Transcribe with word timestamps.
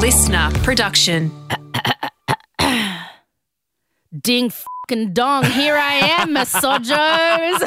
listener 0.00 0.50
production. 0.62 1.30
Ding 4.18 4.50
fucking 4.50 5.12
dong, 5.12 5.44
here 5.44 5.76
I 5.76 5.94
am, 6.20 6.34
misogos. 6.34 7.60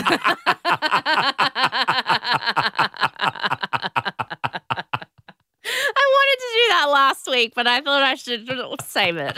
I 5.65 6.08
wanted 6.15 6.40
to 6.40 6.49
do 6.56 6.65
that 6.69 6.90
last 6.92 7.28
week, 7.29 7.54
but 7.56 7.67
I 7.67 7.81
thought 7.81 8.01
I 8.01 8.15
should 8.15 8.50
save 8.81 9.18
it. 9.18 9.38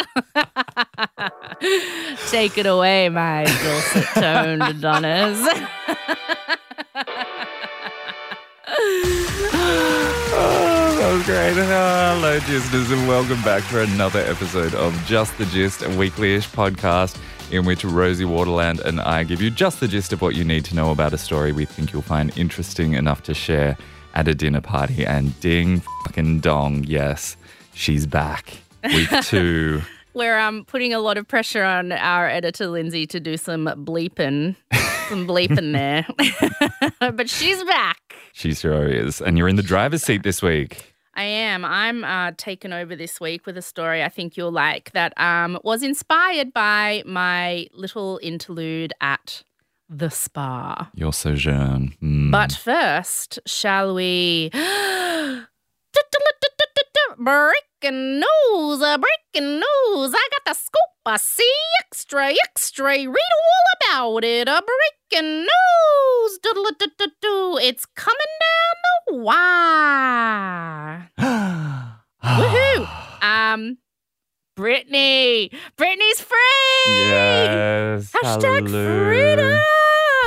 Take 2.29 2.57
it 2.57 2.65
away, 2.65 3.09
my 3.09 3.43
dulcet 3.43 4.05
toned 4.15 4.63
Adonis. 4.63 5.45
Great. 11.25 11.53
Hello, 11.55 12.19
listeners, 12.19 12.91
and 12.91 13.07
welcome 13.07 13.41
back 13.41 13.63
for 13.63 13.79
another 13.79 14.19
episode 14.19 14.75
of 14.75 14.93
Just 15.07 15.35
the 15.39 15.45
Gist, 15.45 15.81
a 15.81 15.89
weekly-ish 15.97 16.47
podcast 16.49 17.17
in 17.51 17.65
which 17.65 17.83
Rosie 17.83 18.25
Waterland 18.25 18.79
and 18.81 19.01
I 19.01 19.23
give 19.23 19.41
you 19.41 19.49
just 19.49 19.79
the 19.79 19.87
gist 19.87 20.13
of 20.13 20.21
what 20.21 20.35
you 20.35 20.43
need 20.43 20.65
to 20.65 20.75
know 20.75 20.91
about 20.91 21.13
a 21.13 21.17
story 21.17 21.51
we 21.51 21.65
think 21.65 21.91
you'll 21.91 22.03
find 22.03 22.31
interesting 22.37 22.93
enough 22.93 23.23
to 23.23 23.33
share 23.33 23.75
at 24.13 24.27
a 24.27 24.35
dinner 24.35 24.61
party. 24.61 25.03
And 25.03 25.37
ding 25.39 25.81
fucking 26.05 26.41
dong, 26.41 26.83
yes, 26.83 27.37
she's 27.73 28.05
back. 28.05 28.59
Week 28.83 29.09
two. 29.23 29.81
We're 30.13 30.37
um, 30.37 30.63
putting 30.65 30.93
a 30.93 30.99
lot 30.99 31.17
of 31.17 31.27
pressure 31.27 31.63
on 31.63 31.91
our 31.91 32.29
editor, 32.29 32.67
Lindsay, 32.67 33.07
to 33.07 33.19
do 33.19 33.35
some 33.35 33.65
bleeping, 33.65 34.55
some 35.09 35.25
bleeping 35.25 35.73
there. 35.73 36.05
but 37.11 37.31
she's 37.31 37.63
back. 37.63 38.15
She 38.31 38.53
sure 38.53 38.87
is. 38.87 39.21
And 39.21 39.39
you're 39.39 39.49
in 39.49 39.55
the 39.55 39.63
driver's 39.63 40.03
seat 40.03 40.21
this 40.21 40.43
week. 40.43 40.94
I 41.15 41.23
am. 41.23 41.63
I'm 41.63 42.03
uh, 42.03 42.31
taken 42.37 42.73
over 42.73 42.95
this 42.95 43.19
week 43.21 43.45
with 43.45 43.57
a 43.57 43.61
story 43.61 44.03
I 44.03 44.09
think 44.09 44.37
you'll 44.37 44.51
like 44.51 44.91
that 44.91 45.17
um, 45.19 45.59
was 45.63 45.83
inspired 45.83 46.53
by 46.53 47.03
my 47.05 47.67
little 47.73 48.19
interlude 48.21 48.93
at 49.01 49.43
the 49.89 50.09
spa. 50.09 50.89
Your 50.95 51.13
sojourn. 51.13 51.95
Mm. 52.01 52.31
But 52.31 52.51
first, 52.51 53.39
shall 53.45 53.93
we? 53.93 54.49
breaking 57.85 58.19
news, 58.19 58.81
uh, 58.81 58.97
breaking 58.97 59.53
news. 59.59 60.13
I 60.13 60.27
got 60.31 60.45
the 60.45 60.53
scoop. 60.53 60.81
I 61.05 61.17
see 61.17 61.51
extra, 61.81 62.33
extra. 62.43 62.91
Read 62.91 63.07
all 63.07 63.65
about 64.11 64.23
it. 64.23 64.47
A 64.47 64.63
breaking 65.11 65.41
news. 65.41 66.39
Doodle-a-doo-doo-doo. 66.41 67.59
It's 67.61 67.85
coming 67.85 68.17
down 68.41 68.75
the 69.07 69.23
wire. 69.23 71.11
Woohoo! 72.23 72.87
Um, 73.25 73.77
Britney. 74.55 75.51
Britney's 75.77 76.21
free. 76.21 76.37
yes. 76.87 78.11
Hashtag 78.11 78.69
hallelujah. 78.69 79.35
freedom. 79.35 79.61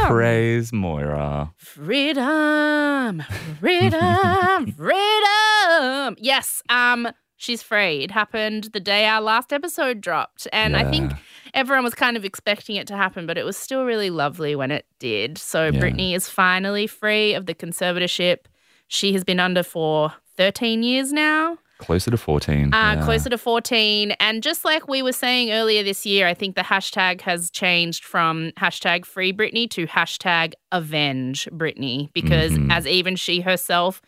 Praise 0.09 0.73
Moira. 0.73 1.53
Freedom, 1.57 3.23
freedom, 3.61 4.73
freedom. 4.77 6.17
Yes, 6.19 6.61
um, 6.69 7.09
she's 7.39 7.63
free. 7.63 8.03
It 8.05 8.11
happened 8.11 8.65
the 8.75 8.81
day 8.81 9.07
our 9.07 9.23
last 9.23 9.53
episode 9.53 10.03
dropped, 10.03 10.47
and 10.53 10.77
I 10.77 10.85
think 10.91 11.13
everyone 11.55 11.85
was 11.85 11.95
kind 11.95 12.17
of 12.19 12.25
expecting 12.25 12.77
it 12.77 12.87
to 12.89 12.97
happen, 12.97 13.27
but 13.27 13.39
it 13.39 13.45
was 13.47 13.57
still 13.57 13.85
really 13.85 14.11
lovely 14.11 14.55
when 14.55 14.71
it 14.71 14.85
did. 14.99 15.39
So 15.39 15.67
Yeah. 15.67 15.81
Britney 15.81 16.15
is 16.15 16.29
finally 16.29 16.87
free 16.87 17.33
of 17.33 17.47
the 17.47 17.55
conservatorship. 17.55 18.41
She 18.89 19.13
has 19.15 19.25
been 19.25 19.41
under 19.41 19.63
for 19.63 20.13
13 20.37 20.83
years 20.83 21.13
now. 21.13 21.57
Closer 21.79 22.11
to 22.11 22.17
14. 22.17 22.75
Uh, 22.75 22.97
yeah. 22.99 23.05
Closer 23.05 23.31
to 23.31 23.39
14. 23.39 24.11
And 24.19 24.43
just 24.43 24.65
like 24.65 24.89
we 24.89 25.01
were 25.01 25.13
saying 25.13 25.53
earlier 25.53 25.85
this 25.85 26.05
year, 26.05 26.27
I 26.27 26.35
think 26.35 26.57
the 26.57 26.63
hashtag 26.63 27.21
has 27.21 27.51
changed 27.53 28.03
from 28.05 28.51
hashtag 28.59 29.05
free 29.05 29.33
Britney 29.33 29.71
to 29.71 29.87
hashtag 29.87 30.55
avenge 30.73 31.49
Britney 31.53 32.13
because 32.15 32.51
Mhm. 32.53 32.73
as 32.73 32.85
even 32.87 33.15
she 33.15 33.43
herself 33.43 34.03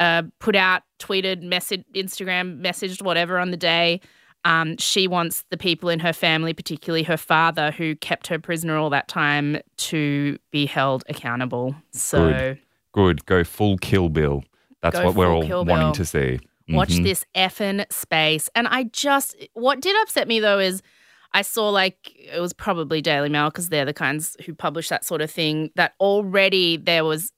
uh, 0.00 0.22
put 0.40 0.56
out, 0.56 0.82
tweeted, 0.98 1.42
message, 1.42 1.84
Instagram, 1.94 2.60
messaged, 2.60 3.02
whatever 3.02 3.38
on 3.38 3.52
the 3.52 3.56
day, 3.56 4.00
um, 4.44 4.76
she 4.78 5.06
wants 5.06 5.44
the 5.50 5.56
people 5.56 5.88
in 5.90 6.00
her 6.00 6.12
family, 6.14 6.52
particularly 6.54 7.02
her 7.04 7.18
father, 7.18 7.70
who 7.70 7.94
kept 7.96 8.26
her 8.26 8.38
prisoner 8.38 8.76
all 8.76 8.90
that 8.90 9.06
time, 9.06 9.58
to 9.76 10.38
be 10.50 10.64
held 10.66 11.04
accountable. 11.08 11.74
So 11.92 12.30
Good. 12.32 12.58
Good. 12.92 13.26
Go 13.26 13.44
full 13.44 13.76
Kill 13.78 14.08
Bill. 14.08 14.42
That's 14.82 14.96
what 14.98 15.14
we're 15.14 15.30
all 15.32 15.42
wanting 15.46 15.64
Bill. 15.66 15.92
to 15.92 16.04
see. 16.06 16.40
Watch 16.70 16.90
Mhm. 16.90 17.04
this 17.04 17.26
effing 17.36 17.84
space. 17.92 18.48
And 18.54 18.66
I 18.68 18.84
just, 18.84 19.36
what 19.52 19.80
did 19.80 19.94
upset 20.02 20.26
me 20.26 20.40
though 20.40 20.58
is 20.58 20.82
I 21.34 21.42
saw 21.42 21.68
like, 21.68 21.96
it 22.16 22.40
was 22.40 22.52
probably 22.52 23.02
Daily 23.02 23.28
Mail 23.28 23.50
because 23.50 23.68
they're 23.68 23.84
the 23.84 23.92
kinds 23.92 24.36
who 24.46 24.54
publish 24.54 24.88
that 24.88 25.04
sort 25.04 25.20
of 25.20 25.30
thing, 25.30 25.70
that 25.76 25.92
already 26.00 26.76
there 26.78 27.04
was 27.04 27.32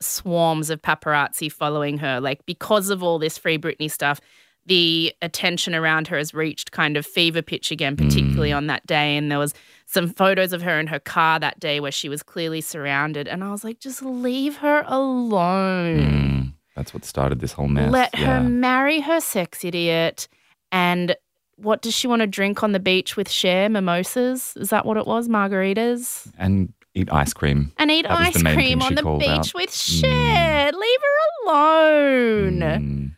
swarms 0.00 0.70
of 0.70 0.82
paparazzi 0.82 1.50
following 1.50 1.98
her. 1.98 2.20
Like, 2.20 2.44
because 2.46 2.90
of 2.90 3.02
all 3.02 3.18
this 3.18 3.38
Free 3.38 3.58
Britney 3.58 3.90
stuff, 3.90 4.20
the 4.66 5.14
attention 5.22 5.74
around 5.74 6.08
her 6.08 6.18
has 6.18 6.34
reached 6.34 6.72
kind 6.72 6.96
of 6.96 7.06
fever 7.06 7.40
pitch 7.40 7.70
again, 7.70 7.96
particularly 7.96 8.52
on 8.52 8.66
that 8.66 8.84
day. 8.86 9.16
And 9.16 9.30
there 9.30 9.38
was 9.38 9.54
some 9.86 10.08
photos 10.08 10.52
of 10.52 10.62
her 10.62 10.78
in 10.80 10.88
her 10.88 10.98
car 10.98 11.38
that 11.38 11.60
day 11.60 11.78
where 11.78 11.92
she 11.92 12.08
was 12.08 12.22
clearly 12.22 12.60
surrounded. 12.60 13.28
And 13.28 13.44
I 13.44 13.52
was 13.52 13.62
like, 13.62 13.78
just 13.78 14.02
leave 14.02 14.56
her 14.56 14.84
alone. 14.88 15.98
Mm, 15.98 16.52
that's 16.74 16.92
what 16.92 17.04
started 17.04 17.40
this 17.40 17.52
whole 17.52 17.68
mess. 17.68 17.92
Let 17.92 18.10
yeah. 18.18 18.42
her 18.42 18.48
marry 18.48 19.00
her 19.00 19.20
sex 19.20 19.64
idiot. 19.64 20.26
And 20.72 21.14
what 21.54 21.80
does 21.80 21.94
she 21.94 22.08
want 22.08 22.20
to 22.20 22.26
drink 22.26 22.64
on 22.64 22.72
the 22.72 22.80
beach 22.80 23.16
with 23.16 23.30
Cher? 23.30 23.68
Mimosas? 23.68 24.56
Is 24.56 24.70
that 24.70 24.84
what 24.84 24.96
it 24.96 25.06
was? 25.06 25.28
Margaritas? 25.28 26.30
and 26.38 26.72
eat 26.96 27.08
ice 27.12 27.32
cream. 27.32 27.72
And 27.78 27.90
eat 27.90 28.02
That 28.08 28.18
ice 28.18 28.42
cream 28.42 28.82
on 28.82 28.94
the 28.94 29.02
beach 29.18 29.28
out. 29.28 29.54
with 29.54 29.72
Cher. 29.74 30.72
Leave 30.72 31.00
her 31.02 31.50
alone. 31.52 32.60
Mm. 32.60 33.12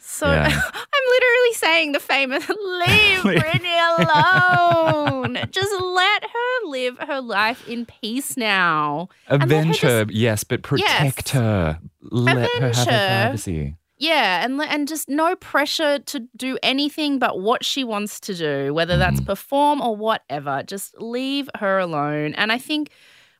So 0.00 0.26
Yeah. 0.32 0.46
I'm 0.74 1.04
literally 1.10 1.52
saying 1.54 1.92
the 1.92 2.00
famous 2.00 2.48
leave 2.48 3.18
Britney 3.42 3.78
alone. 3.98 5.38
Just 5.50 5.72
let 5.80 6.24
her 6.24 6.66
live 6.68 6.98
her 6.98 7.20
life 7.20 7.66
in 7.68 7.86
peace 7.86 8.36
now. 8.36 9.08
And 9.28 9.40
let 9.42 9.50
her 9.50 9.56
Avenge 9.60 9.80
her, 9.80 10.06
yes, 10.08 10.42
but 10.44 10.62
protect 10.62 11.28
her. 11.30 11.78
Let 12.02 12.36
her 12.38 12.60
have 12.66 12.76
her 12.76 12.84
privacy. 12.84 13.76
Yeah, 14.00 14.44
and 14.44 14.60
and 14.62 14.86
just 14.86 15.08
no 15.08 15.34
pressure 15.34 15.98
to 15.98 16.20
do 16.36 16.56
anything 16.62 17.18
but 17.18 17.40
what 17.40 17.64
she 17.64 17.82
wants 17.82 18.20
to 18.20 18.34
do, 18.34 18.72
whether 18.72 18.96
that's 18.96 19.20
perform 19.20 19.80
or 19.80 19.96
whatever. 19.96 20.62
Just 20.64 20.96
leave 21.00 21.50
her 21.56 21.78
alone. 21.80 22.34
And 22.34 22.52
I 22.52 22.58
think 22.58 22.90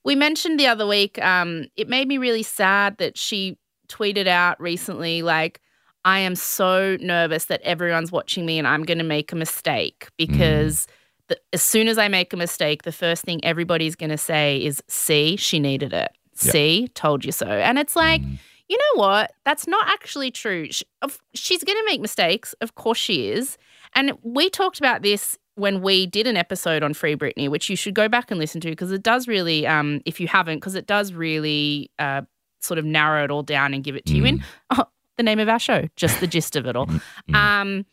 we 0.05 0.15
mentioned 0.15 0.59
the 0.59 0.67
other 0.67 0.87
week. 0.87 1.23
Um, 1.23 1.67
it 1.77 1.89
made 1.89 2.09
me 2.09 2.19
really 2.19 2.43
sad 2.43 2.99
that 2.99 3.19
she 3.19 3.59
tweeted 3.89 4.27
out 4.27 4.61
recently, 4.61 5.23
like, 5.23 5.61
"I 6.05 6.19
am 6.21 6.35
so 6.35 6.97
nervous 7.01 7.47
that 7.47 7.61
everyone's 7.63 8.13
watching 8.13 8.47
me 8.47 8.59
and 8.59 8.67
I'm 8.67 8.85
going 8.85 8.99
to 8.99 9.05
make 9.05 9.33
a 9.33 9.37
mistake 9.37 10.09
because." 10.17 10.87
The, 11.29 11.39
as 11.53 11.61
soon 11.61 11.89
as 11.89 11.99
I 11.99 12.09
make 12.09 12.33
a 12.33 12.39
mistake, 12.39 12.85
the 12.85 12.93
first 12.93 13.23
thing 13.23 13.45
everybody's 13.45 13.95
going 13.95 14.09
to 14.09 14.17
say 14.17 14.65
is, 14.65 14.83
See, 14.89 15.37
she 15.37 15.61
needed 15.61 15.93
it. 15.93 16.11
See, 16.33 16.89
told 16.95 17.23
you 17.23 17.33
so. 17.33 17.47
And 17.47 17.79
it's 17.79 17.95
like, 17.95 18.23
you 18.69 18.79
know 18.79 19.03
what? 19.03 19.33
That's 19.45 19.67
not 19.67 19.87
actually 19.89 20.31
true. 20.31 20.69
Sh- 20.71 20.85
of- 21.03 21.19
She's 21.35 21.63
going 21.63 21.77
to 21.77 21.85
make 21.85 22.01
mistakes. 22.01 22.55
Of 22.63 22.77
course 22.77 22.97
she 22.97 23.29
is. 23.31 23.59
And 23.95 24.13
we 24.23 24.49
talked 24.49 24.79
about 24.79 25.03
this 25.03 25.39
when 25.59 25.83
we 25.83 26.07
did 26.07 26.27
an 26.27 26.37
episode 26.37 26.83
on 26.83 26.95
Free 26.95 27.17
Britney, 27.17 27.49
which 27.49 27.69
you 27.69 27.77
should 27.77 27.95
go 27.95 28.09
back 28.09 28.31
and 28.31 28.39
listen 28.39 28.61
to 28.61 28.71
because 28.71 28.93
it 28.93 29.03
does 29.03 29.27
really, 29.27 29.67
um, 29.67 30.01
if 30.07 30.21
you 30.21 30.29
haven't, 30.29 30.59
because 30.59 30.75
it 30.75 30.87
does 30.87 31.13
really 31.13 31.91
uh, 31.99 32.23
sort 32.61 32.79
of 32.79 32.85
narrow 32.85 33.25
it 33.25 33.31
all 33.31 33.43
down 33.43 33.75
and 33.75 33.83
give 33.83 33.97
it 33.97 34.07
to 34.07 34.15
you 34.15 34.25
in 34.25 34.45
oh, 34.71 34.85
the 35.17 35.23
name 35.23 35.39
of 35.39 35.49
our 35.49 35.59
show, 35.59 35.89
just 35.97 36.21
the 36.21 36.27
gist 36.27 36.57
of 36.57 36.67
it 36.67 36.77
all. 36.77 36.89
Um, 37.35 37.85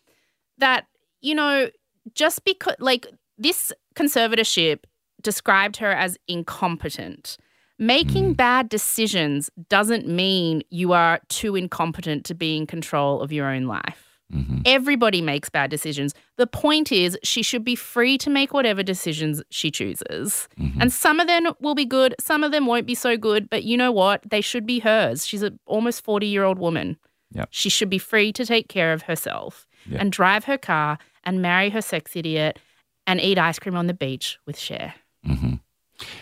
that, 0.60 0.86
you 1.20 1.36
know, 1.36 1.70
just 2.14 2.46
because, 2.46 2.76
like, 2.80 3.08
this 3.38 3.74
conservatorship 3.96 4.86
described 5.22 5.78
her 5.78 5.92
as 5.92 6.18
incompetent. 6.30 7.36
Making 7.78 8.34
bad 8.34 8.70
decisions 8.70 9.50
doesn't 9.68 10.08
mean 10.08 10.64
you 10.70 10.94
are 10.94 11.20
too 11.28 11.58
incompetent 11.58 12.24
to 12.26 12.34
be 12.34 12.56
in 12.56 12.66
control 12.66 13.22
of 13.22 13.34
your 13.34 13.48
own 13.48 13.66
life. 13.66 14.05
Mm-hmm. 14.34 14.62
Everybody 14.66 15.22
makes 15.22 15.50
bad 15.50 15.70
decisions. 15.70 16.14
The 16.38 16.48
point 16.48 16.92
is, 16.92 17.18
she 17.24 17.44
should 17.44 17.64
be 17.64 17.76
free 17.76 18.18
to 18.18 18.30
make 18.30 18.54
whatever 18.54 18.82
decisions 18.82 19.42
she 19.52 19.70
chooses. 19.70 20.48
Mm-hmm. 20.60 20.82
And 20.82 20.92
some 20.92 21.20
of 21.20 21.28
them 21.28 21.54
will 21.60 21.76
be 21.76 21.86
good, 21.86 22.16
some 22.20 22.44
of 22.44 22.52
them 22.52 22.66
won't 22.66 22.88
be 22.88 22.96
so 22.96 23.18
good, 23.18 23.50
but 23.50 23.64
you 23.64 23.78
know 23.78 23.92
what? 23.92 24.24
They 24.28 24.42
should 24.42 24.66
be 24.66 24.80
hers. 24.80 25.28
She's 25.28 25.44
an 25.44 25.60
almost 25.68 26.04
40 26.04 26.26
year 26.26 26.44
old 26.44 26.58
woman. 26.60 26.98
Yep. 27.34 27.50
She 27.52 27.70
should 27.70 27.90
be 27.90 27.98
free 27.98 28.32
to 28.34 28.46
take 28.46 28.68
care 28.70 28.94
of 28.94 29.04
herself 29.04 29.68
Yep. 29.88 30.02
and 30.02 30.12
drive 30.12 30.46
her 30.46 30.58
car 30.58 30.98
and 31.24 31.42
marry 31.44 31.70
her 31.70 31.82
sex 31.82 32.16
idiot 32.16 32.58
and 33.06 33.22
eat 33.22 33.38
ice 33.38 33.60
cream 33.60 33.76
on 33.76 33.86
the 33.86 33.94
beach 33.94 34.40
with 34.48 34.58
Cher. 34.58 34.96
Mm-hmm. 35.28 35.56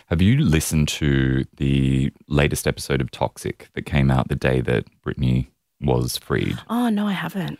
Have 0.08 0.22
you 0.22 0.38
listened 0.40 0.88
to 0.90 1.46
the 1.56 2.12
latest 2.28 2.68
episode 2.68 3.00
of 3.00 3.10
Toxic 3.12 3.70
that 3.74 3.84
came 3.86 4.12
out 4.12 4.28
the 4.28 4.36
day 4.36 4.60
that 4.62 4.86
Britney 5.02 5.48
was 5.80 6.18
freed? 6.18 6.58
Oh, 6.70 6.90
no, 6.90 7.08
I 7.08 7.14
haven't. 7.14 7.58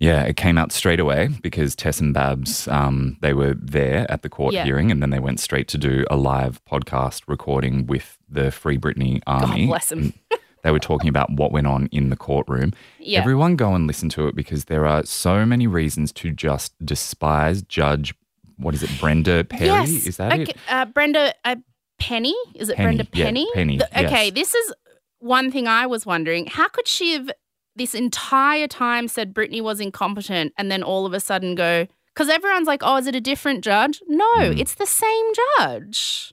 Yeah, 0.00 0.22
it 0.22 0.36
came 0.36 0.56
out 0.58 0.70
straight 0.70 1.00
away 1.00 1.28
because 1.42 1.74
Tess 1.74 1.98
and 2.00 2.14
Babs, 2.14 2.68
um, 2.68 3.16
they 3.20 3.32
were 3.34 3.54
there 3.54 4.08
at 4.08 4.22
the 4.22 4.28
court 4.28 4.54
Yeah. 4.54 4.64
hearing, 4.64 4.92
and 4.92 5.02
then 5.02 5.10
they 5.10 5.18
went 5.18 5.40
straight 5.40 5.66
to 5.68 5.78
do 5.78 6.04
a 6.08 6.16
live 6.16 6.64
podcast 6.64 7.22
recording 7.26 7.86
with 7.86 8.16
the 8.28 8.52
Free 8.52 8.78
Britney 8.78 9.20
Army. 9.26 9.66
bless 9.66 9.90
'em. 9.90 10.14
they 10.62 10.70
were 10.70 10.78
talking 10.78 11.08
about 11.08 11.30
what 11.32 11.50
went 11.50 11.66
on 11.66 11.88
in 11.90 12.10
the 12.10 12.16
courtroom. 12.16 12.72
Yeah. 13.00 13.20
Everyone 13.20 13.56
go 13.56 13.74
and 13.74 13.86
listen 13.88 14.08
to 14.10 14.28
it 14.28 14.36
because 14.36 14.66
there 14.66 14.86
are 14.86 15.04
so 15.04 15.44
many 15.44 15.66
reasons 15.66 16.12
to 16.12 16.30
just 16.30 16.74
despise 16.84 17.62
Judge. 17.62 18.14
What 18.56 18.74
is 18.74 18.82
it, 18.84 18.90
Brenda 19.00 19.44
Perry? 19.44 19.66
Yes. 19.66 20.06
Is 20.06 20.16
that 20.18 20.32
okay. 20.32 20.42
it? 20.42 20.56
Uh, 20.68 20.84
Brenda 20.86 21.32
uh, 21.44 21.56
Penny? 21.98 22.34
Is 22.54 22.68
it 22.68 22.76
Penny, 22.76 22.86
Brenda 22.96 23.06
yeah, 23.14 23.24
Penny? 23.24 23.48
Penny, 23.54 23.78
The- 23.78 24.06
okay, 24.06 24.26
yes. 24.26 24.34
this 24.34 24.54
is 24.54 24.74
one 25.20 25.50
thing 25.50 25.66
I 25.66 25.86
was 25.86 26.06
wondering. 26.06 26.46
How 26.46 26.68
could 26.68 26.86
she 26.86 27.14
have 27.14 27.30
this 27.78 27.94
entire 27.94 28.66
time 28.68 29.08
said 29.08 29.32
Britney 29.32 29.62
was 29.62 29.80
incompetent 29.80 30.52
and 30.58 30.70
then 30.70 30.82
all 30.82 31.06
of 31.06 31.12
a 31.14 31.20
sudden 31.20 31.54
go, 31.54 31.86
because 32.14 32.28
everyone's 32.28 32.66
like, 32.66 32.82
oh, 32.84 32.96
is 32.96 33.06
it 33.06 33.14
a 33.14 33.20
different 33.20 33.62
judge? 33.64 34.02
No, 34.08 34.24
Mm. 34.38 34.58
it's 34.60 34.74
the 34.74 34.86
same 34.86 35.26
judge. 35.58 36.32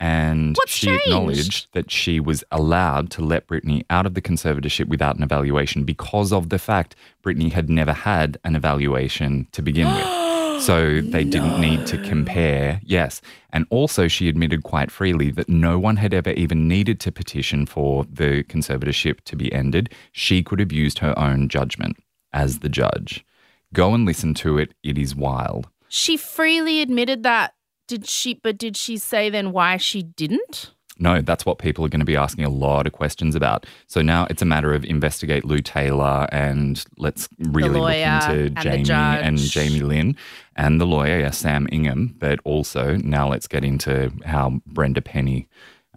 And 0.00 0.56
What's 0.56 0.72
she 0.74 0.86
changed? 0.86 1.02
acknowledged 1.06 1.68
that 1.72 1.90
she 1.90 2.20
was 2.20 2.44
allowed 2.50 3.10
to 3.12 3.22
let 3.22 3.46
Britney 3.46 3.84
out 3.90 4.06
of 4.06 4.14
the 4.14 4.20
conservatorship 4.22 4.86
without 4.88 5.16
an 5.16 5.22
evaluation 5.22 5.84
because 5.84 6.32
of 6.32 6.48
the 6.50 6.58
fact 6.58 6.94
Britney 7.24 7.52
had 7.52 7.70
never 7.70 7.92
had 7.92 8.36
an 8.44 8.54
evaluation 8.56 9.46
to 9.52 9.62
begin 9.62 9.86
with. 9.86 10.04
So 10.60 11.00
they 11.02 11.24
didn't 11.24 11.60
need 11.60 11.86
to 11.88 11.98
compare. 11.98 12.80
Yes. 12.84 13.20
And 13.50 13.66
also, 13.70 14.08
she 14.08 14.28
admitted 14.28 14.62
quite 14.62 14.90
freely 14.90 15.30
that 15.32 15.48
no 15.48 15.78
one 15.78 15.96
had 15.96 16.14
ever 16.14 16.30
even 16.30 16.66
needed 16.66 17.00
to 17.00 17.12
petition 17.12 17.66
for 17.66 18.04
the 18.10 18.44
conservatorship 18.44 19.20
to 19.24 19.36
be 19.36 19.52
ended. 19.52 19.92
She 20.12 20.42
could 20.42 20.60
have 20.60 20.72
used 20.72 21.00
her 21.00 21.18
own 21.18 21.48
judgment 21.48 21.98
as 22.32 22.60
the 22.60 22.68
judge. 22.68 23.26
Go 23.74 23.92
and 23.92 24.06
listen 24.06 24.32
to 24.34 24.56
it. 24.56 24.72
It 24.82 24.96
is 24.96 25.14
wild. 25.14 25.68
She 25.88 26.16
freely 26.16 26.80
admitted 26.80 27.22
that. 27.24 27.54
Did 27.86 28.06
she, 28.06 28.34
but 28.34 28.56
did 28.56 28.76
she 28.76 28.96
say 28.96 29.28
then 29.28 29.52
why 29.52 29.76
she 29.76 30.02
didn't? 30.02 30.70
No, 30.98 31.20
that's 31.20 31.44
what 31.44 31.58
people 31.58 31.84
are 31.84 31.88
going 31.88 32.00
to 32.00 32.06
be 32.06 32.16
asking 32.16 32.44
a 32.44 32.48
lot 32.48 32.86
of 32.86 32.92
questions 32.92 33.34
about. 33.34 33.66
So 33.88 34.00
now 34.00 34.26
it's 34.30 34.42
a 34.42 34.44
matter 34.44 34.72
of 34.72 34.84
investigate 34.84 35.44
Lou 35.44 35.58
Taylor 35.58 36.28
and 36.30 36.84
let's 36.98 37.28
really 37.38 37.80
look 37.80 37.92
into 37.92 38.50
Jamie 38.50 38.90
and 38.90 39.36
judge. 39.36 39.50
Jamie 39.50 39.80
Lynn 39.80 40.16
and 40.56 40.80
the 40.80 40.86
lawyer, 40.86 41.20
yeah, 41.20 41.30
Sam 41.30 41.68
Ingham. 41.72 42.14
But 42.18 42.38
also 42.44 42.96
now 42.96 43.28
let's 43.28 43.46
get 43.48 43.64
into 43.64 44.12
how 44.24 44.60
Brenda 44.66 45.02
Penny 45.02 45.48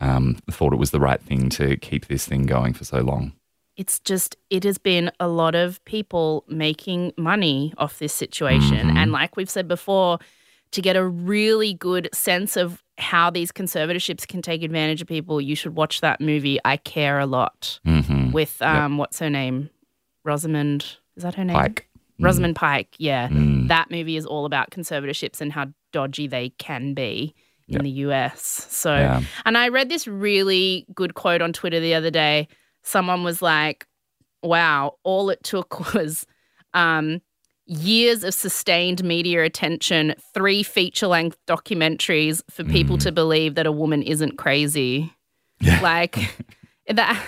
um, 0.01 0.37
thought 0.51 0.73
it 0.73 0.77
was 0.79 0.91
the 0.91 0.99
right 0.99 1.21
thing 1.21 1.49
to 1.49 1.75
keep 1.77 2.07
this 2.07 2.27
thing 2.27 2.45
going 2.45 2.73
for 2.73 2.83
so 2.85 2.99
long. 3.01 3.33
it's 3.75 3.99
just 3.99 4.35
it 4.49 4.63
has 4.63 4.77
been 4.79 5.11
a 5.19 5.27
lot 5.27 5.53
of 5.53 5.83
people 5.85 6.43
making 6.47 7.13
money 7.17 7.73
off 7.77 7.99
this 7.99 8.11
situation 8.13 8.87
Mhm. 8.89 8.95
and 8.97 9.11
like 9.11 9.37
we've 9.37 9.49
said 9.51 9.67
before 9.67 10.17
to 10.71 10.81
get 10.81 10.95
a 10.95 11.05
really 11.05 11.73
good 11.75 12.09
sense 12.11 12.57
of 12.57 12.83
how 12.97 13.29
these 13.29 13.51
conservatorships 13.51 14.27
can 14.27 14.41
take 14.41 14.63
advantage 14.63 15.01
of 15.03 15.07
people 15.07 15.39
you 15.39 15.55
should 15.55 15.75
watch 15.75 16.01
that 16.01 16.19
movie 16.19 16.57
i 16.65 16.75
care 16.77 17.19
a 17.19 17.27
lot 17.27 17.79
hmm 17.85 18.31
with 18.31 18.59
um 18.63 18.97
what's 18.97 19.19
her 19.19 19.29
name 19.29 19.69
rosamund 20.25 20.97
is 21.15 21.23
that 21.23 21.35
her 21.35 21.45
name 21.45 21.55
Pike. 21.55 21.86
Rosamund 22.19 22.55
pike 22.55 22.95
yeah 22.97 23.27
Mm. 23.29 23.67
that 23.67 23.89
movie 23.91 24.17
is 24.17 24.25
all 24.25 24.45
about 24.45 24.69
conservatorships 24.71 25.39
and 25.41 25.51
how 25.53 25.67
dodgy 25.93 26.27
they 26.27 26.49
can 26.57 26.93
be 26.93 27.33
in 27.67 27.75
Yeah. 27.75 27.81
the 27.81 27.89
US. 28.07 28.41
So, 28.69 28.95
Yeah. 28.95 29.21
and 29.45 29.57
I 29.57 29.67
read 29.67 29.89
this 29.89 30.07
really 30.07 30.85
good 30.93 31.13
quote 31.15 31.41
on 31.41 31.51
Twitter 31.53 31.79
the 31.81 31.93
other 31.95 32.09
day. 32.09 32.47
Someone 32.83 33.23
was 33.25 33.41
like, 33.41 33.85
wow, 34.41 34.95
all 35.03 35.29
it 35.29 35.43
took 35.43 35.79
was 35.93 36.25
um, 36.73 37.21
years 37.65 38.23
of 38.23 38.33
sustained 38.33 39.03
media 39.03 39.43
attention, 39.43 40.15
three 40.33 40.63
feature 40.63 41.07
length 41.07 41.37
documentaries 41.47 42.41
for 42.49 42.63
people 42.63 42.97
to 42.99 43.11
believe 43.11 43.55
that 43.55 43.65
a 43.65 43.71
woman 43.71 44.01
isn't 44.01 44.37
crazy. 44.37 45.11
Yeah. 45.59 45.81
Like 45.81 46.17
that. 46.87 47.21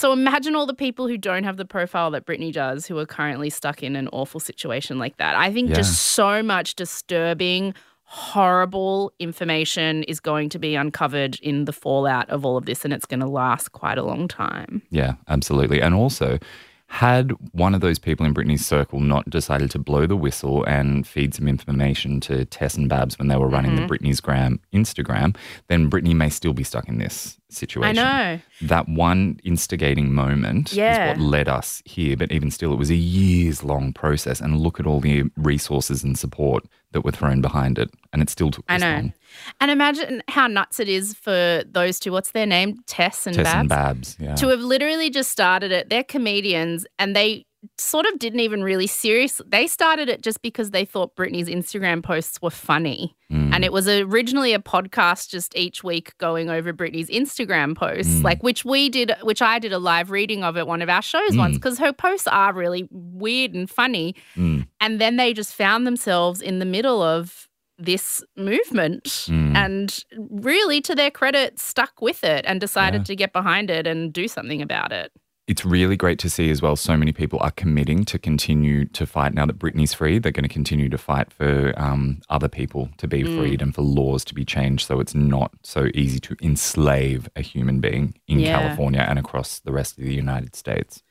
So 0.00 0.12
imagine 0.14 0.56
all 0.56 0.64
the 0.64 0.72
people 0.72 1.06
who 1.08 1.18
don't 1.18 1.44
have 1.44 1.58
the 1.58 1.66
profile 1.66 2.10
that 2.12 2.24
Britney 2.24 2.50
does 2.50 2.86
who 2.86 2.96
are 2.98 3.04
currently 3.04 3.50
stuck 3.50 3.82
in 3.82 3.96
an 3.96 4.08
awful 4.14 4.40
situation 4.40 4.98
like 4.98 5.18
that. 5.18 5.36
I 5.36 5.52
think 5.52 5.68
Yeah. 5.68 5.76
just 5.76 6.00
so 6.14 6.42
much 6.42 6.74
disturbing, 6.74 7.74
horrible 8.04 9.12
information 9.18 10.02
is 10.04 10.18
going 10.18 10.48
to 10.48 10.58
be 10.58 10.74
uncovered 10.74 11.38
in 11.42 11.66
the 11.66 11.72
fallout 11.74 12.30
of 12.30 12.46
all 12.46 12.56
of 12.56 12.64
this, 12.64 12.82
and 12.82 12.94
it's 12.94 13.04
going 13.04 13.20
to 13.20 13.26
last 13.26 13.72
quite 13.72 13.98
a 13.98 14.02
long 14.02 14.26
time. 14.26 14.80
Yeah, 14.90 15.16
absolutely. 15.28 15.82
And 15.82 15.94
also, 15.94 16.38
had 16.86 17.32
one 17.52 17.74
of 17.74 17.82
those 17.82 17.98
people 17.98 18.24
in 18.24 18.32
Britney's 18.32 18.66
circle 18.66 19.00
not 19.00 19.28
decided 19.28 19.70
to 19.72 19.78
blow 19.78 20.06
the 20.06 20.16
whistle 20.16 20.64
and 20.64 21.06
feed 21.06 21.34
some 21.34 21.46
information 21.46 22.20
to 22.20 22.46
Tess 22.46 22.74
and 22.74 22.88
Babs 22.88 23.18
when 23.18 23.28
they 23.28 23.36
were 23.36 23.48
running 23.48 23.72
Mm-hmm. 23.76 23.86
the 23.86 23.98
Britney's 23.98 24.20
Gram 24.20 24.58
Instagram, 24.72 25.36
then 25.68 25.90
Britney 25.90 26.14
may 26.16 26.30
still 26.30 26.54
be 26.54 26.64
stuck 26.64 26.88
in 26.88 26.96
this 26.98 27.36
situation. 27.52 27.98
I 27.98 28.34
know. 28.34 28.40
That 28.62 28.88
one 28.88 29.38
instigating 29.44 30.12
moment 30.14 30.72
Yeah. 30.72 31.12
is 31.12 31.18
what 31.18 31.24
led 31.26 31.48
us 31.48 31.82
here, 31.84 32.16
but 32.16 32.30
even 32.32 32.50
still, 32.50 32.72
it 32.72 32.78
was 32.78 32.90
a 32.90 32.94
years 32.94 33.62
long 33.64 33.92
process. 33.92 34.40
And 34.40 34.58
look 34.60 34.78
at 34.80 34.86
all 34.86 35.00
the 35.00 35.24
resources 35.36 36.02
and 36.04 36.18
support 36.18 36.64
that 36.92 37.02
were 37.02 37.12
thrown 37.12 37.40
behind 37.40 37.78
it. 37.78 37.90
And 38.12 38.20
it 38.22 38.30
still 38.30 38.50
took 38.50 38.64
I 38.68 38.76
know. 38.78 38.90
long. 38.92 39.12
And 39.60 39.70
imagine 39.70 40.22
how 40.28 40.46
nuts 40.46 40.80
it 40.80 40.88
is 40.88 41.14
for 41.14 41.62
those 41.70 42.00
two. 42.00 42.12
What's 42.12 42.32
their 42.32 42.46
name? 42.46 42.78
Tess 42.86 43.26
and 43.26 43.36
Tess 43.36 43.44
Babs. 43.44 43.60
and 43.60 43.68
Babs. 43.68 44.16
Yeah. 44.18 44.34
to 44.36 44.48
have 44.48 44.60
literally 44.60 45.10
just 45.10 45.30
started 45.30 45.70
it. 45.72 45.88
They're 45.90 46.02
comedians 46.04 46.86
and 46.98 47.14
they 47.14 47.46
sort 47.78 48.06
of 48.06 48.18
didn't 48.18 48.40
even 48.40 48.62
really 48.62 48.86
seriously. 48.86 49.46
They 49.48 49.66
started 49.66 50.08
it 50.08 50.22
just 50.22 50.40
because 50.42 50.70
they 50.70 50.84
thought 50.84 51.14
Britney's 51.14 51.48
Instagram 51.48 52.02
posts 52.02 52.40
were 52.40 52.50
funny. 52.50 53.14
Mm. 53.30 53.54
And 53.54 53.64
it 53.64 53.72
was 53.72 53.86
originally 53.88 54.54
a 54.54 54.58
podcast 54.58 55.28
just 55.30 55.56
each 55.56 55.84
week 55.84 56.16
going 56.18 56.48
over 56.50 56.72
Britney's 56.72 57.10
Instagram 57.10 57.76
posts, 57.76 58.22
like 58.22 58.42
which 58.42 58.64
we 58.64 58.88
did, 58.88 59.12
which 59.22 59.42
I 59.42 59.58
did 59.58 59.72
a 59.72 59.78
live 59.78 60.10
reading 60.10 60.42
of 60.42 60.56
at 60.56 60.66
one 60.66 60.80
of 60.82 60.88
our 60.88 61.02
shows 61.02 61.36
once 61.36 61.56
because 61.56 61.78
her 61.78 61.92
posts 61.92 62.26
are 62.26 62.52
really 62.54 62.88
weird 62.90 63.52
and 63.54 63.68
funny. 63.68 64.14
Mm. 64.36 64.66
And 64.80 65.00
then 65.00 65.16
they 65.16 65.32
just 65.34 65.54
found 65.54 65.86
themselves 65.86 66.40
in 66.40 66.58
the 66.60 66.64
middle 66.64 67.02
of 67.02 67.46
this 67.78 68.22
movement 68.36 69.04
Mm. 69.04 69.56
and 69.56 70.04
really 70.18 70.80
to 70.82 70.94
their 70.94 71.10
credit 71.10 71.58
stuck 71.58 72.02
with 72.02 72.24
it 72.24 72.44
and 72.46 72.60
decided 72.60 73.00
Yeah. 73.02 73.04
to 73.04 73.16
get 73.16 73.32
behind 73.32 73.70
it 73.70 73.86
and 73.86 74.12
do 74.12 74.28
something 74.28 74.60
about 74.60 74.92
it. 74.92 75.12
It's 75.50 75.64
really 75.64 75.96
great 75.96 76.18
to 76.20 76.30
see 76.30 76.48
as 76.50 76.62
well. 76.62 76.76
So 76.76 76.96
many 76.96 77.10
people 77.12 77.38
are 77.42 77.50
committing 77.50 78.04
to 78.04 78.18
continue 78.18 78.84
to 78.98 79.04
fight 79.04 79.34
now 79.34 79.46
that 79.46 79.58
Britney's 79.58 79.92
free. 79.92 80.20
They're 80.20 80.30
going 80.40 80.48
to 80.50 80.54
continue 80.60 80.88
to 80.88 80.96
fight 80.98 81.32
for 81.32 81.74
um, 81.76 82.22
other 82.28 82.48
people 82.48 82.88
to 82.98 83.08
be 83.08 83.24
Mm. 83.24 83.36
freed 83.36 83.60
and 83.62 83.74
for 83.74 83.82
laws 83.82 84.24
to 84.26 84.34
be 84.34 84.44
changed 84.44 84.86
so 84.86 85.00
it's 85.00 85.14
not 85.14 85.50
so 85.64 85.88
easy 85.92 86.20
to 86.20 86.36
enslave 86.40 87.28
a 87.34 87.42
human 87.42 87.80
being 87.80 88.14
in 88.28 88.38
Yeah. 88.38 88.60
California 88.60 89.00
and 89.00 89.18
across 89.18 89.58
the 89.58 89.72
rest 89.72 89.98
of 89.98 90.04
the 90.04 90.14
United 90.14 90.54
States. 90.54 91.02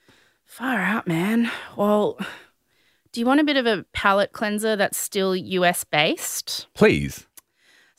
Far 0.46 0.78
out, 0.80 1.06
man. 1.06 1.52
Well, 1.76 2.18
do 3.12 3.20
you 3.20 3.26
want 3.26 3.42
a 3.42 3.44
bit 3.44 3.58
of 3.58 3.66
a 3.66 3.86
palate 3.94 4.32
cleanser 4.32 4.76
that's 4.78 4.98
still 4.98 5.36
US 5.36 5.84
based? 5.84 6.68
Please. 6.74 7.28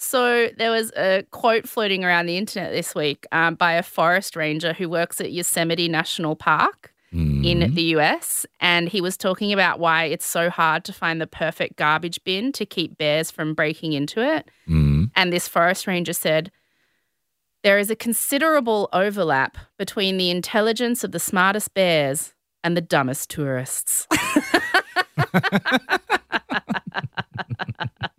So 0.02 0.48
there 0.56 0.70
was 0.70 0.90
a 0.96 1.24
quote 1.30 1.68
floating 1.68 2.04
around 2.04 2.24
the 2.24 2.38
internet 2.38 2.72
this 2.72 2.94
week 2.94 3.26
um, 3.32 3.54
by 3.54 3.72
a 3.74 3.82
forest 3.82 4.34
ranger 4.34 4.72
who 4.72 4.88
works 4.88 5.20
at 5.20 5.30
Yosemite 5.30 5.88
National 5.88 6.34
Park 6.34 6.92
Mm. 7.12 7.44
in 7.44 7.74
the 7.74 7.82
US. 7.96 8.46
And 8.60 8.88
he 8.88 9.00
was 9.00 9.16
talking 9.16 9.52
about 9.52 9.80
why 9.80 10.04
it's 10.04 10.24
so 10.24 10.48
hard 10.48 10.84
to 10.84 10.92
find 10.92 11.20
the 11.20 11.26
perfect 11.26 11.74
garbage 11.76 12.20
bin 12.22 12.52
to 12.52 12.64
keep 12.64 12.98
bears 12.98 13.32
from 13.32 13.52
breaking 13.52 13.94
into 13.94 14.20
it. 14.20 14.48
Mm. 14.68 15.10
And 15.16 15.32
this 15.32 15.48
forest 15.48 15.88
ranger 15.88 16.12
said, 16.12 16.52
There 17.64 17.80
is 17.80 17.90
a 17.90 17.96
considerable 17.96 18.88
overlap 18.92 19.58
between 19.76 20.18
the 20.18 20.30
intelligence 20.30 21.02
of 21.02 21.10
the 21.10 21.18
smartest 21.18 21.74
bears 21.74 22.32
and 22.62 22.76
the 22.76 22.80
dumbest 22.80 23.28
tourists. 23.28 24.06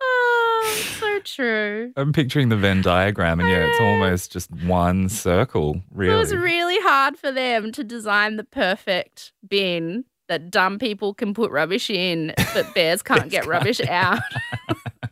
oh, 0.00 0.84
so 1.00 1.20
true. 1.20 1.92
I'm 1.96 2.12
picturing 2.12 2.48
the 2.48 2.56
Venn 2.56 2.82
diagram, 2.82 3.40
and 3.40 3.48
yeah, 3.48 3.68
it's 3.68 3.80
almost 3.80 4.32
just 4.32 4.50
one 4.64 5.08
circle, 5.08 5.82
really. 5.90 6.14
It 6.14 6.18
was 6.18 6.34
really 6.34 6.78
hard 6.80 7.18
for 7.18 7.32
them 7.32 7.72
to 7.72 7.84
design 7.84 8.36
the 8.36 8.44
perfect 8.44 9.32
bin 9.46 10.04
that 10.28 10.50
dumb 10.50 10.78
people 10.78 11.14
can 11.14 11.34
put 11.34 11.50
rubbish 11.50 11.90
in, 11.90 12.32
but 12.54 12.72
bears 12.74 13.02
can't 13.04 13.30
get 13.30 13.46
rubbish 13.46 13.80
out. 13.82 14.20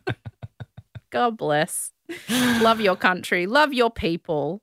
God 1.11 1.37
bless. 1.37 1.91
Love 2.29 2.81
your 2.81 2.95
country. 2.95 3.45
Love 3.45 3.73
your 3.73 3.91
people. 3.91 4.61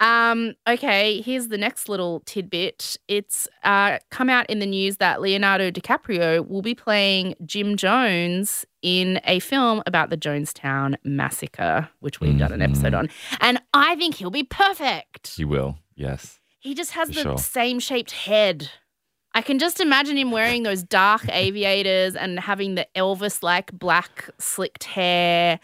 Um, 0.00 0.54
okay, 0.68 1.20
here's 1.22 1.48
the 1.48 1.58
next 1.58 1.88
little 1.88 2.20
tidbit. 2.26 2.96
It's 3.08 3.48
uh, 3.64 3.98
come 4.10 4.30
out 4.30 4.48
in 4.48 4.58
the 4.58 4.66
news 4.66 4.98
that 4.98 5.20
Leonardo 5.20 5.70
DiCaprio 5.70 6.46
will 6.48 6.62
be 6.62 6.74
playing 6.74 7.34
Jim 7.44 7.76
Jones 7.76 8.64
in 8.82 9.20
a 9.24 9.40
film 9.40 9.82
about 9.86 10.10
the 10.10 10.16
Jonestown 10.16 10.94
Massacre, 11.04 11.88
which 12.00 12.20
we've 12.20 12.38
done 12.38 12.52
an 12.52 12.62
episode 12.62 12.92
Mhm. 12.92 12.98
on. 12.98 13.10
And 13.40 13.60
I 13.74 13.96
think 13.96 14.14
he'll 14.16 14.30
be 14.30 14.44
perfect. 14.44 15.34
He 15.36 15.44
will, 15.44 15.78
yes. 15.96 16.38
He 16.60 16.74
just 16.74 16.92
has 16.92 17.08
For 17.08 17.14
the 17.14 17.22
sure. 17.22 17.38
same 17.38 17.80
shaped 17.80 18.12
head. 18.12 18.70
I 19.34 19.42
can 19.42 19.58
just 19.58 19.80
imagine 19.80 20.16
him 20.16 20.30
wearing 20.30 20.62
those 20.62 20.82
dark 20.82 21.22
aviators 21.32 22.14
and 22.16 22.40
having 22.40 22.74
the 22.76 22.86
Elvis 22.96 23.42
like 23.42 23.70
black 23.72 24.30
slicked 24.38 24.84
hair 24.84 25.60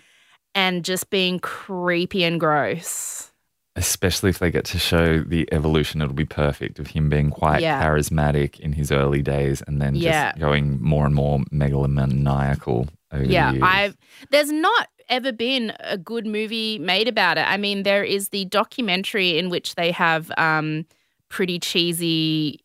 and 0.55 0.85
just 0.85 1.11
being 1.11 1.41
creepy 1.41 2.23
and 2.25 2.39
gross. 2.39 3.33
Especially 3.77 4.31
if 4.31 4.39
they 4.39 4.53
get 4.53 4.65
to 4.67 4.79
show 4.79 5.21
the 5.21 5.49
evolution, 5.53 6.01
it'll 6.01 6.15
be 6.15 6.25
perfect 6.25 6.79
of 6.79 6.89
him 6.89 7.09
being 7.09 7.31
quite 7.31 7.61
Yeah. 7.61 7.83
charismatic 7.83 8.61
in 8.61 8.73
his 8.75 8.93
early 8.93 9.21
days 9.21 9.63
and 9.67 9.83
then 9.83 9.97
Yeah. 9.97 10.31
just 10.31 10.39
going 10.39 10.81
more 10.81 11.05
and 11.07 11.15
more 11.15 11.41
megalomaniacal 11.53 12.89
over 13.13 13.25
Yeah, 13.25 13.53
the. 13.53 13.63
I've 13.63 13.97
there's 14.31 14.53
not 14.53 14.89
ever 15.09 15.33
been 15.33 15.73
a 15.81 15.99
good 15.99 16.25
movie 16.27 16.79
made 16.79 17.09
about 17.09 17.37
it. 17.37 17.47
I 17.49 17.57
mean, 17.57 17.83
there 17.83 18.05
is 18.05 18.29
the 18.29 18.45
documentary 18.47 19.39
in 19.39 19.51
which 19.51 19.75
they 19.75 19.91
have 19.91 20.31
um, 20.39 20.87
pretty 21.29 21.59
cheesy 21.59 22.61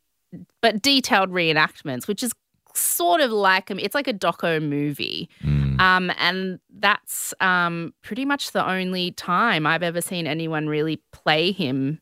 but 0.62 0.82
detailed 0.82 1.32
reenactments, 1.32 2.08
which 2.08 2.22
is 2.22 2.32
sort 2.80 3.22
of 3.22 3.32
like 3.32 3.70
it's 3.72 3.96
like 3.96 4.08
a 4.08 4.14
doco 4.14 4.62
movie. 4.62 5.30
Mm. 5.44 5.80
Um, 5.80 6.12
and 6.18 6.60
that's 6.80 7.34
um, 7.40 7.94
pretty 8.02 8.26
much 8.26 8.52
the 8.52 8.68
only 8.70 9.12
time 9.12 9.66
I've 9.66 9.84
ever 9.84 10.02
seen 10.02 10.28
anyone 10.28 10.68
really 10.68 11.02
play 11.12 11.52
him. 11.52 12.00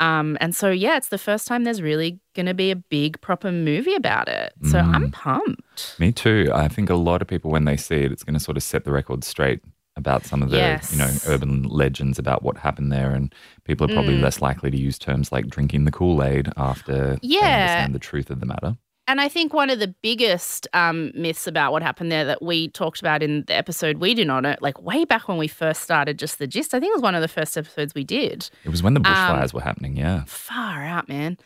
Um, 0.00 0.38
and 0.40 0.54
so, 0.54 0.70
yeah, 0.70 0.96
it's 0.96 1.08
the 1.08 1.18
first 1.18 1.46
time 1.46 1.64
there's 1.64 1.82
really 1.82 2.18
going 2.34 2.46
to 2.46 2.54
be 2.54 2.70
a 2.70 2.76
big 2.76 3.20
proper 3.20 3.52
movie 3.52 3.94
about 3.94 4.28
it. 4.28 4.54
So 4.64 4.78
I'm 4.78 5.10
pumped. 5.10 5.96
Me 5.98 6.10
too. 6.10 6.50
I 6.54 6.68
think 6.68 6.88
a 6.88 6.94
lot 6.94 7.20
of 7.20 7.28
people, 7.28 7.50
when 7.50 7.66
they 7.66 7.76
see 7.76 7.96
it, 7.96 8.10
it's 8.10 8.24
going 8.24 8.32
to 8.34 8.40
sort 8.40 8.56
of 8.56 8.62
set 8.62 8.84
the 8.84 8.92
record 8.92 9.24
straight 9.24 9.60
about 9.96 10.24
some 10.24 10.42
of 10.42 10.48
the, 10.50 10.80
you 10.90 10.96
know, 10.96 11.10
urban 11.26 11.64
legends 11.64 12.18
about 12.18 12.42
what 12.42 12.56
happened 12.56 12.90
there. 12.90 13.10
And 13.10 13.34
people 13.64 13.84
are 13.90 13.92
probably 13.92 14.14
Mm. 14.14 14.22
less 14.22 14.40
likely 14.40 14.70
to 14.70 14.76
use 14.78 14.98
terms 14.98 15.30
like 15.32 15.48
drinking 15.48 15.84
the 15.84 15.90
Kool 15.92 16.24
Aid 16.24 16.48
after 16.56 17.16
they 17.16 17.18
Yeah. 17.28 17.40
understand 17.64 17.94
the 17.94 17.98
truth 17.98 18.30
of 18.30 18.40
the 18.40 18.46
matter. 18.46 18.76
And 19.10 19.20
I 19.20 19.28
think 19.28 19.52
one 19.52 19.70
of 19.70 19.80
the 19.80 19.88
biggest 19.88 20.68
um, 20.72 21.10
myths 21.16 21.48
about 21.48 21.72
what 21.72 21.82
happened 21.82 22.12
there 22.12 22.24
that 22.26 22.40
we 22.40 22.68
talked 22.68 23.00
about 23.00 23.24
in 23.24 23.42
the 23.48 23.56
episode 23.56 23.98
we 23.98 24.14
did 24.14 24.30
on 24.30 24.44
it, 24.44 24.62
like 24.62 24.80
way 24.80 25.04
back 25.04 25.26
when 25.26 25.36
we 25.36 25.48
first 25.48 25.82
started 25.82 26.16
just 26.16 26.38
the 26.38 26.46
gist, 26.46 26.74
I 26.74 26.78
think 26.78 26.92
it 26.92 26.94
was 26.94 27.02
one 27.02 27.16
of 27.16 27.20
the 27.20 27.26
first 27.26 27.58
episodes 27.58 27.92
we 27.92 28.04
did. 28.04 28.48
It 28.64 28.68
was 28.68 28.84
when 28.84 28.94
the 28.94 29.00
Um, 29.00 29.06
bushfires 29.06 29.52
were 29.52 29.62
happening, 29.62 29.96
yeah. 29.96 30.22
far 30.28 30.84
out, 30.84 31.08
man. 31.08 31.38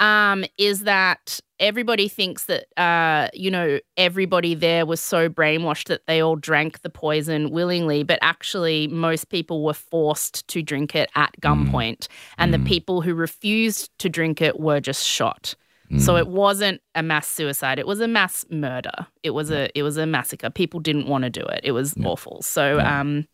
Um, 0.00 0.44
is 0.58 0.80
that 0.80 1.38
everybody 1.60 2.08
thinks 2.08 2.46
that 2.46 2.66
uh, 2.76 3.28
you 3.34 3.52
know, 3.52 3.78
everybody 3.96 4.56
there 4.56 4.84
was 4.84 4.98
so 5.00 5.28
brainwashed 5.28 5.86
that 5.86 6.04
they 6.08 6.20
all 6.20 6.34
drank 6.34 6.82
the 6.82 6.90
poison 6.90 7.50
willingly, 7.50 8.02
but 8.02 8.18
actually 8.20 8.88
most 8.88 9.28
people 9.28 9.62
were 9.62 9.74
forced 9.74 10.48
to 10.48 10.60
drink 10.60 10.96
it 10.96 11.08
at 11.14 11.32
gunpoint. 11.40 12.08
And 12.36 12.52
the 12.52 12.58
people 12.58 13.00
who 13.00 13.14
refused 13.14 13.96
to 14.00 14.08
drink 14.08 14.42
it 14.42 14.58
were 14.58 14.80
just 14.80 15.06
shot. 15.06 15.54
So 15.98 16.16
it 16.16 16.26
wasn't 16.26 16.80
a 16.94 17.02
mass 17.02 17.26
suicide. 17.28 17.78
It 17.78 17.86
was 17.86 18.00
a 18.00 18.08
mass 18.08 18.44
murder. 18.50 19.06
It 19.22 19.30
was 19.30 19.50
a 19.50 19.68
it 19.78 19.82
was 19.82 19.96
a 19.96 20.06
massacre. 20.06 20.50
People 20.50 20.80
didn't 20.80 21.06
want 21.06 21.24
to 21.24 21.30
do 21.30 21.42
it. 21.42 21.60
It 21.64 21.72
was 21.72 21.94
awful. 22.04 22.42
So 22.42 22.80
um 22.80 23.26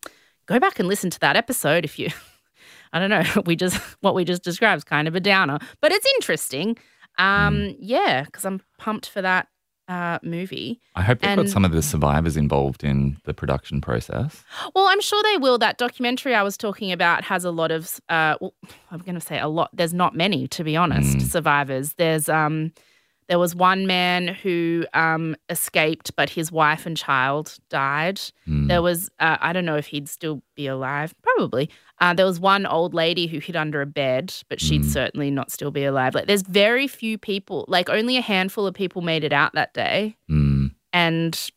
go 0.47 0.59
back 0.59 0.79
and 0.79 0.89
listen 0.89 1.11
to 1.11 1.21
that 1.21 1.37
episode 1.37 1.85
if 1.85 1.99
you 1.99 2.09
I 2.93 2.99
don't 2.99 3.11
know. 3.11 3.43
We 3.47 3.57
just 3.57 3.77
what 4.01 4.15
we 4.15 4.25
just 4.25 4.43
described 4.43 4.79
is 4.79 4.85
kind 4.85 5.09
of 5.09 5.15
a 5.15 5.21
downer, 5.21 5.59
but 5.81 5.93
it's 5.93 6.07
interesting. 6.17 6.77
Um, 7.19 7.75
yeah, 7.81 8.23
because 8.23 8.45
I'm 8.45 8.61
pumped 8.79 9.09
for 9.09 9.21
that 9.23 9.49
uh, 9.89 10.19
movie. 10.23 10.81
I 10.95 11.03
hope 11.03 11.21
they've 11.21 11.37
got 11.37 11.49
some 11.49 11.65
of 11.65 11.73
the 11.73 11.83
survivors 11.83 12.37
involved 12.37 12.85
in 12.85 13.17
the 13.25 13.35
production 13.35 13.81
process. 13.81 14.45
Well, 14.75 14.87
I'm 14.87 15.01
sure 15.01 15.23
they 15.23 15.39
will. 15.39 15.59
That 15.59 15.79
documentary 15.79 16.35
I 16.35 16.43
was 16.43 16.57
talking 16.57 16.93
about 16.93 17.25
has 17.25 17.45
a 17.45 17.51
lot 17.51 17.71
of. 17.71 17.99
Uh, 18.09 18.37
well, 18.41 18.55
I'm 18.91 19.01
going 19.01 19.15
to 19.15 19.21
say 19.21 19.39
a 19.41 19.49
lot. 19.49 19.71
There's 19.73 19.95
not 19.95 20.15
many, 20.15 20.47
to 20.49 20.63
be 20.63 20.77
honest, 20.77 21.31
survivors. 21.33 21.95
There's 21.95 22.29
um, 22.29 22.73
there 23.29 23.39
was 23.39 23.55
one 23.55 23.87
man 23.87 24.29
who 24.29 24.87
um 24.95 25.37
escaped, 25.49 26.15
but 26.17 26.31
his 26.31 26.51
wife 26.53 26.87
and 26.87 26.97
child 26.97 27.57
died. 27.69 28.21
There 28.47 28.81
was 28.83 29.11
uh, 29.21 29.37
I 29.41 29.53
don't 29.53 29.65
know 29.67 29.77
if 29.77 29.87
he'd 29.87 30.09
still 30.09 30.43
be 30.55 30.67
alive. 30.67 31.15
Probably. 31.23 31.69
Uh, 32.01 32.15
there 32.15 32.27
was 32.27 32.39
one 32.41 32.65
old 32.65 32.95
lady 32.95 33.27
who 33.27 33.39
hid 33.41 33.57
under 33.57 33.83
a 33.83 33.87
bed, 33.87 34.33
but 34.49 34.61
she'd 34.61 34.85
certainly 34.85 35.31
not 35.33 35.51
still 35.51 35.73
be 35.73 35.85
alive. 35.85 36.15
Like, 36.15 36.27
there's 36.29 36.43
very 36.43 36.87
few 36.87 37.19
people. 37.19 37.65
Like, 37.67 37.89
only 37.91 38.17
a 38.17 38.21
handful 38.21 38.69
of 38.69 38.75
people 38.75 39.03
made 39.03 39.25
it 39.25 39.33
out 39.33 39.53
that 39.55 39.75
day, 39.75 40.17
Mm. 40.31 40.75
and 40.93 41.51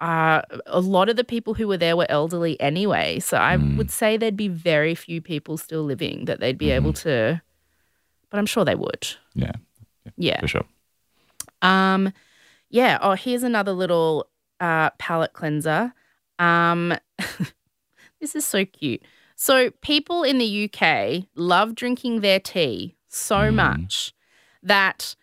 uh, 0.00 0.42
a 0.66 0.80
lot 0.80 1.08
of 1.08 1.14
the 1.16 1.22
people 1.24 1.54
who 1.54 1.68
were 1.68 1.76
there 1.78 1.96
were 1.96 2.06
elderly 2.10 2.60
anyway. 2.60 3.20
So 3.20 3.36
I 3.38 3.56
would 3.56 3.90
say 3.92 4.16
there'd 4.16 4.36
be 4.36 4.48
very 4.48 4.94
few 4.94 5.22
people 5.22 5.56
still 5.56 5.84
living 5.84 6.24
that 6.26 6.40
they'd 6.40 6.58
be 6.58 6.70
able 6.72 6.92
to. 6.94 7.40
But 8.30 8.38
I'm 8.38 8.46
sure 8.46 8.64
they 8.64 8.74
would. 8.74 9.06
Yeah, 9.34 9.52
Yeah. 10.16 10.40
for 10.40 10.48
sure. 10.48 10.64
Um, 11.64 12.12
yeah. 12.70 12.98
Oh, 13.00 13.14
here's 13.14 13.42
another 13.42 13.72
little 13.72 14.28
uh, 14.60 14.90
palate 14.98 15.32
cleanser. 15.32 15.92
Um, 16.38 16.94
this 18.20 18.36
is 18.36 18.46
so 18.46 18.64
cute. 18.64 19.02
So 19.36 19.70
people 19.82 20.22
in 20.22 20.38
the 20.38 20.70
UK 20.70 21.24
love 21.34 21.74
drinking 21.74 22.20
their 22.20 22.38
tea 22.38 22.96
so 23.08 23.50
much 23.50 24.12
that 24.62 25.16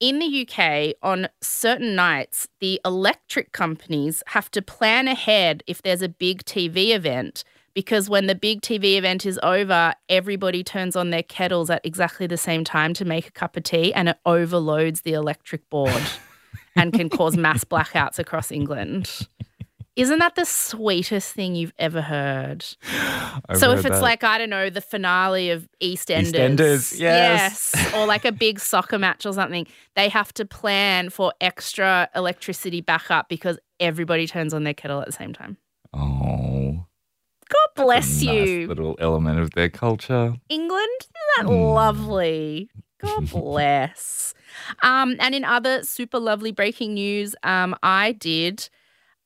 in 0.00 0.18
the 0.18 0.46
UK 0.46 0.94
on 1.02 1.28
certain 1.40 1.94
nights 1.94 2.48
the 2.60 2.80
electric 2.84 3.52
companies 3.52 4.22
have 4.28 4.50
to 4.52 4.62
plan 4.62 5.08
ahead 5.08 5.62
if 5.66 5.82
there's 5.82 6.02
a 6.02 6.08
big 6.08 6.44
TV 6.44 6.94
event 6.94 7.42
because 7.78 8.10
when 8.10 8.26
the 8.26 8.34
big 8.34 8.60
TV 8.60 8.96
event 8.96 9.24
is 9.24 9.38
over 9.44 9.94
everybody 10.08 10.64
turns 10.64 10.96
on 10.96 11.10
their 11.10 11.22
kettles 11.22 11.70
at 11.70 11.80
exactly 11.86 12.26
the 12.26 12.36
same 12.36 12.64
time 12.64 12.92
to 12.92 13.04
make 13.04 13.28
a 13.28 13.30
cup 13.30 13.56
of 13.56 13.62
tea 13.62 13.94
and 13.94 14.08
it 14.08 14.16
overloads 14.26 15.02
the 15.02 15.12
electric 15.12 15.70
board 15.70 16.02
and 16.74 16.92
can 16.92 17.08
cause 17.08 17.36
mass 17.36 17.62
blackouts 17.62 18.18
across 18.18 18.50
England. 18.50 19.28
Isn't 19.94 20.18
that 20.18 20.34
the 20.34 20.44
sweetest 20.44 21.32
thing 21.32 21.54
you've 21.54 21.72
ever 21.78 22.02
heard? 22.02 22.64
I've 23.48 23.58
so 23.58 23.70
if 23.70 23.86
it's 23.86 23.90
that. 23.90 24.02
like 24.02 24.24
I 24.24 24.38
don't 24.38 24.50
know 24.50 24.70
the 24.70 24.80
finale 24.80 25.50
of 25.50 25.68
EastEnders, 25.80 26.32
EastEnders, 26.32 26.98
yes. 26.98 27.70
yes, 27.76 27.94
or 27.94 28.06
like 28.06 28.24
a 28.24 28.32
big 28.32 28.58
soccer 28.58 28.98
match 28.98 29.24
or 29.24 29.32
something, 29.32 29.68
they 29.94 30.08
have 30.08 30.34
to 30.34 30.44
plan 30.44 31.10
for 31.10 31.32
extra 31.40 32.08
electricity 32.16 32.80
backup 32.80 33.28
because 33.28 33.56
everybody 33.78 34.26
turns 34.26 34.52
on 34.52 34.64
their 34.64 34.74
kettle 34.74 34.98
at 35.00 35.06
the 35.06 35.12
same 35.12 35.32
time. 35.32 35.56
oh, 35.94 36.87
God 37.48 37.84
bless 37.84 38.22
nice 38.22 38.48
you, 38.48 38.66
little 38.68 38.96
element 39.00 39.40
of 39.40 39.50
their 39.52 39.70
culture. 39.70 40.34
England. 40.48 40.88
Isn't 41.00 41.48
that 41.48 41.52
lovely? 41.52 42.70
God 43.00 43.30
bless. 43.30 44.34
Um, 44.82 45.16
and 45.20 45.34
in 45.34 45.44
other 45.44 45.82
super 45.84 46.18
lovely 46.18 46.52
breaking 46.52 46.94
news, 46.94 47.34
um, 47.42 47.76
I 47.82 48.12
did 48.12 48.68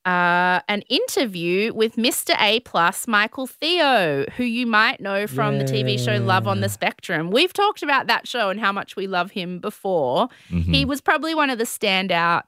uh, 0.04 0.60
an 0.68 0.82
interview 0.88 1.72
with 1.72 1.96
Mr. 1.96 2.34
A 2.40 2.60
plus 2.60 3.06
Michael 3.06 3.46
Theo, 3.46 4.24
who 4.36 4.44
you 4.44 4.66
might 4.66 5.00
know 5.00 5.26
from 5.26 5.58
the 5.58 5.64
TV 5.64 5.98
show 5.98 6.16
Love 6.18 6.48
on 6.48 6.60
the 6.60 6.68
Spectrum. 6.68 7.30
We've 7.30 7.52
talked 7.52 7.82
about 7.82 8.08
that 8.08 8.26
show 8.26 8.50
and 8.50 8.58
how 8.58 8.72
much 8.72 8.96
we 8.96 9.06
love 9.06 9.30
him 9.30 9.60
before. 9.60 10.28
Mm-hmm. 10.50 10.72
He 10.72 10.84
was 10.84 11.00
probably 11.00 11.34
one 11.34 11.50
of 11.50 11.58
the 11.58 11.64
standout 11.64 12.42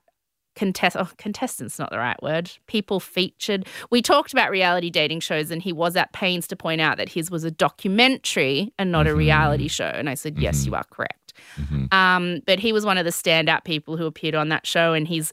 contest 0.55 0.97
oh, 0.99 1.09
contestants 1.19 1.79
not 1.79 1.91
the 1.91 1.99
right 1.99 2.23
word 2.23 2.51
people 2.67 3.01
featured 3.01 3.67
we 3.91 4.01
talked 4.01 4.33
about 4.33 4.51
reality 4.51 4.91
dating 4.91 5.21
shows 5.21 5.51
and 5.51 5.63
he 5.63 5.73
was 5.73 5.97
at 5.97 6.13
pains 6.13 6.47
to 6.47 6.57
point 6.57 6.81
out 6.81 6.97
that 6.97 7.09
his 7.09 7.31
was 7.31 7.45
a 7.45 7.51
documentary 7.51 8.73
and 8.79 8.93
not 8.93 9.07
a 9.07 9.15
reality 9.15 9.69
show 9.69 9.85
and 9.87 10.09
i 10.09 10.15
said 10.15 10.39
yes 10.39 10.65
you 10.65 10.75
are 10.75 10.85
correct 10.91 11.33
um, 11.91 12.41
but 12.47 12.61
he 12.61 12.73
was 12.73 12.87
one 12.87 12.97
of 12.97 13.05
the 13.05 13.11
standout 13.11 13.65
people 13.65 13.97
who 13.97 14.07
appeared 14.07 14.35
on 14.37 14.49
that 14.51 14.67
show 14.67 14.93
and 14.93 15.09
he's 15.09 15.33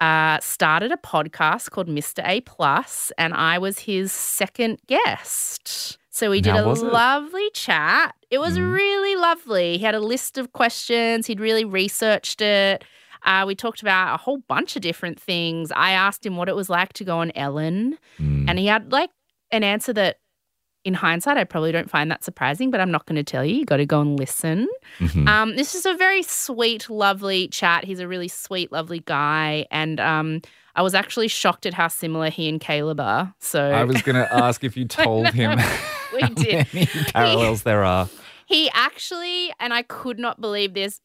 uh, 0.00 0.40
started 0.40 0.90
a 0.90 0.96
podcast 0.96 1.70
called 1.70 1.86
Mr. 1.86 2.26
A 2.26 2.40
Plus, 2.40 3.12
and 3.18 3.32
I 3.34 3.58
was 3.58 3.78
his 3.78 4.10
second 4.10 4.80
guest. 4.88 5.96
So 6.10 6.28
we 6.30 6.40
did 6.40 6.54
How 6.54 6.64
a 6.64 6.68
was 6.68 6.82
it? 6.82 6.92
lovely 6.92 7.48
chat. 7.50 8.16
It 8.28 8.38
was 8.38 8.58
really 8.58 9.14
lovely. 9.14 9.78
He 9.78 9.84
had 9.84 9.94
a 9.94 10.00
list 10.00 10.38
of 10.38 10.52
questions. 10.52 11.26
He'd 11.26 11.38
really 11.40 11.64
researched 11.64 12.40
it. 12.40 12.84
Uh, 13.24 13.44
we 13.46 13.54
talked 13.54 13.82
about 13.82 14.14
a 14.14 14.16
whole 14.16 14.38
bunch 14.48 14.76
of 14.76 14.82
different 14.82 15.20
things. 15.20 15.70
I 15.74 15.92
asked 15.92 16.24
him 16.26 16.36
what 16.36 16.48
it 16.48 16.56
was 16.56 16.68
like 16.70 16.92
to 16.94 17.04
go 17.04 17.18
on 17.18 17.30
Ellen, 17.34 17.98
Mm. 18.20 18.46
and 18.48 18.58
he 18.58 18.66
had 18.66 18.90
like 18.92 19.10
an 19.50 19.62
answer 19.64 19.92
that, 19.92 20.16
in 20.84 20.94
hindsight, 20.94 21.36
I 21.36 21.44
probably 21.44 21.70
don't 21.70 21.88
find 21.88 22.10
that 22.10 22.24
surprising, 22.24 22.70
but 22.72 22.80
I'm 22.80 22.90
not 22.90 23.06
going 23.06 23.14
to 23.14 23.22
tell 23.22 23.44
you. 23.44 23.54
You 23.54 23.64
got 23.64 23.76
to 23.76 23.86
go 23.86 24.00
and 24.00 24.18
listen. 24.18 24.66
Mhm. 24.98 25.28
Um, 25.28 25.54
this 25.54 25.76
is 25.76 25.86
a 25.86 25.94
very 25.94 26.24
sweet, 26.24 26.90
lovely 26.90 27.46
chat. 27.46 27.84
He's 27.84 28.00
a 28.00 28.08
really 28.08 28.26
sweet, 28.26 28.72
lovely 28.72 28.98
guy, 29.06 29.66
and 29.70 30.00
um, 30.00 30.40
I 30.74 30.82
was 30.82 30.94
actually 30.94 31.28
shocked 31.28 31.66
at 31.66 31.74
how 31.74 31.86
similar 31.86 32.30
he 32.30 32.48
and 32.48 32.60
Caleb 32.60 32.98
are. 32.98 33.32
So 33.38 33.62
I 33.70 33.84
was 33.84 34.02
going 34.02 34.16
to 34.26 34.34
ask 34.34 34.64
if 34.64 34.76
you 34.76 34.84
told 34.86 35.28
him 35.28 35.56
We 36.14 36.20
how 36.22 36.28
did. 36.30 36.66
many 36.74 36.86
parallels 37.12 37.62
there 37.62 37.84
are. 37.84 38.08
he 38.46 38.68
actually, 38.74 39.52
and 39.60 39.72
I 39.72 39.82
could 39.82 40.18
not 40.18 40.40
believe 40.40 40.74
this. 40.74 41.00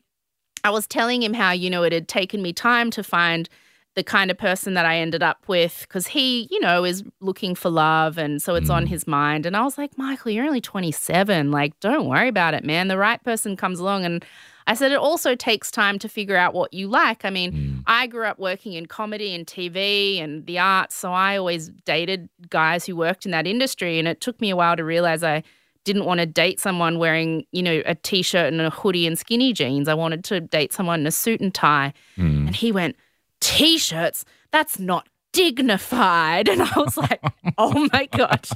I 0.67 0.69
was 0.69 0.85
telling 0.85 1.23
him 1.23 1.33
how, 1.33 1.51
you 1.51 1.69
know, 1.69 1.83
it 1.83 1.93
had 1.93 2.09
taken 2.09 2.41
me 2.41 2.51
time 2.51 2.91
to 2.91 3.03
find 3.03 3.47
the 3.95 4.03
kind 4.03 4.29
of 4.29 4.37
person 4.37 4.73
that 4.73 4.85
I 4.85 4.97
ended 4.97 5.23
up 5.23 5.47
with 5.47 5.85
because 5.87 6.07
he, 6.07 6.47
you 6.51 6.59
know, 6.59 6.83
is 6.83 7.03
looking 7.21 7.55
for 7.55 7.69
love. 7.69 8.17
And 8.17 8.41
so 8.41 8.53
it's 8.53 8.69
on 8.69 8.85
his 8.85 9.07
mind. 9.07 9.45
And 9.45 9.55
I 9.55 9.63
was 9.63 9.77
like, 9.77 9.97
Michael, 9.97 10.31
you're 10.31 10.45
only 10.45 10.61
27. 10.61 11.51
Like, 11.51 11.79
don't 11.79 12.07
worry 12.07 12.27
about 12.27 12.53
it, 12.53 12.65
man. 12.65 12.89
The 12.89 12.97
right 12.97 13.23
person 13.23 13.55
comes 13.55 13.79
along. 13.79 14.05
And 14.05 14.25
I 14.67 14.73
said 14.73 14.91
it 14.91 14.99
also 14.99 15.33
takes 15.35 15.71
time 15.71 15.97
to 15.99 16.09
figure 16.09 16.35
out 16.35 16.53
what 16.53 16.73
you 16.73 16.89
like. 16.89 17.23
I 17.23 17.29
mean, 17.29 17.53
Mm. 17.53 17.83
I 17.87 18.05
grew 18.07 18.25
up 18.25 18.37
working 18.37 18.73
in 18.73 18.85
comedy 18.87 19.33
and 19.33 19.47
TV 19.47 20.21
and 20.21 20.45
the 20.45 20.59
arts, 20.59 20.93
so 20.95 21.13
I 21.13 21.37
always 21.37 21.69
dated 21.85 22.27
guys 22.49 22.85
who 22.85 22.97
worked 22.97 23.25
in 23.25 23.31
that 23.31 23.47
industry. 23.47 23.97
And 23.99 24.07
it 24.07 24.19
took 24.19 24.41
me 24.41 24.49
a 24.49 24.57
while 24.57 24.75
to 24.75 24.83
realize 24.83 25.23
I 25.23 25.43
didn't 25.87 26.05
want 26.05 26.19
to 26.19 26.25
date 26.25 26.59
someone 26.59 26.99
wearing, 26.99 27.45
you 27.51 27.63
know, 27.63 27.81
a 27.85 27.95
t 27.95 28.21
shirt 28.21 28.51
and 28.51 28.61
a 28.61 28.69
hoodie 28.69 29.07
and 29.07 29.17
skinny 29.17 29.53
jeans. 29.53 29.87
I 29.87 29.93
wanted 29.93 30.23
to 30.25 30.41
date 30.41 30.73
someone 30.73 30.99
in 30.99 31.07
a 31.07 31.11
suit 31.11 31.39
and 31.39 31.53
tie. 31.53 31.93
Mm. 32.17 32.47
And 32.47 32.55
he 32.55 32.71
went, 32.71 32.95
T 33.39 33.77
shirts? 33.77 34.25
That's 34.51 34.79
not 34.79 35.07
dignified. 35.33 36.49
And 36.57 36.61
I 36.61 36.71
was 36.75 36.97
like, 36.97 37.21
oh 37.57 37.87
my 37.93 38.07
gosh. 38.07 38.51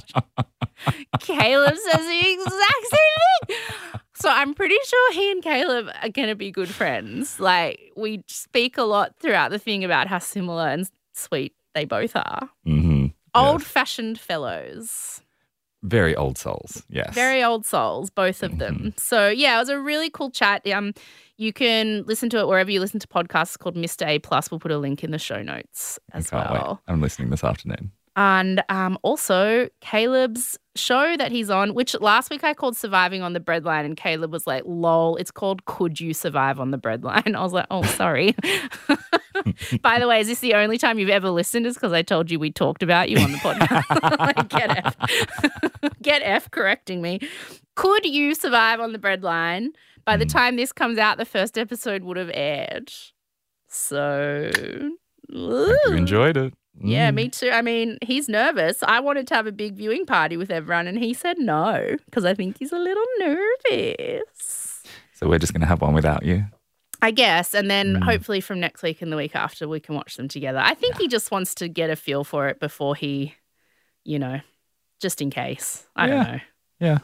Caleb 1.20 1.76
says 1.76 2.06
the 2.06 2.32
exact 2.32 2.86
same 2.90 3.46
thing. 3.46 3.56
So 4.14 4.28
I'm 4.28 4.54
pretty 4.54 4.76
sure 4.86 5.12
he 5.12 5.30
and 5.32 5.42
Caleb 5.42 5.88
are 6.02 6.08
going 6.08 6.28
to 6.28 6.34
be 6.34 6.50
good 6.50 6.68
friends. 6.68 7.40
Like, 7.40 7.92
we 7.96 8.22
speak 8.28 8.78
a 8.78 8.82
lot 8.82 9.14
throughout 9.18 9.50
the 9.50 9.58
thing 9.58 9.84
about 9.84 10.06
how 10.06 10.18
similar 10.18 10.68
and 10.68 10.88
sweet 11.14 11.54
they 11.74 11.84
both 11.84 12.14
are. 12.14 12.48
hmm 12.64 13.06
Old 13.34 13.62
fashioned 13.64 14.20
fellows. 14.20 15.22
Very 15.82 16.14
old 16.14 16.38
souls. 16.38 16.84
Yes. 16.88 17.14
Very 17.14 17.42
old 17.42 17.66
souls, 17.66 18.10
both 18.10 18.42
of 18.42 18.58
them. 18.58 18.94
So 18.96 19.28
yeah, 19.28 19.56
it 19.56 19.58
was 19.58 19.68
a 19.68 19.80
really 19.80 20.10
cool 20.10 20.30
chat. 20.30 20.66
Um, 20.68 20.94
you 21.36 21.52
can 21.52 22.04
listen 22.04 22.30
to 22.30 22.38
it 22.38 22.46
wherever 22.46 22.70
you 22.70 22.78
listen 22.78 23.00
to 23.00 23.08
podcasts. 23.08 23.58
Called 23.58 23.74
Mr. 23.74 24.06
A 24.06 24.18
Plus. 24.20 24.50
We'll 24.50 24.60
put 24.60 24.70
a 24.70 24.78
link 24.78 25.02
in 25.02 25.10
the 25.10 25.18
show 25.18 25.42
notes 25.42 25.98
as 26.12 26.30
well. 26.30 26.80
wait. 26.86 26.92
I'm 26.92 27.00
listening 27.00 27.30
this 27.30 27.42
afternoon. 27.42 27.90
And 28.14 28.62
um, 28.68 28.98
also 29.02 29.68
Caleb's 29.80 30.58
show 30.74 31.16
that 31.16 31.32
he's 31.32 31.48
on, 31.48 31.72
which 31.74 31.98
last 32.00 32.28
week 32.30 32.44
I 32.44 32.52
called 32.52 32.76
Surviving 32.76 33.22
on 33.22 33.32
the 33.32 33.40
Breadline, 33.40 33.86
and 33.86 33.96
Caleb 33.96 34.32
was 34.32 34.46
like, 34.46 34.62
lol, 34.66 35.16
it's 35.16 35.30
called 35.30 35.64
Could 35.64 35.98
You 35.98 36.12
Survive 36.12 36.60
on 36.60 36.72
the 36.72 36.78
Breadline? 36.78 37.34
I 37.36 37.42
was 37.42 37.52
like, 37.54 37.66
oh, 37.70 37.82
sorry. 37.84 38.34
By 39.82 39.98
the 39.98 40.06
way, 40.06 40.20
is 40.20 40.28
this 40.28 40.40
the 40.40 40.54
only 40.54 40.76
time 40.78 40.98
you've 40.98 41.08
ever 41.08 41.30
listened? 41.30 41.66
Is 41.66 41.74
because 41.74 41.92
I 41.92 42.02
told 42.02 42.30
you 42.30 42.38
we 42.38 42.50
talked 42.50 42.82
about 42.82 43.08
you 43.08 43.18
on 43.18 43.32
the 43.32 43.38
podcast. 43.38 44.18
like, 44.18 44.48
get 44.48 44.84
F. 44.84 45.92
get 46.02 46.20
F 46.22 46.50
correcting 46.50 47.00
me. 47.00 47.18
Could 47.76 48.04
you 48.04 48.34
survive 48.34 48.78
on 48.80 48.92
the 48.92 48.98
breadline? 48.98 49.68
By 50.04 50.16
the 50.16 50.26
Mm. 50.26 50.32
time 50.32 50.56
this 50.56 50.72
comes 50.72 50.98
out, 50.98 51.16
the 51.16 51.24
first 51.24 51.56
episode 51.56 52.02
would 52.04 52.16
have 52.18 52.30
aired. 52.34 52.92
So. 53.68 54.50
You 55.28 55.76
enjoyed 55.86 56.36
it. 56.36 56.52
Yeah, 56.80 57.10
Mm. 57.10 57.14
me 57.14 57.28
too. 57.28 57.50
I 57.50 57.60
mean, 57.62 57.98
he's 58.02 58.28
nervous. 58.28 58.82
I 58.82 59.00
wanted 59.00 59.26
to 59.28 59.34
have 59.34 59.46
a 59.46 59.52
big 59.52 59.74
viewing 59.74 60.06
party 60.06 60.36
with 60.36 60.50
everyone, 60.50 60.86
and 60.88 60.98
he 60.98 61.12
said 61.14 61.38
no 61.38 61.96
because 62.06 62.24
I 62.24 62.34
think 62.34 62.58
he's 62.58 62.72
a 62.72 62.78
little 62.78 63.04
nervous. 63.18 64.82
So 65.14 65.28
we're 65.28 65.38
just 65.38 65.52
going 65.52 65.60
to 65.60 65.66
have 65.66 65.80
one 65.80 65.94
without 65.94 66.24
you. 66.24 66.44
I 67.00 67.10
guess. 67.10 67.52
And 67.54 67.70
then 67.70 67.96
Mm. 67.96 68.04
hopefully 68.04 68.40
from 68.40 68.60
next 68.60 68.82
week 68.82 69.02
and 69.02 69.10
the 69.12 69.16
week 69.16 69.34
after, 69.34 69.68
we 69.68 69.80
can 69.80 69.94
watch 69.96 70.16
them 70.16 70.28
together. 70.28 70.58
I 70.60 70.74
think 70.74 70.96
he 70.98 71.08
just 71.08 71.30
wants 71.30 71.54
to 71.56 71.68
get 71.68 71.90
a 71.90 71.96
feel 71.96 72.22
for 72.24 72.48
it 72.48 72.60
before 72.60 72.94
he, 72.94 73.34
you 74.04 74.18
know, 74.20 74.40
just 75.00 75.20
in 75.20 75.28
case. 75.30 75.86
I 75.96 76.06
Yeah. 76.06 76.14
don't 76.14 76.32
know. 76.32 76.40
Yeah. 76.80 76.98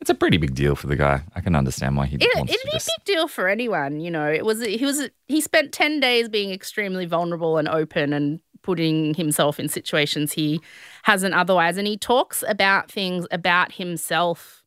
It's 0.00 0.10
a 0.10 0.14
pretty 0.14 0.36
big 0.38 0.54
deal 0.54 0.76
for 0.76 0.86
the 0.86 0.94
guy. 0.96 1.22
I 1.34 1.40
can 1.40 1.56
understand 1.56 1.96
why 1.96 2.06
he 2.06 2.16
It, 2.16 2.28
wants 2.36 2.52
it'd 2.52 2.64
be 2.66 2.70
just. 2.72 2.88
a 2.88 2.92
big 2.98 3.04
deal 3.16 3.26
for 3.28 3.48
anyone, 3.48 4.00
you 4.00 4.10
know. 4.12 4.28
It 4.30 4.44
was 4.44 4.60
he 4.64 4.84
was 4.84 5.08
he 5.26 5.40
spent 5.40 5.72
ten 5.72 5.98
days 5.98 6.28
being 6.28 6.50
extremely 6.52 7.04
vulnerable 7.06 7.58
and 7.58 7.68
open 7.68 8.12
and 8.12 8.38
putting 8.68 9.14
himself 9.14 9.58
in 9.58 9.66
situations 9.66 10.30
he 10.34 10.60
hasn't 11.04 11.32
otherwise, 11.32 11.78
and 11.78 11.86
he 11.86 11.96
talks 11.96 12.44
about 12.46 12.92
things 12.92 13.26
about 13.30 13.72
himself 13.72 14.62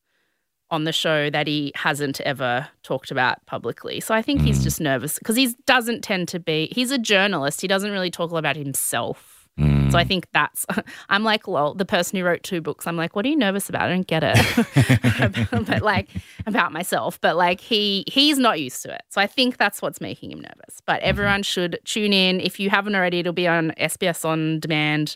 on 0.71 0.85
the 0.85 0.91
show 0.91 1.29
that 1.29 1.45
he 1.45 1.71
hasn't 1.75 2.19
ever 2.21 2.67
talked 2.81 3.11
about 3.11 3.45
publicly. 3.45 3.99
So 3.99 4.15
I 4.15 4.23
think 4.23 4.41
he's 4.41 4.59
Mm. 4.61 4.63
just 4.63 4.81
nervous 4.81 5.19
because 5.19 5.35
he 5.35 5.53
doesn't 5.67 6.01
tend 6.01 6.29
to 6.29 6.39
be. 6.39 6.69
He's 6.71 6.89
a 6.89 6.97
journalist. 6.97 7.61
He 7.61 7.67
doesn't 7.67 7.91
really 7.91 8.09
talk 8.09 8.31
about 8.31 8.55
himself. 8.55 9.40
Mm. 9.59 9.91
So 9.91 9.97
I 9.97 10.03
think 10.03 10.27
that's. 10.33 10.65
I'm 11.09 11.23
like, 11.23 11.47
well, 11.47 11.73
the 11.73 11.85
person 11.85 12.17
who 12.17 12.25
wrote 12.25 12.43
two 12.43 12.61
books. 12.61 12.87
I'm 12.87 12.97
like, 12.97 13.15
what 13.15 13.25
are 13.25 13.29
you 13.29 13.35
nervous 13.35 13.69
about? 13.69 13.83
I 13.83 13.89
don't 13.89 14.07
get 14.07 14.23
it. 14.23 15.47
but 15.67 15.81
like 15.81 16.09
about 16.45 16.71
myself. 16.71 17.19
But 17.21 17.35
like 17.35 17.59
he 17.59 18.05
he's 18.07 18.37
not 18.37 18.59
used 18.59 18.81
to 18.83 18.93
it. 18.93 19.01
So 19.09 19.21
I 19.21 19.27
think 19.27 19.57
that's 19.57 19.81
what's 19.81 20.01
making 20.01 20.31
him 20.31 20.39
nervous. 20.39 20.81
But 20.85 21.01
everyone 21.01 21.43
should 21.43 21.79
tune 21.85 22.13
in. 22.13 22.39
If 22.39 22.59
you 22.59 22.69
haven't 22.69 22.95
already, 22.95 23.19
it'll 23.19 23.33
be 23.33 23.47
on 23.47 23.71
SBS 23.77 24.23
on 24.25 24.59
demand 24.59 25.15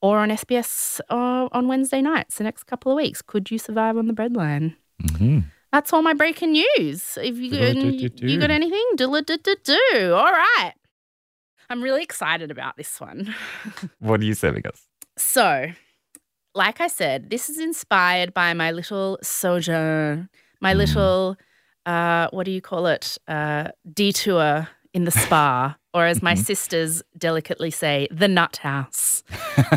or 0.00 0.18
on 0.18 0.28
SBS 0.28 1.00
uh, 1.10 1.48
on 1.50 1.66
Wednesday 1.66 2.00
nights 2.00 2.38
the 2.38 2.44
next 2.44 2.64
couple 2.64 2.92
of 2.92 2.96
weeks. 2.96 3.22
Could 3.22 3.50
you 3.50 3.58
survive 3.58 3.96
on 3.96 4.06
the 4.06 4.14
breadline? 4.14 4.76
Mhm. 5.02 5.44
That's 5.72 5.92
all 5.92 6.02
my 6.02 6.14
breaking 6.14 6.52
news. 6.52 7.18
If 7.20 7.36
you 7.36 7.50
you 7.50 8.38
got 8.38 8.50
anything, 8.52 8.84
do 8.94 9.12
it, 9.16 9.26
do 9.26 9.36
do 9.36 9.56
do. 9.64 10.14
All 10.14 10.30
right. 10.30 10.74
I'm 11.70 11.82
really 11.82 12.02
excited 12.02 12.50
about 12.50 12.76
this 12.76 13.00
one. 13.00 13.34
What 13.98 14.20
are 14.20 14.24
you 14.24 14.34
serving 14.34 14.66
us? 14.66 14.82
So, 15.16 15.66
like 16.54 16.80
I 16.80 16.88
said, 16.88 17.30
this 17.30 17.48
is 17.48 17.58
inspired 17.58 18.34
by 18.34 18.52
my 18.54 18.70
little 18.70 19.18
sojourn, 19.22 20.28
my 20.60 20.72
Mm. 20.74 20.78
little, 20.78 21.36
uh, 21.86 22.28
what 22.32 22.44
do 22.44 22.50
you 22.50 22.60
call 22.60 22.86
it? 22.86 23.18
Uh, 23.26 23.68
detour 23.92 24.68
in 24.92 25.04
the 25.04 25.10
spa, 25.10 25.76
or 25.94 26.06
as 26.06 26.22
my 26.22 26.34
Mhm. 26.34 26.44
sisters 26.44 27.02
delicately 27.16 27.70
say, 27.70 28.06
the 28.10 28.28
nut 28.28 28.58
house. 28.58 29.22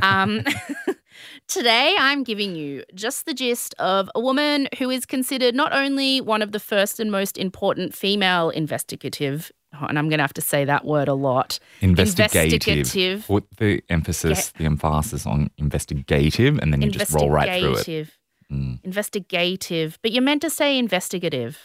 Um, 0.01 0.43
today, 1.47 1.95
I'm 1.99 2.23
giving 2.23 2.55
you 2.55 2.83
just 2.93 3.25
the 3.25 3.33
gist 3.33 3.73
of 3.79 4.09
a 4.13 4.19
woman 4.19 4.67
who 4.77 4.89
is 4.89 5.05
considered 5.05 5.55
not 5.55 5.73
only 5.73 6.21
one 6.21 6.41
of 6.41 6.51
the 6.51 6.59
first 6.59 6.99
and 6.99 7.11
most 7.11 7.37
important 7.37 7.95
female 7.95 8.49
investigative, 8.49 9.51
and 9.87 9.97
I'm 9.99 10.09
going 10.09 10.17
to 10.19 10.23
have 10.23 10.33
to 10.33 10.41
say 10.41 10.65
that 10.65 10.85
word 10.85 11.07
a 11.07 11.13
lot, 11.13 11.59
Investigative. 11.81 12.53
investigative 12.53 13.25
Put 13.27 13.45
the 13.57 13.81
emphasis, 13.89 14.49
the 14.57 14.65
emphasis 14.65 15.25
on 15.25 15.49
investigative, 15.57 16.57
and 16.59 16.71
then 16.73 16.81
you 16.81 16.89
just 16.91 17.11
roll 17.13 17.29
right 17.29 17.59
through 17.59 17.69
it. 17.73 17.87
Investigative. 17.87 18.17
Mm. 18.51 18.79
Investigative. 18.83 19.99
But 20.01 20.11
you're 20.11 20.23
meant 20.23 20.41
to 20.41 20.49
say 20.49 20.77
investigative. 20.77 21.57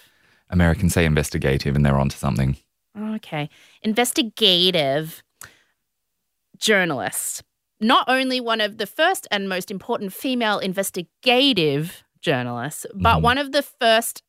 Americans 0.50 0.92
say 0.94 1.04
investigative, 1.04 1.76
and 1.76 1.84
they're 1.86 1.98
onto 1.98 2.16
something. 2.16 2.56
Okay. 2.98 3.48
Investigative 3.82 5.22
journalist. 6.58 7.42
Not 7.80 8.04
only 8.08 8.40
one 8.40 8.60
of 8.60 8.78
the 8.78 8.86
first 8.86 9.26
and 9.30 9.48
most 9.48 9.70
important 9.70 10.12
female 10.12 10.58
investigative 10.58 12.04
journalists, 12.20 12.86
but 12.94 13.18
Mhm. 13.18 13.22
one 13.22 13.38
of 13.38 13.52
the 13.52 13.62
first 13.62 14.22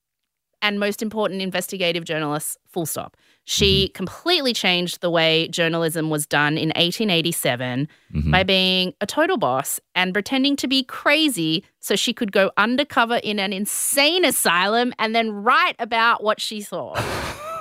and 0.63 0.80
most 0.80 1.04
important 1.04 1.41
investigative 1.43 2.04
journalists, 2.06 2.58
full 2.67 2.88
stop. 2.88 3.15
She 3.45 3.89
completely 3.89 4.54
changed 4.54 5.02
the 5.02 5.10
way 5.12 5.49
journalism 5.49 6.10
was 6.10 6.26
done 6.26 6.58
in 6.58 6.69
1887 6.78 7.88
Mhm. 8.15 8.32
by 8.32 8.43
being 8.43 8.93
a 9.02 9.06
total 9.06 9.38
boss 9.38 9.80
and 9.93 10.13
pretending 10.13 10.56
to 10.56 10.67
be 10.67 10.82
crazy 10.84 11.63
so 11.82 11.95
she 11.95 12.13
could 12.13 12.32
go 12.32 12.49
undercover 12.58 13.17
in 13.17 13.38
an 13.39 13.52
insane 13.54 14.23
asylum 14.23 14.93
and 14.97 15.13
then 15.13 15.30
write 15.32 15.76
about 15.78 16.23
what 16.23 16.39
she 16.39 16.62
saw. 16.62 16.95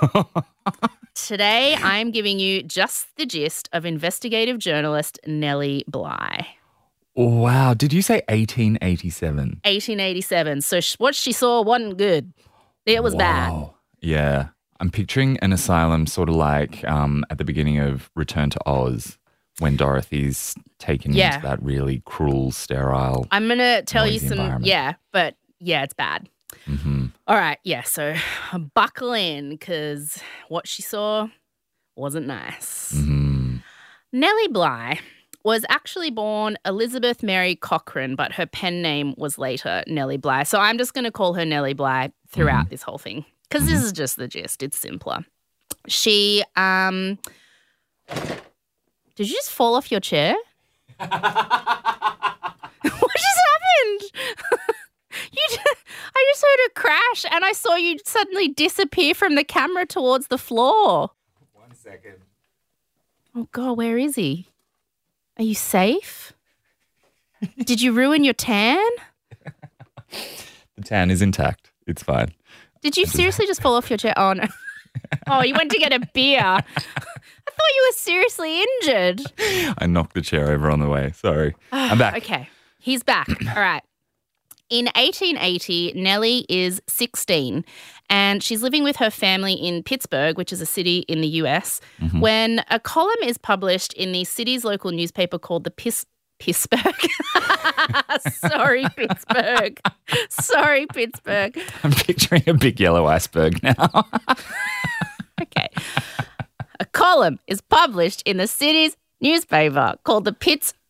Today, 1.15 1.75
I'm 1.75 2.09
giving 2.11 2.39
you 2.39 2.63
just 2.63 3.15
the 3.17 3.25
gist 3.25 3.69
of 3.71 3.85
investigative 3.85 4.57
journalist 4.57 5.19
Nellie 5.27 5.83
Bly. 5.87 6.47
wow. 7.15 7.73
Did 7.75 7.93
you 7.93 8.01
say 8.01 8.21
1887? 8.29 9.59
1887. 9.63 10.61
So 10.61 10.79
sh- 10.79 10.95
what 10.97 11.13
she 11.13 11.31
saw 11.31 11.61
wasn't 11.61 11.97
good. 11.97 12.33
It 12.85 13.03
was 13.03 13.15
bad. 13.15 13.69
Yeah. 14.01 14.49
I'm 14.79 14.89
picturing 14.91 15.37
an 15.39 15.53
asylum 15.53 16.07
sort 16.07 16.27
of 16.29 16.35
like 16.35 16.83
um, 16.85 17.23
at 17.29 17.37
the 17.37 17.45
beginning 17.45 17.79
of 17.79 18.09
Return 18.15 18.49
to 18.49 18.59
Oz 18.65 19.17
when 19.59 19.77
Dorothy's 19.77 20.55
taken 20.79 21.13
Yeah. 21.13 21.35
into 21.35 21.47
that 21.47 21.63
really 21.63 22.01
cruel, 22.05 22.51
sterile. 22.51 23.27
I'm 23.31 23.47
going 23.47 23.59
to 23.59 23.83
tell 23.83 24.05
you 24.07 24.19
some, 24.19 24.63
yeah, 24.63 24.95
but 25.13 25.35
yeah, 25.59 25.83
it's 25.83 25.93
bad. 25.93 26.27
hmm 26.65 27.07
All 27.27 27.37
right, 27.37 27.59
yeah, 27.63 27.83
so 27.83 28.15
buckle 28.73 29.13
in 29.13 29.51
because 29.51 30.21
what 30.49 30.67
she 30.67 30.81
saw 30.81 31.29
wasn't 31.95 32.27
nice. 32.27 32.91
hmm 32.93 33.57
Nellie 34.11 34.47
Bly 34.49 34.99
was 35.43 35.65
actually 35.69 36.09
born 36.09 36.57
Elizabeth 36.65 37.21
Mary 37.21 37.55
Cochrane, 37.55 38.15
but 38.15 38.31
her 38.31 38.45
pen 38.45 38.81
name 38.81 39.13
was 39.17 39.37
later 39.37 39.83
Nellie 39.87 40.17
Bly. 40.17 40.43
So 40.43 40.59
I'm 40.59 40.77
just 40.77 40.93
going 40.93 41.03
to 41.03 41.11
call 41.11 41.33
her 41.33 41.45
Nellie 41.45 41.73
Bly 41.73 42.11
throughout 42.29 42.69
this 42.69 42.81
whole 42.81 42.97
thing 42.97 43.25
because 43.49 43.67
this 43.67 43.83
is 43.83 43.91
just 43.91 44.17
the 44.17 44.27
gist. 44.27 44.63
It's 44.63 44.77
simpler. 44.77 45.25
She, 45.87 46.43
um, 46.55 47.19
did 49.15 49.29
you 49.29 49.35
just 49.35 49.51
fall 49.51 49.75
off 49.75 49.91
your 49.91 49.99
chair? 49.99 50.35
what 50.99 51.09
just 51.09 51.21
happened? 53.51 54.01
you 55.31 55.41
just, 55.49 55.77
I 56.15 56.25
just 56.31 56.43
heard 56.43 56.67
a 56.67 56.79
crash 56.79 57.25
and 57.31 57.43
I 57.43 57.51
saw 57.51 57.75
you 57.75 57.97
suddenly 58.05 58.47
disappear 58.47 59.13
from 59.13 59.35
the 59.35 59.43
camera 59.43 59.85
towards 59.85 60.27
the 60.27 60.37
floor. 60.37 61.11
One 61.51 61.75
second. 61.75 62.15
Oh 63.35 63.49
God, 63.51 63.77
where 63.77 63.97
is 63.97 64.15
he? 64.15 64.47
Are 65.37 65.43
you 65.43 65.55
safe? 65.55 66.33
Did 67.65 67.81
you 67.81 67.91
ruin 67.91 68.23
your 68.23 68.33
tan? 68.33 68.89
The 70.75 70.83
tan 70.83 71.11
is 71.11 71.21
intact. 71.21 71.71
It's 71.87 72.03
fine. 72.03 72.33
Did 72.81 72.97
you 72.97 73.05
seriously 73.05 73.45
just 73.45 73.61
fall 73.61 73.75
off 73.75 73.89
your 73.89 73.97
chair? 73.97 74.13
Oh 74.17 74.33
no. 74.33 74.45
oh, 75.27 75.41
you 75.41 75.53
went 75.53 75.71
to 75.71 75.79
get 75.79 75.93
a 75.93 75.99
beer. 76.13 76.39
I 76.43 76.61
thought 76.61 77.75
you 77.75 77.87
were 77.89 77.95
seriously 77.95 78.61
injured. 78.61 79.21
I 79.77 79.85
knocked 79.87 80.13
the 80.13 80.21
chair 80.21 80.51
over 80.51 80.69
on 80.69 80.79
the 80.79 80.87
way. 80.87 81.11
Sorry. 81.15 81.55
I'm 81.71 81.97
back. 81.99 82.17
Okay, 82.17 82.49
he's 82.79 83.03
back. 83.03 83.27
All 83.29 83.61
right. 83.61 83.83
In 84.73 84.85
1880, 84.95 85.93
Nellie 85.95 86.47
is 86.49 86.81
16 86.87 87.63
and 88.09 88.41
she's 88.41 88.63
living 88.63 88.83
with 88.83 88.95
her 88.95 89.11
family 89.11 89.53
in 89.53 89.83
Pittsburgh, 89.83 90.35
which 90.35 90.51
is 90.51 90.61
a 90.61 90.65
city 90.65 91.05
in 91.07 91.21
the 91.21 91.27
US, 91.27 91.79
mm-hmm. 92.01 92.19
when 92.19 92.65
a 92.71 92.79
column 92.79 93.21
is 93.23 93.37
published 93.37 93.93
in 93.93 94.13
the 94.13 94.23
city's 94.23 94.65
local 94.65 94.91
newspaper 94.91 95.37
called 95.37 95.63
the 95.63 95.69
Piss. 95.69 96.07
Pittsburgh. 96.39 96.81
Sorry, 98.31 98.83
Pittsburgh. 98.97 99.79
Sorry, 100.29 100.87
Pittsburgh. 100.87 101.57
I'm 101.83 101.91
picturing 101.91 102.43
a 102.47 102.53
big 102.55 102.79
yellow 102.81 103.05
iceberg 103.05 103.61
now. 103.61 104.07
Okay. 105.41 105.67
A 106.79 106.85
column 106.85 107.39
is 107.47 107.59
published 107.59 108.21
in 108.25 108.37
the 108.37 108.47
city's 108.47 108.95
newspaper 109.19 109.95
called 110.03 110.25
the 110.25 110.33
Pittsburgh 110.33 110.82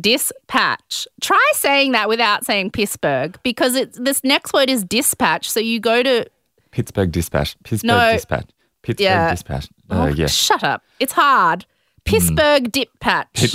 Dispatch. 0.00 1.06
Try 1.20 1.52
saying 1.54 1.92
that 1.92 2.08
without 2.08 2.44
saying 2.44 2.70
Pittsburgh 2.70 3.38
because 3.42 3.74
it's 3.74 3.98
this 3.98 4.22
next 4.24 4.52
word 4.52 4.70
is 4.70 4.82
dispatch. 4.84 5.50
So 5.50 5.60
you 5.60 5.78
go 5.80 6.02
to 6.02 6.26
Pittsburgh 6.70 7.12
Dispatch. 7.12 7.56
Pittsburgh 7.64 7.86
No. 7.88 8.12
Dispatch. 8.12 8.46
Pittsburgh 8.82 9.04
Yeah. 9.04 9.30
Dispatch. 9.30 9.68
oh, 9.90 10.02
Uh, 10.02 10.06
yeah. 10.08 10.26
shut 10.26 10.64
up. 10.64 10.82
It's 11.00 11.12
hard. 11.12 11.66
Pittsburgh 12.04 12.72
Dip 12.72 12.88
Patch. 13.00 13.54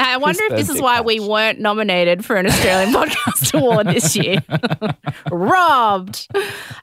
I 0.00 0.16
wonder 0.20 0.42
if 0.44 0.56
this 0.56 0.68
is 0.68 0.80
why 0.80 1.00
we 1.00 1.20
weren't 1.20 1.60
nominated 1.60 2.24
for 2.24 2.36
an 2.36 2.46
Australian 2.46 2.92
Podcast 2.94 3.54
Award 3.58 3.86
this 3.88 4.16
year. 4.16 4.38
Robbed. 5.30 6.26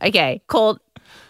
Okay, 0.01 0.41
called 0.47 0.79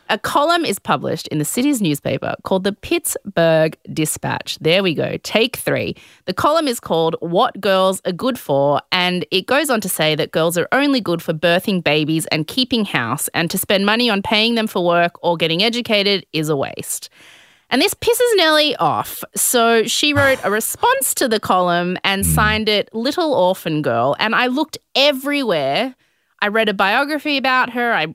a 0.09 0.17
column 0.17 0.65
is 0.65 0.79
published 0.79 1.27
in 1.29 1.39
the 1.39 1.45
city's 1.45 1.81
newspaper 1.81 2.35
called 2.43 2.63
the 2.63 2.71
Pittsburgh 2.71 3.77
Dispatch. 3.91 4.57
There 4.59 4.83
we 4.83 4.93
go. 4.93 5.17
Take 5.23 5.55
three. 5.55 5.95
The 6.25 6.33
column 6.33 6.67
is 6.67 6.79
called 6.79 7.15
What 7.21 7.59
Girls 7.59 8.01
Are 8.05 8.11
Good 8.11 8.37
For, 8.37 8.81
and 8.91 9.25
it 9.31 9.47
goes 9.47 9.69
on 9.69 9.81
to 9.81 9.89
say 9.89 10.15
that 10.15 10.31
girls 10.31 10.57
are 10.57 10.67
only 10.71 11.01
good 11.01 11.21
for 11.21 11.33
birthing 11.33 11.83
babies 11.83 12.25
and 12.27 12.47
keeping 12.47 12.85
house, 12.85 13.29
and 13.33 13.49
to 13.49 13.57
spend 13.57 13.85
money 13.85 14.09
on 14.09 14.21
paying 14.21 14.55
them 14.55 14.67
for 14.67 14.85
work 14.85 15.13
or 15.23 15.37
getting 15.37 15.63
educated 15.63 16.25
is 16.33 16.49
a 16.49 16.55
waste. 16.55 17.09
And 17.71 17.81
this 17.81 17.95
pisses 17.95 18.35
Nellie 18.35 18.75
off. 18.75 19.23
So 19.35 19.83
she 19.83 20.13
wrote 20.13 20.39
a 20.43 20.51
response 20.51 21.15
to 21.15 21.27
the 21.27 21.39
column 21.39 21.97
and 22.03 22.23
hmm. 22.23 22.31
signed 22.31 22.69
it 22.69 22.93
Little 22.93 23.33
Orphan 23.33 23.81
Girl. 23.81 24.15
And 24.19 24.35
I 24.35 24.47
looked 24.47 24.77
everywhere. 24.93 25.95
I 26.41 26.49
read 26.49 26.69
a 26.69 26.73
biography 26.73 27.37
about 27.37 27.71
her. 27.71 27.91
I 27.91 28.13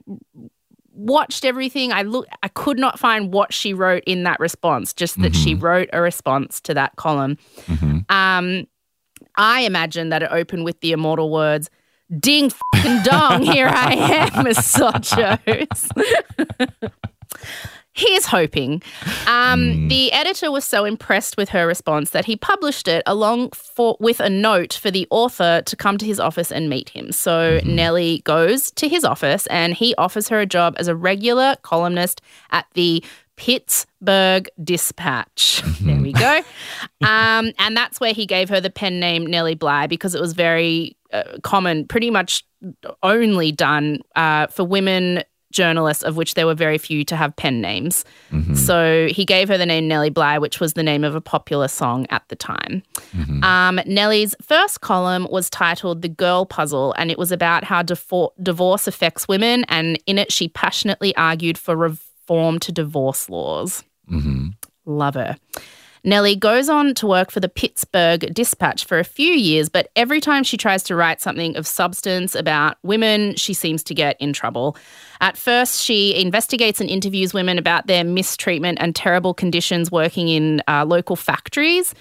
watched 1.01 1.45
everything. 1.45 1.91
I 1.91 2.03
look 2.03 2.27
I 2.43 2.47
could 2.47 2.79
not 2.79 2.99
find 2.99 3.33
what 3.33 3.53
she 3.53 3.73
wrote 3.73 4.03
in 4.05 4.23
that 4.23 4.39
response, 4.39 4.93
just 4.93 5.21
that 5.21 5.35
she 5.35 5.55
wrote 5.55 5.89
a 5.93 6.01
response 6.01 6.61
to 6.61 6.73
that 6.73 6.95
column. 6.95 7.37
Um 8.09 8.67
I 9.35 9.61
imagine 9.61 10.09
that 10.09 10.23
it 10.23 10.29
opened 10.31 10.65
with 10.65 10.79
the 10.81 10.91
immortal 10.91 11.29
words, 11.31 11.69
Ding 12.19 12.49
fucking 12.49 13.03
dong, 13.03 13.43
here 13.43 13.67
I 13.67 13.93
am, 13.93 14.29
misogos. 14.45 15.89
Here's 18.01 18.25
hoping. 18.25 18.81
Um, 19.27 19.87
The 19.87 20.11
editor 20.11 20.51
was 20.51 20.65
so 20.65 20.85
impressed 20.85 21.37
with 21.37 21.49
her 21.49 21.67
response 21.67 22.09
that 22.11 22.25
he 22.25 22.35
published 22.35 22.87
it 22.87 23.03
along 23.05 23.51
for, 23.51 23.95
with 23.99 24.19
a 24.19 24.29
note 24.29 24.73
for 24.73 24.89
the 24.89 25.07
author 25.11 25.61
to 25.65 25.75
come 25.75 25.97
to 25.99 26.05
his 26.05 26.19
office 26.19 26.51
and 26.51 26.69
meet 26.69 26.89
him. 26.89 27.11
So 27.11 27.59
Nellie 27.63 28.21
goes 28.25 28.71
to 28.71 28.87
his 28.87 29.03
office 29.03 29.45
and 29.47 29.73
he 29.73 29.93
offers 29.95 30.29
her 30.29 30.39
a 30.39 30.45
job 30.47 30.75
as 30.79 30.87
a 30.87 30.95
regular 30.95 31.55
columnist 31.61 32.21
at 32.51 32.65
the 32.73 33.03
Pittsburgh 33.35 34.49
Dispatch. 34.63 35.61
There 35.81 36.01
we 36.01 36.13
go. 36.13 36.41
Um, 37.01 37.51
and 37.57 37.75
that's 37.75 37.99
where 37.99 38.13
he 38.13 38.25
gave 38.25 38.49
her 38.49 38.61
the 38.61 38.69
pen 38.69 38.99
name 38.99 39.25
Nellie 39.25 39.55
Bly 39.55 39.87
because 39.87 40.15
it 40.15 40.21
was 40.21 40.33
very 40.33 40.95
uh, 41.11 41.23
common, 41.43 41.87
pretty 41.87 42.11
much 42.11 42.45
only 43.01 43.51
done 43.51 43.99
uh, 44.15 44.47
for 44.47 44.63
women 44.63 45.23
journalists, 45.51 46.03
of 46.03 46.15
which 46.15 46.33
there 46.33 46.45
were 46.45 46.55
very 46.55 46.77
few 46.77 47.03
to 47.05 47.15
have 47.15 47.35
pen 47.35 47.61
names. 47.61 48.05
Mm-hmm. 48.31 48.55
So 48.55 49.07
he 49.09 49.25
gave 49.25 49.49
her 49.49 49.57
the 49.57 49.65
name 49.65 49.87
Nellie 49.87 50.09
Bly, 50.09 50.37
which 50.37 50.59
was 50.59 50.73
the 50.73 50.83
name 50.83 51.03
of 51.03 51.15
a 51.15 51.21
popular 51.21 51.67
song 51.67 52.07
at 52.09 52.27
the 52.29 52.35
time. 52.35 52.83
Mm-hmm. 53.15 53.43
Um, 53.43 53.79
Nellie's 53.85 54.35
first 54.41 54.81
column 54.81 55.27
was 55.29 55.49
titled 55.49 56.01
The 56.01 56.09
Girl 56.09 56.45
Puzzle, 56.45 56.93
and 56.97 57.11
it 57.11 57.17
was 57.17 57.31
about 57.31 57.63
how 57.63 57.83
defo- 57.83 58.31
divorce 58.41 58.87
affects 58.87 59.27
women. 59.27 59.65
And 59.69 60.01
in 60.07 60.17
it, 60.17 60.31
she 60.31 60.47
passionately 60.47 61.15
argued 61.15 61.57
for 61.57 61.75
reform 61.75 62.59
to 62.59 62.71
divorce 62.71 63.29
laws. 63.29 63.83
Mm-hmm. 64.09 64.47
Love 64.85 65.15
her. 65.15 65.37
Nellie 66.03 66.35
goes 66.35 66.67
on 66.67 66.95
to 66.95 67.07
work 67.07 67.29
for 67.31 67.39
the 67.39 67.49
Pittsburgh 67.49 68.33
Dispatch 68.33 68.85
for 68.85 68.97
a 68.97 69.03
few 69.03 69.33
years, 69.33 69.69
but 69.69 69.89
every 69.95 70.19
time 70.19 70.43
she 70.43 70.57
tries 70.57 70.81
to 70.83 70.95
write 70.95 71.21
something 71.21 71.55
of 71.55 71.67
substance 71.67 72.33
about 72.33 72.77
women, 72.83 73.35
she 73.35 73.53
seems 73.53 73.83
to 73.83 73.93
get 73.93 74.19
in 74.19 74.33
trouble. 74.33 74.75
At 75.19 75.37
first, 75.37 75.83
she 75.83 76.19
investigates 76.19 76.81
and 76.81 76.89
interviews 76.89 77.33
women 77.33 77.59
about 77.59 77.85
their 77.85 78.03
mistreatment 78.03 78.79
and 78.81 78.95
terrible 78.95 79.35
conditions 79.35 79.91
working 79.91 80.27
in 80.29 80.63
uh, 80.67 80.85
local 80.85 81.15
factories. 81.15 81.93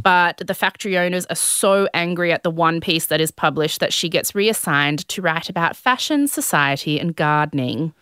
But 0.00 0.38
the 0.46 0.54
factory 0.54 0.98
owners 0.98 1.24
are 1.26 1.36
so 1.36 1.88
angry 1.94 2.32
at 2.32 2.42
the 2.42 2.50
one 2.50 2.80
piece 2.80 3.06
that 3.06 3.20
is 3.20 3.30
published 3.30 3.80
that 3.80 3.92
she 3.92 4.10
gets 4.10 4.34
reassigned 4.34 5.08
to 5.08 5.22
write 5.22 5.48
about 5.48 5.76
fashion, 5.76 6.28
society, 6.28 7.00
and 7.00 7.16
gardening. 7.16 7.94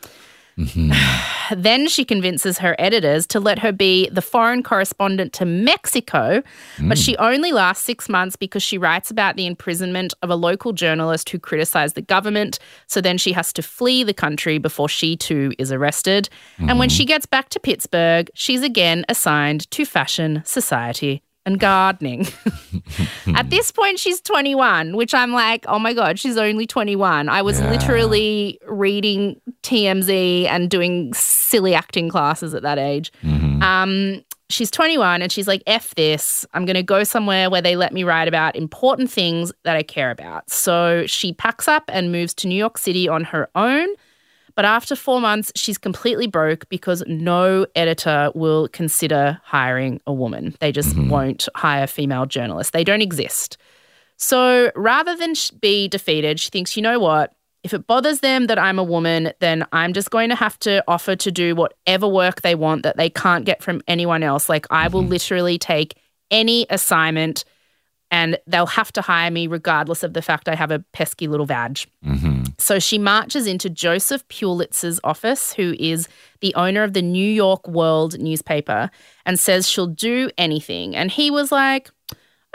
Mm-hmm. 0.58 0.92
Then 1.60 1.88
she 1.88 2.06
convinces 2.06 2.56
her 2.58 2.74
editors 2.78 3.26
to 3.26 3.38
let 3.38 3.58
her 3.58 3.70
be 3.70 4.08
the 4.08 4.22
foreign 4.22 4.62
correspondent 4.62 5.34
to 5.34 5.44
Mexico, 5.44 6.42
but 6.80 6.96
she 6.96 7.14
mm. 7.16 7.20
only 7.20 7.52
lasts 7.52 7.84
six 7.84 8.08
months 8.08 8.34
because 8.34 8.62
she 8.62 8.78
writes 8.78 9.10
about 9.10 9.36
the 9.36 9.46
imprisonment 9.46 10.14
of 10.22 10.30
a 10.30 10.36
local 10.36 10.72
journalist 10.72 11.28
who 11.28 11.38
criticized 11.38 11.96
the 11.96 12.02
government. 12.02 12.58
So 12.86 13.02
then 13.02 13.18
she 13.18 13.32
has 13.32 13.52
to 13.52 13.62
flee 13.62 14.04
the 14.04 14.14
country 14.14 14.56
before 14.56 14.88
she 14.88 15.18
too 15.18 15.52
is 15.58 15.70
arrested. 15.70 16.30
And 16.56 16.78
when 16.78 16.88
mm-hmm. 16.88 16.96
she 16.96 17.04
gets 17.04 17.26
back 17.26 17.50
to 17.50 17.60
Pittsburgh, 17.60 18.30
she's 18.32 18.62
again 18.62 19.04
assigned 19.10 19.70
to 19.72 19.84
fashion, 19.84 20.42
society, 20.46 21.22
and 21.46 21.58
gardening. 21.60 22.26
At 23.34 23.50
this 23.50 23.70
point, 23.70 23.98
she's 23.98 24.20
21, 24.20 24.96
which 24.96 25.12
I'm 25.14 25.32
like, 25.32 25.64
oh 25.68 25.78
my 25.78 25.92
God, 25.92 26.18
she's 26.18 26.36
only 26.36 26.66
21. 26.66 27.28
I 27.28 27.42
was 27.42 27.60
Yeah. 27.60 27.70
literally 27.70 28.58
reading 28.66 29.40
TMZ 29.62 30.46
and 30.46 30.70
doing 30.70 31.12
silly 31.14 31.74
acting 31.74 32.08
classes 32.08 32.54
at 32.54 32.62
that 32.62 32.78
age. 32.78 33.12
Um, 33.22 34.22
she's 34.50 34.70
21 34.70 35.22
and 35.22 35.32
she's 35.32 35.48
like, 35.48 35.62
F 35.66 35.94
this. 35.94 36.44
I'm 36.54 36.64
going 36.64 36.76
to 36.76 36.82
go 36.82 37.02
somewhere 37.04 37.48
where 37.50 37.62
they 37.62 37.76
let 37.76 37.92
me 37.92 38.04
write 38.04 38.28
about 38.28 38.56
important 38.56 39.10
things 39.10 39.52
that 39.64 39.76
I 39.76 39.82
care 39.82 40.10
about. 40.10 40.50
So 40.50 41.06
she 41.06 41.32
packs 41.32 41.66
up 41.68 41.84
and 41.92 42.12
moves 42.12 42.34
to 42.34 42.48
New 42.48 42.56
York 42.56 42.78
City 42.78 43.08
on 43.08 43.24
her 43.24 43.48
own. 43.54 43.88
But 44.56 44.64
after 44.64 44.94
four 44.94 45.20
months, 45.20 45.52
she's 45.56 45.78
completely 45.78 46.26
broke 46.26 46.68
because 46.68 47.02
no 47.06 47.66
editor 47.74 48.30
will 48.34 48.68
consider 48.68 49.40
hiring 49.42 50.00
a 50.06 50.12
woman. 50.12 50.54
They 50.60 50.70
just 50.70 50.90
mm-hmm. 50.90 51.08
won't 51.08 51.48
hire 51.56 51.86
female 51.86 52.26
journalists, 52.26 52.70
they 52.70 52.84
don't 52.84 53.02
exist. 53.02 53.56
So 54.16 54.70
rather 54.76 55.16
than 55.16 55.34
be 55.60 55.88
defeated, 55.88 56.38
she 56.38 56.50
thinks, 56.50 56.76
you 56.76 56.82
know 56.82 56.98
what? 56.98 57.34
If 57.64 57.72
it 57.72 57.86
bothers 57.86 58.20
them 58.20 58.46
that 58.46 58.58
I'm 58.58 58.78
a 58.78 58.84
woman, 58.84 59.32
then 59.40 59.66
I'm 59.72 59.92
just 59.94 60.10
going 60.10 60.28
to 60.28 60.36
have 60.36 60.58
to 60.60 60.84
offer 60.86 61.16
to 61.16 61.32
do 61.32 61.56
whatever 61.56 62.06
work 62.06 62.42
they 62.42 62.54
want 62.54 62.82
that 62.82 62.96
they 62.96 63.08
can't 63.08 63.46
get 63.46 63.62
from 63.62 63.80
anyone 63.88 64.22
else. 64.22 64.48
Like, 64.48 64.66
I 64.70 64.88
will 64.88 65.00
mm-hmm. 65.00 65.10
literally 65.10 65.58
take 65.58 65.98
any 66.30 66.66
assignment 66.68 67.44
and 68.14 68.38
they'll 68.46 68.64
have 68.66 68.92
to 68.92 69.02
hire 69.02 69.28
me 69.28 69.48
regardless 69.48 70.04
of 70.04 70.12
the 70.12 70.22
fact 70.22 70.48
I 70.48 70.54
have 70.54 70.70
a 70.70 70.78
pesky 70.92 71.26
little 71.26 71.46
vag. 71.46 71.80
So 72.58 72.78
she 72.78 72.96
marches 72.96 73.48
into 73.48 73.68
Joseph 73.68 74.26
Pulitzer's 74.28 75.00
office, 75.02 75.52
who 75.52 75.74
is 75.80 76.06
the 76.38 76.54
owner 76.54 76.84
of 76.84 76.92
the 76.92 77.02
New 77.02 77.28
York 77.28 77.66
World 77.66 78.16
newspaper, 78.20 78.88
and 79.26 79.36
says 79.36 79.68
she'll 79.68 79.88
do 79.88 80.30
anything. 80.38 80.94
And 80.94 81.10
he 81.10 81.28
was 81.32 81.50
like, 81.50 81.90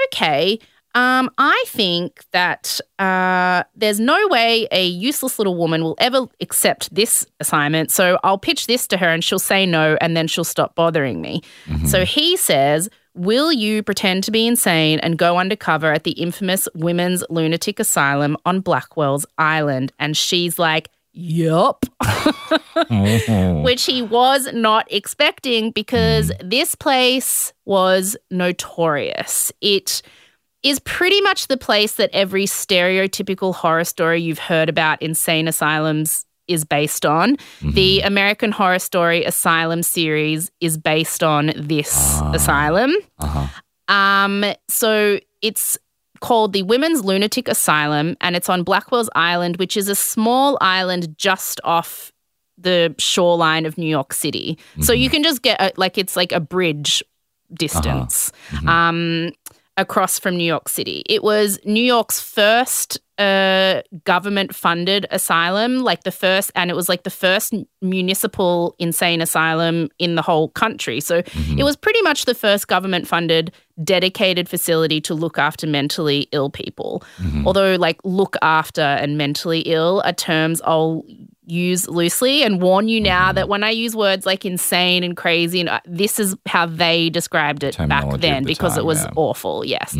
okay, 0.06 0.60
um, 0.96 1.30
I 1.38 1.62
think 1.68 2.24
that 2.32 2.80
uh, 2.98 3.64
there's 3.76 4.00
no 4.00 4.28
way 4.30 4.66
a 4.72 4.88
useless 4.88 5.38
little 5.40 5.58
woman 5.58 5.84
will 5.84 5.98
ever 6.00 6.28
accept 6.40 6.96
this 6.96 7.26
assignment. 7.42 7.92
So 7.92 8.18
I'll 8.24 8.40
pitch 8.40 8.66
this 8.68 8.88
to 8.88 8.98
her 8.98 9.10
and 9.10 9.22
she'll 9.24 9.40
say 9.40 9.66
no 9.66 9.98
and 10.00 10.16
then 10.16 10.28
she'll 10.28 10.46
stop 10.46 10.74
bothering 10.76 11.20
me. 11.22 11.42
So 11.86 12.06
he 12.06 12.38
says, 12.38 12.90
Will 13.16 13.52
you 13.52 13.84
pretend 13.84 14.24
to 14.26 14.32
be 14.32 14.48
insane 14.48 15.00
and 15.00 15.18
go 15.18 15.38
undercover 15.38 15.92
at 15.92 16.04
the 16.04 16.12
infamous 16.12 16.68
women's 16.76 17.24
lunatic 17.30 17.80
asylum 17.80 18.38
on 18.46 18.62
Blackwell's 18.62 19.26
Island? 19.38 19.92
And 20.00 20.16
she's 20.16 20.60
like, 20.60 20.90
Yup. 21.12 21.86
Which 23.64 23.86
he 23.86 24.02
was 24.02 24.48
not 24.54 24.88
expecting 24.92 25.72
because 25.72 26.32
mm. 26.32 26.50
this 26.50 26.76
place 26.76 27.52
was 27.66 28.16
notorious. 28.32 29.52
It 29.60 30.02
is 30.64 30.80
pretty 30.80 31.20
much 31.22 31.48
the 31.48 31.58
place 31.58 31.94
that 31.96 32.10
every 32.14 32.46
stereotypical 32.46 33.56
horror 33.56 33.84
story 33.84 34.22
you've 34.22 34.40
heard 34.40 34.70
about 34.70 35.02
insane 35.02 35.48
asylums 35.48 36.26
is 36.50 36.66
based 36.66 37.06
on. 37.06 37.38
The 37.62 38.02
American 38.02 38.52
Horror 38.52 38.80
Story 38.80 39.24
Asylum 39.24 39.84
series 39.84 40.52
is 40.60 40.78
based 40.78 41.24
on 41.24 41.54
this 41.56 42.20
asylum. 42.34 42.94
Uh-huh. 43.20 43.48
Um, 43.94 44.44
so 44.68 45.20
it's 45.42 45.78
called 46.20 46.52
the 46.52 46.64
Women's 46.64 47.04
Lunatic 47.06 47.48
Asylum, 47.48 48.18
and 48.20 48.36
it's 48.36 48.50
on 48.50 48.64
Blackwell's 48.64 49.10
Island, 49.16 49.58
which 49.58 49.78
is 49.78 49.88
a 49.88 49.96
small 49.96 50.58
island 50.60 51.18
just 51.18 51.62
off 51.64 52.12
the 52.58 52.94
shoreline 52.98 53.66
of 53.66 53.78
New 53.78 53.88
York 53.88 54.14
City. 54.14 54.60
So 54.82 54.92
you 54.92 55.10
can 55.10 55.24
just 55.24 55.42
get 55.42 55.62
a, 55.62 55.72
like 55.78 55.98
it's 55.98 56.18
like 56.18 56.34
a 56.34 56.42
bridge 56.42 57.02
distance 57.54 58.32
um, 58.68 59.32
across 59.78 60.20
from 60.20 60.36
New 60.36 60.44
York 60.44 60.68
City. 60.68 61.04
It 61.08 61.24
was 61.24 61.58
New 61.64 61.84
York's 61.84 62.20
first 62.20 63.00
uh, 63.20 63.82
government-funded 64.06 65.06
asylum, 65.12 65.80
like 65.80 66.04
the 66.04 66.12
first, 66.12 66.52
and 66.56 66.72
it 66.72 66.74
was 66.74 66.88
like 66.90 67.04
the 67.04 67.10
first 67.10 67.54
municipal 67.82 68.76
insane 68.80 69.22
asylum 69.22 69.90
in 70.00 70.16
the 70.16 70.22
whole 70.22 70.50
country. 70.50 71.02
So 71.02 71.22
it 71.58 71.64
was 71.64 71.76
pretty 71.76 72.02
much 72.02 72.26
the 72.26 72.34
first 72.34 72.68
government-funded 72.68 73.52
dedicated 73.84 74.50
facility 74.50 75.02
to 75.02 75.14
look 75.14 75.38
after 75.38 75.68
mentally 75.68 76.28
ill 76.32 76.50
people. 76.50 77.04
Although, 77.46 77.76
like, 77.76 78.00
look 78.04 78.36
after 78.42 78.82
and 78.82 79.18
mentally 79.18 79.62
ill 79.62 80.02
are 80.06 80.14
terms 80.14 80.62
I'll 80.64 81.04
use 81.46 81.88
loosely 81.88 82.44
and 82.44 82.62
warn 82.62 82.88
you 82.88 83.02
now 83.02 83.32
that 83.32 83.50
when 83.50 83.64
I 83.64 83.72
use 83.72 83.96
words 83.96 84.26
like 84.26 84.46
insane 84.46 85.04
and 85.04 85.18
crazy, 85.18 85.60
and 85.60 85.70
uh, 85.70 85.80
this 85.86 86.20
is 86.20 86.36
how 86.46 86.68
they 86.68 87.10
described 87.10 87.64
it 87.64 87.76
back 87.88 88.08
then 88.20 88.44
the 88.44 88.48
because 88.48 88.78
it 88.78 88.86
was 88.86 89.04
yeah. 89.04 89.12
awful. 89.16 89.66
Yes. 89.66 89.98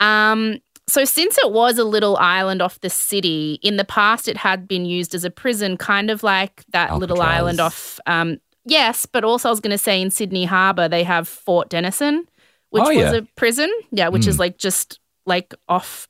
Um, 0.00 0.58
so, 0.90 1.04
since 1.04 1.38
it 1.38 1.52
was 1.52 1.78
a 1.78 1.84
little 1.84 2.16
island 2.18 2.60
off 2.60 2.80
the 2.80 2.90
city, 2.90 3.58
in 3.62 3.76
the 3.76 3.84
past 3.84 4.28
it 4.28 4.36
had 4.36 4.66
been 4.68 4.84
used 4.84 5.14
as 5.14 5.24
a 5.24 5.30
prison, 5.30 5.76
kind 5.76 6.10
of 6.10 6.22
like 6.22 6.64
that 6.72 6.96
little 6.98 7.20
island 7.22 7.60
off. 7.60 7.98
Um, 8.06 8.38
yes, 8.64 9.06
but 9.06 9.24
also 9.24 9.48
I 9.48 9.52
was 9.52 9.60
going 9.60 9.70
to 9.72 9.78
say 9.78 10.00
in 10.02 10.10
Sydney 10.10 10.44
Harbour 10.44 10.88
they 10.88 11.04
have 11.04 11.28
Fort 11.28 11.68
Denison, 11.70 12.26
which 12.70 12.82
Oh, 12.84 12.88
was 12.88 12.96
yeah. 12.96 13.14
a 13.14 13.22
prison. 13.36 13.70
Yeah, 13.90 14.08
which 14.08 14.26
is 14.26 14.38
like 14.38 14.58
just 14.58 15.00
like 15.26 15.54
off 15.68 16.08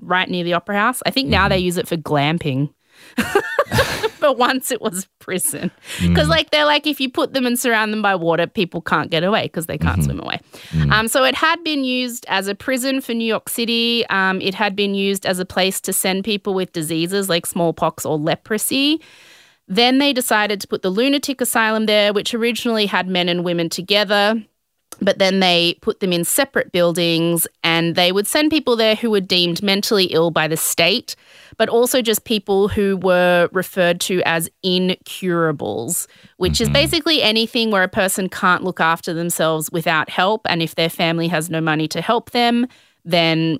right 0.00 0.28
near 0.28 0.44
the 0.44 0.54
Opera 0.54 0.76
House. 0.76 1.02
I 1.06 1.10
think 1.10 1.28
now 1.28 1.48
they 1.48 1.58
use 1.58 1.76
it 1.76 1.86
for 1.88 1.96
glamping. 1.96 2.72
but 4.20 4.38
once 4.38 4.70
it 4.70 4.80
was 4.80 5.06
prison. 5.18 5.70
Because, 6.00 6.28
like, 6.28 6.50
they're 6.50 6.64
like, 6.64 6.86
if 6.86 7.00
you 7.00 7.10
put 7.10 7.34
them 7.34 7.46
and 7.46 7.58
surround 7.58 7.92
them 7.92 8.02
by 8.02 8.14
water, 8.14 8.46
people 8.46 8.80
can't 8.80 9.10
get 9.10 9.24
away 9.24 9.44
because 9.44 9.66
they 9.66 9.78
can't 9.78 10.02
swim 10.04 10.20
away. 10.20 10.40
Um, 10.90 11.08
so, 11.08 11.24
it 11.24 11.34
had 11.34 11.62
been 11.64 11.84
used 11.84 12.24
as 12.28 12.48
a 12.48 12.54
prison 12.54 13.00
for 13.00 13.14
New 13.14 13.24
York 13.26 13.48
City. 13.48 14.06
Um, 14.06 14.40
it 14.40 14.54
had 14.54 14.76
been 14.76 14.94
used 14.94 15.26
as 15.26 15.38
a 15.38 15.44
place 15.44 15.80
to 15.82 15.92
send 15.92 16.24
people 16.24 16.54
with 16.54 16.72
diseases 16.72 17.28
like 17.28 17.46
smallpox 17.46 18.04
or 18.06 18.18
leprosy. 18.18 19.00
Then 19.68 19.98
they 19.98 20.12
decided 20.12 20.60
to 20.60 20.68
put 20.68 20.82
the 20.82 20.90
lunatic 20.90 21.40
asylum 21.40 21.86
there, 21.86 22.12
which 22.12 22.34
originally 22.34 22.86
had 22.86 23.08
men 23.08 23.28
and 23.28 23.44
women 23.44 23.68
together. 23.68 24.42
But 25.00 25.18
then 25.18 25.40
they 25.40 25.78
put 25.80 26.00
them 26.00 26.12
in 26.12 26.24
separate 26.24 26.70
buildings 26.70 27.46
and 27.64 27.96
they 27.96 28.12
would 28.12 28.26
send 28.26 28.50
people 28.50 28.76
there 28.76 28.94
who 28.94 29.10
were 29.10 29.20
deemed 29.20 29.62
mentally 29.62 30.04
ill 30.06 30.30
by 30.30 30.46
the 30.46 30.56
state, 30.56 31.16
but 31.56 31.68
also 31.68 32.02
just 32.02 32.24
people 32.24 32.68
who 32.68 32.96
were 32.98 33.48
referred 33.52 34.00
to 34.02 34.22
as 34.24 34.48
incurables, 34.62 36.06
which 36.36 36.60
is 36.60 36.68
mm-hmm. 36.68 36.74
basically 36.74 37.22
anything 37.22 37.70
where 37.70 37.82
a 37.82 37.88
person 37.88 38.28
can't 38.28 38.64
look 38.64 38.80
after 38.80 39.12
themselves 39.12 39.70
without 39.72 40.08
help. 40.08 40.42
And 40.46 40.62
if 40.62 40.74
their 40.74 40.90
family 40.90 41.28
has 41.28 41.50
no 41.50 41.60
money 41.60 41.88
to 41.88 42.00
help 42.00 42.30
them, 42.30 42.66
then 43.04 43.58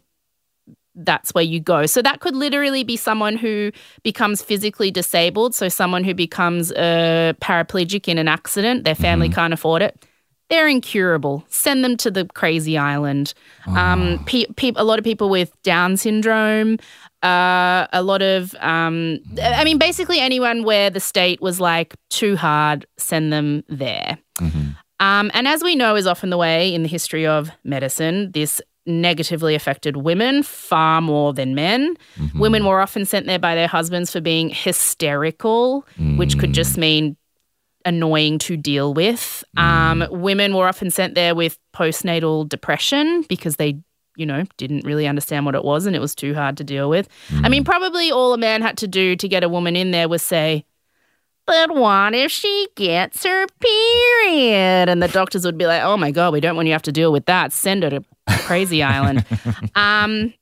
that's 0.94 1.32
where 1.32 1.44
you 1.44 1.58
go. 1.58 1.86
So 1.86 2.02
that 2.02 2.20
could 2.20 2.36
literally 2.36 2.84
be 2.84 2.96
someone 2.96 3.36
who 3.36 3.72
becomes 4.02 4.42
physically 4.42 4.90
disabled. 4.90 5.54
So 5.54 5.68
someone 5.68 6.04
who 6.04 6.14
becomes 6.14 6.70
a 6.72 7.34
paraplegic 7.40 8.08
in 8.08 8.18
an 8.18 8.28
accident, 8.28 8.84
their 8.84 8.94
family 8.94 9.28
mm-hmm. 9.28 9.34
can't 9.34 9.54
afford 9.54 9.82
it. 9.82 10.04
They're 10.52 10.68
incurable. 10.68 11.44
Send 11.48 11.82
them 11.82 11.96
to 11.96 12.10
the 12.10 12.26
crazy 12.34 12.76
island. 12.76 13.32
Um, 13.66 14.22
pe- 14.26 14.44
pe- 14.56 14.72
a 14.76 14.84
lot 14.84 14.98
of 14.98 15.04
people 15.04 15.30
with 15.30 15.50
Down 15.62 15.96
syndrome. 15.96 16.76
Uh, 17.22 17.86
a 17.90 18.02
lot 18.02 18.20
of, 18.20 18.54
um, 18.60 19.18
I 19.42 19.64
mean, 19.64 19.78
basically 19.78 20.18
anyone 20.20 20.62
where 20.62 20.90
the 20.90 21.00
state 21.00 21.40
was 21.40 21.58
like 21.58 21.94
too 22.10 22.36
hard, 22.36 22.84
send 22.98 23.32
them 23.32 23.64
there. 23.68 24.18
Um, 25.00 25.30
and 25.32 25.48
as 25.48 25.62
we 25.64 25.74
know 25.74 25.96
is 25.96 26.06
often 26.06 26.28
the 26.28 26.36
way 26.36 26.74
in 26.74 26.82
the 26.82 26.88
history 26.88 27.26
of 27.26 27.50
medicine, 27.64 28.30
this 28.32 28.60
negatively 28.84 29.54
affected 29.54 29.96
women 29.96 30.42
far 30.42 31.00
more 31.00 31.32
than 31.32 31.54
men. 31.54 31.96
Women 32.34 32.66
were 32.66 32.80
often 32.80 33.06
sent 33.06 33.26
there 33.26 33.38
by 33.38 33.54
their 33.54 33.68
husbands 33.68 34.12
for 34.12 34.20
being 34.20 34.50
hysterical, 34.50 35.86
which 36.16 36.38
could 36.38 36.52
just 36.52 36.76
mean 36.76 37.16
annoying 37.84 38.38
to 38.40 38.56
deal 38.56 38.94
with. 38.94 39.44
Um, 39.56 40.06
women 40.10 40.54
were 40.54 40.68
often 40.68 40.90
sent 40.90 41.14
there 41.14 41.34
with 41.34 41.58
postnatal 41.74 42.48
depression 42.48 43.22
because 43.28 43.56
they, 43.56 43.80
you 44.16 44.26
know, 44.26 44.44
didn't 44.56 44.84
really 44.84 45.06
understand 45.06 45.46
what 45.46 45.54
it 45.54 45.64
was 45.64 45.86
and 45.86 45.96
it 45.96 46.00
was 46.00 46.14
too 46.14 46.34
hard 46.34 46.56
to 46.58 46.64
deal 46.64 46.88
with. 46.88 47.08
I 47.42 47.48
mean, 47.48 47.64
probably 47.64 48.10
all 48.10 48.32
a 48.32 48.38
man 48.38 48.62
had 48.62 48.78
to 48.78 48.88
do 48.88 49.16
to 49.16 49.28
get 49.28 49.44
a 49.44 49.48
woman 49.48 49.76
in 49.76 49.90
there 49.90 50.08
was 50.08 50.22
say, 50.22 50.64
but 51.46 51.74
what 51.74 52.14
if 52.14 52.30
she 52.30 52.68
gets 52.76 53.24
her 53.24 53.46
period? 53.60 54.88
And 54.88 55.02
the 55.02 55.08
doctors 55.08 55.44
would 55.44 55.58
be 55.58 55.66
like, 55.66 55.82
oh 55.82 55.96
my 55.96 56.10
God, 56.10 56.32
we 56.32 56.40
don't 56.40 56.54
want 56.54 56.66
you 56.66 56.70
to 56.70 56.74
have 56.74 56.82
to 56.82 56.92
deal 56.92 57.10
with 57.10 57.26
that. 57.26 57.52
Send 57.52 57.82
her 57.82 57.90
to 57.90 58.04
Crazy 58.28 58.82
Island. 58.82 59.24
Um, 59.74 60.34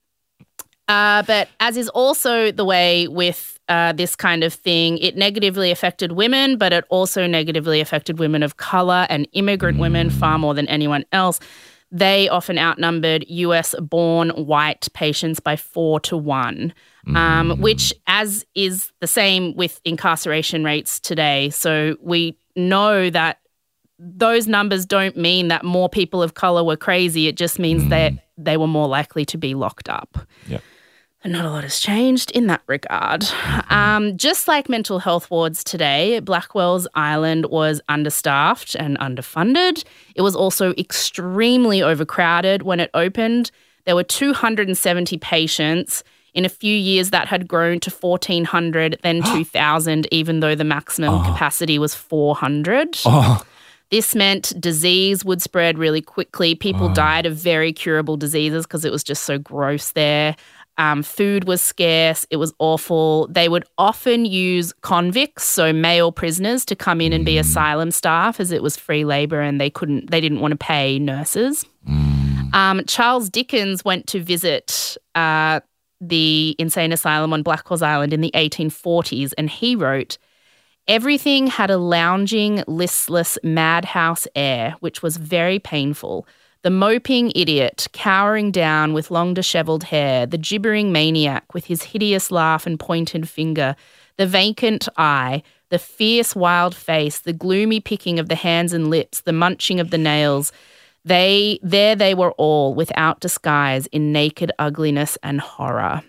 uh, 0.89 1.23
but 1.23 1.49
as 1.61 1.77
is 1.77 1.89
also 1.91 2.51
the 2.51 2.65
way 2.65 3.07
with 3.07 3.60
uh, 3.71 3.93
this 3.93 4.17
kind 4.17 4.43
of 4.43 4.53
thing, 4.53 4.99
it 4.99 5.17
negatively 5.17 5.71
affected 5.71 6.13
women, 6.13 6.59
but 6.59 6.73
it 6.73 6.85
also 6.89 7.29
negatively 7.29 7.81
affected 7.81 8.19
women 8.19 8.43
of 8.43 8.57
color 8.57 9.07
and 9.09 9.29
immigrant 9.33 9.79
women 9.79 10.11
far 10.11 10.39
more 10.39 10.55
than 10.55 10.67
anyone 10.67 11.05
else. 11.13 11.39
They 11.93 12.29
often 12.29 12.59
outnumbered 12.59 13.25
US 13.29 13.77
born 13.81 14.31
white 14.31 14.89
patients 14.93 15.39
by 15.39 15.55
four 15.55 16.01
to 16.01 16.17
one, 16.17 16.75
um, 17.15 17.61
which, 17.61 17.95
as 18.09 18.45
is 18.57 18.93
the 19.01 19.07
same 19.07 19.55
with 19.55 19.81
incarceration 19.85 20.65
rates 20.65 20.99
today. 20.99 21.51
So 21.51 21.97
we 22.03 22.37
know 22.57 23.09
that 23.11 23.39
those 24.01 24.49
numbers 24.49 24.85
don't 24.85 25.17
mean 25.17 25.49
that 25.49 25.65
more 25.65 25.89
people 25.89 26.23
of 26.23 26.35
color 26.35 26.65
were 26.65 26.77
crazy. 26.77 27.29
It 27.29 27.37
just 27.37 27.59
means 27.59 27.89
that 27.89 28.15
they 28.37 28.57
were 28.57 28.67
more 28.67 28.89
likely 28.89 29.25
to 29.27 29.39
be 29.39 29.55
locked 29.55 29.89
up. 29.89 30.19
Yep. 30.49 30.63
And 31.23 31.35
not 31.35 31.45
a 31.45 31.51
lot 31.51 31.65
has 31.65 31.81
changed 31.81 32.31
in 32.31 32.47
that 32.47 32.63
regard. 32.67 33.27
Um, 33.69 34.17
just 34.17 34.49
like 34.49 34.71
mental 34.71 35.01
health 35.01 35.31
wards 35.31 35.63
today, 35.63 36.19
Blackwell's 36.21 36.89
Island 36.95 37.47
was 37.47 37.83
understaffed 37.91 38.75
and 38.75 38.99
underfunded. 39.01 39.85
It 40.15 40.23
was 40.23 40.35
also 40.35 40.73
extremely 40.79 41.83
overcrowded 41.83 42.63
when 42.63 42.81
it 42.81 42.91
opened. 42.95 43.51
There 43.85 43.95
were 43.95 44.05
270 44.05 45.19
patients. 45.19 46.03
In 46.33 46.45
a 46.47 46.49
few 46.49 46.75
years, 46.75 47.11
that 47.11 47.29
had 47.29 47.47
grown 47.49 47.81
to 47.81 47.91
1,400, 47.91 48.99
then 49.03 49.23
2,000, 49.35 50.07
even 50.11 50.41
though 50.41 50.55
the 50.55 50.65
maximum 50.65 51.23
capacity 51.25 51.79
was 51.79 51.95
400. 51.95 52.97
Oh, 53.05 53.43
This 53.91 54.15
meant 54.15 54.59
disease 54.61 55.25
would 55.25 55.43
spread 55.43 55.77
really 55.77 56.01
quickly. 56.01 56.55
People 56.55 56.89
died 56.89 57.27
of 57.27 57.35
very 57.37 57.73
curable 57.73 58.17
diseases 58.17 58.65
because 58.65 58.85
it 58.85 58.93
was 58.93 59.03
just 59.03 59.25
so 59.25 59.37
gross 59.39 59.91
there. 59.91 60.37
Um, 60.81 61.03
food 61.03 61.45
was 61.45 61.61
scarce. 61.61 62.27
It 62.31 62.37
was 62.37 62.55
awful. 62.59 63.29
They 63.29 63.51
would 63.51 63.67
often 63.77 64.25
use 64.25 64.73
convicts, 64.81 65.45
so 65.45 65.75
male 65.75 66.11
prisoners, 66.11 66.65
to 66.65 66.75
come 66.75 67.03
in 67.03 67.13
and 67.13 67.23
be 67.23 67.37
asylum 67.37 67.91
staff, 67.91 68.41
as 68.41 68.51
it 68.51 68.63
was 68.63 68.79
free 68.79 69.05
labor 69.05 69.43
and 69.43 69.61
they 69.61 69.69
couldn't, 69.69 70.11
they 70.11 70.23
didn't 70.23 70.41
want 70.41 70.53
to 70.53 70.57
pay 70.57 70.99
nurses. 70.99 71.67
Um, 72.55 72.83
Charles 72.87 73.29
Dickens 73.29 73.85
went 73.85 74.07
to 74.07 74.23
visit 74.23 74.97
uh, 75.15 75.61
the 76.01 76.57
insane 76.59 76.93
asylum 76.93 77.35
on 77.35 77.43
Blackwell's 77.43 77.83
Island 77.83 78.15
in 78.15 78.23
the 78.23 78.31
1840s, 78.35 79.35
and 79.37 79.51
he 79.51 79.77
wrote. 79.77 80.17
Everything 80.89 81.47
had 81.47 81.71
a 81.71 81.77
lounging, 81.77 82.65
listless, 82.67 83.39
madhouse 83.45 84.27
air, 84.35 84.75
which 84.81 85.03
was 85.03 85.19
very 85.19 85.59
painful. 85.59 86.27
The 86.63 86.71
moping 86.71 87.33
idiot, 87.35 87.89
cowering 87.95 88.51
down 88.51 88.93
with 88.93 89.11
long 89.11 89.33
dishevelled 89.33 89.85
hair, 89.85 90.27
the 90.27 90.37
gibbering 90.37 90.93
maniac 90.93 91.55
with 91.55 91.65
his 91.65 91.85
hideous 91.85 92.31
laugh 92.31 92.67
and 92.67 92.79
pointed 92.79 93.27
finger, 93.27 93.75
the 94.19 94.27
vacant 94.27 94.87
eye, 94.99 95.43
the 95.71 95.79
fierce 95.79 96.37
wild 96.37 96.75
face, 96.75 97.21
the 97.21 97.33
gloomy 97.33 97.81
picking 97.81 98.19
of 98.19 98.29
the 98.29 98.35
hands 98.35 98.75
and 98.75 98.91
lips, 98.91 99.23
the 99.23 99.33
munching 99.33 99.81
of 99.81 99.91
the 99.91 99.97
nails. 99.97 100.53
They 101.03 101.59
there 101.63 101.97
they 101.97 102.13
were 102.13 102.33
all, 102.33 102.75
without 102.75 103.21
disguise, 103.21 103.87
in 103.87 104.13
naked 104.13 104.53
ugliness 104.59 105.17
and 105.23 105.41
horror. 105.41 106.03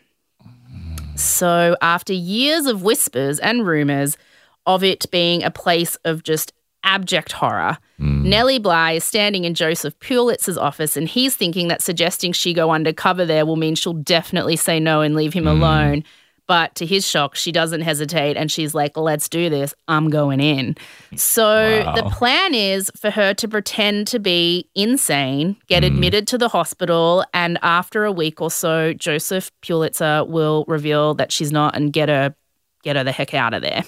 So, 1.16 1.78
after 1.82 2.12
years 2.12 2.66
of 2.66 2.84
whispers 2.84 3.40
and 3.40 3.66
rumors 3.66 4.18
of 4.66 4.84
it 4.84 5.06
being 5.12 5.44
a 5.44 5.52
place 5.52 5.96
of 6.04 6.24
just 6.24 6.52
abject 6.84 7.32
horror, 7.32 7.78
mm. 8.00 8.24
Nellie 8.24 8.60
Bly 8.60 8.94
is 8.94 9.04
standing 9.04 9.46
in 9.46 9.54
Joseph 9.54 9.98
Pulitzer's 10.00 10.58
office 10.58 10.98
and 10.98 11.08
he's 11.08 11.36
thinking 11.36 11.68
that 11.68 11.82
suggesting 11.82 12.34
she 12.34 12.54
go 12.54 12.72
undercover 12.72 13.26
there 13.26 13.46
will 13.46 13.56
mean 13.56 13.76
she'll 13.76 13.94
definitely 13.94 14.56
say 14.56 14.80
no 14.80 15.02
and 15.02 15.16
leave 15.16 15.34
him 15.34 15.46
mm. 15.46 15.52
alone. 15.52 16.04
But 16.48 16.76
to 16.76 16.86
his 16.86 17.08
shock, 17.08 17.36
she 17.36 17.54
doesn't 17.54 17.80
hesitate 17.80 18.36
and 18.36 18.52
she's 18.52 18.74
like, 18.74 18.98
let's 18.98 19.30
do 19.30 19.50
this. 19.50 19.74
I'm 19.88 20.10
going 20.10 20.42
in. 20.42 20.76
So 21.16 21.84
Wow. 21.86 21.96
the 21.96 22.04
plan 22.10 22.54
is 22.54 22.92
for 22.98 23.10
her 23.10 23.34
to 23.36 23.48
pretend 23.48 24.08
to 24.08 24.20
be 24.20 24.68
insane, 24.76 25.56
get 25.68 25.84
mm. 25.84 25.88
admitted 25.88 26.28
to 26.30 26.38
the 26.38 26.50
hospital, 26.50 27.24
and 27.34 27.58
after 27.62 28.04
a 28.04 28.12
week 28.12 28.42
or 28.42 28.52
so, 28.52 28.92
Joseph 28.92 29.50
Pulitzer 29.62 30.26
will 30.26 30.66
reveal 30.68 31.14
that 31.14 31.32
she's 31.32 31.54
not 31.54 31.76
and 31.76 31.94
get 31.94 32.10
her 32.10 32.36
get 32.84 32.96
her 32.96 33.04
the 33.04 33.12
heck 33.12 33.34
out 33.34 33.54
of 33.54 33.62
there. 33.62 33.84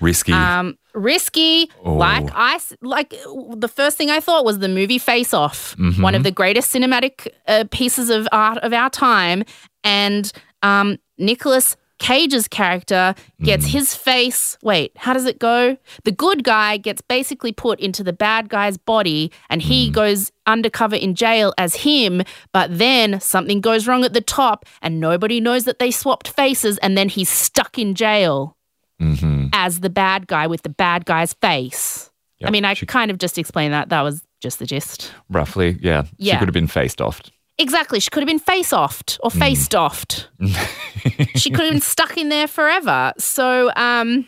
Risky. 0.00 0.32
Um, 0.32 0.76
risky, 0.94 1.70
Oh. 1.84 1.94
like 1.94 2.28
I 2.34 2.58
like 2.82 3.10
the 3.56 3.68
first 3.68 3.96
thing 3.96 4.10
I 4.10 4.20
thought 4.20 4.44
was 4.44 4.58
the 4.58 4.68
movie 4.68 4.98
Face 4.98 5.32
Off, 5.34 5.76
one 5.98 6.14
of 6.14 6.22
the 6.22 6.30
greatest 6.30 6.74
cinematic 6.74 7.28
uh, 7.46 7.64
pieces 7.70 8.10
of 8.10 8.26
art 8.32 8.58
of 8.58 8.72
our 8.72 8.90
time, 8.90 9.44
and 9.84 10.32
um, 10.62 10.98
Nicolas 11.18 11.76
Cage's 11.98 12.48
character 12.48 13.14
gets 13.42 13.66
his 13.66 13.94
face. 13.94 14.56
Wait, 14.62 14.90
how 14.96 15.12
does 15.12 15.26
it 15.26 15.38
go? 15.38 15.76
The 16.04 16.12
good 16.12 16.44
guy 16.44 16.78
gets 16.78 17.02
basically 17.02 17.52
put 17.52 17.78
into 17.78 18.02
the 18.02 18.14
bad 18.14 18.48
guy's 18.48 18.78
body, 18.78 19.30
and 19.50 19.60
he 19.60 19.90
goes 19.90 20.32
undercover 20.46 20.96
in 20.96 21.14
jail 21.14 21.52
as 21.58 21.74
him. 21.74 22.22
But 22.54 22.78
then 22.78 23.20
something 23.20 23.60
goes 23.60 23.86
wrong 23.86 24.02
at 24.04 24.14
the 24.14 24.22
top, 24.22 24.64
and 24.80 24.98
nobody 24.98 25.40
knows 25.40 25.64
that 25.64 25.78
they 25.78 25.90
swapped 25.90 26.28
faces, 26.28 26.78
and 26.78 26.96
then 26.96 27.10
he's 27.10 27.28
stuck 27.28 27.78
in 27.78 27.94
jail 27.94 28.56
hmm 29.00 29.46
as 29.52 29.80
the 29.80 29.90
bad 29.90 30.26
guy 30.28 30.46
with 30.46 30.62
the 30.62 30.68
bad 30.68 31.04
guy's 31.06 31.32
face. 31.34 32.10
I 32.44 32.50
mean, 32.50 32.64
I 32.64 32.74
She- 32.74 32.86
kind 32.86 33.10
of 33.10 33.18
just 33.18 33.36
explained 33.36 33.74
that. 33.74 33.88
That 33.88 34.02
was 34.02 34.22
just 34.40 34.58
the 34.60 34.66
gist. 34.66 35.12
Roughly, 35.28 35.76
yeah. 35.80 36.04
yeah. 36.16 36.34
She 36.34 36.38
could 36.38 36.48
have 36.48 36.54
been 36.54 36.66
faced 36.68 37.00
off. 37.02 37.20
Exactly. 37.58 38.00
She 38.00 38.08
could 38.08 38.22
have 38.22 38.26
been 38.28 38.38
face 38.38 38.70
offed 38.70 39.18
or 39.22 39.30
faced 39.30 39.72
offed. 39.72 40.28
she 41.36 41.50
could 41.50 41.64
have 41.64 41.72
been 41.72 41.82
stuck 41.82 42.16
in 42.16 42.30
there 42.30 42.46
forever. 42.46 43.12
So, 43.18 43.70
um, 43.76 44.26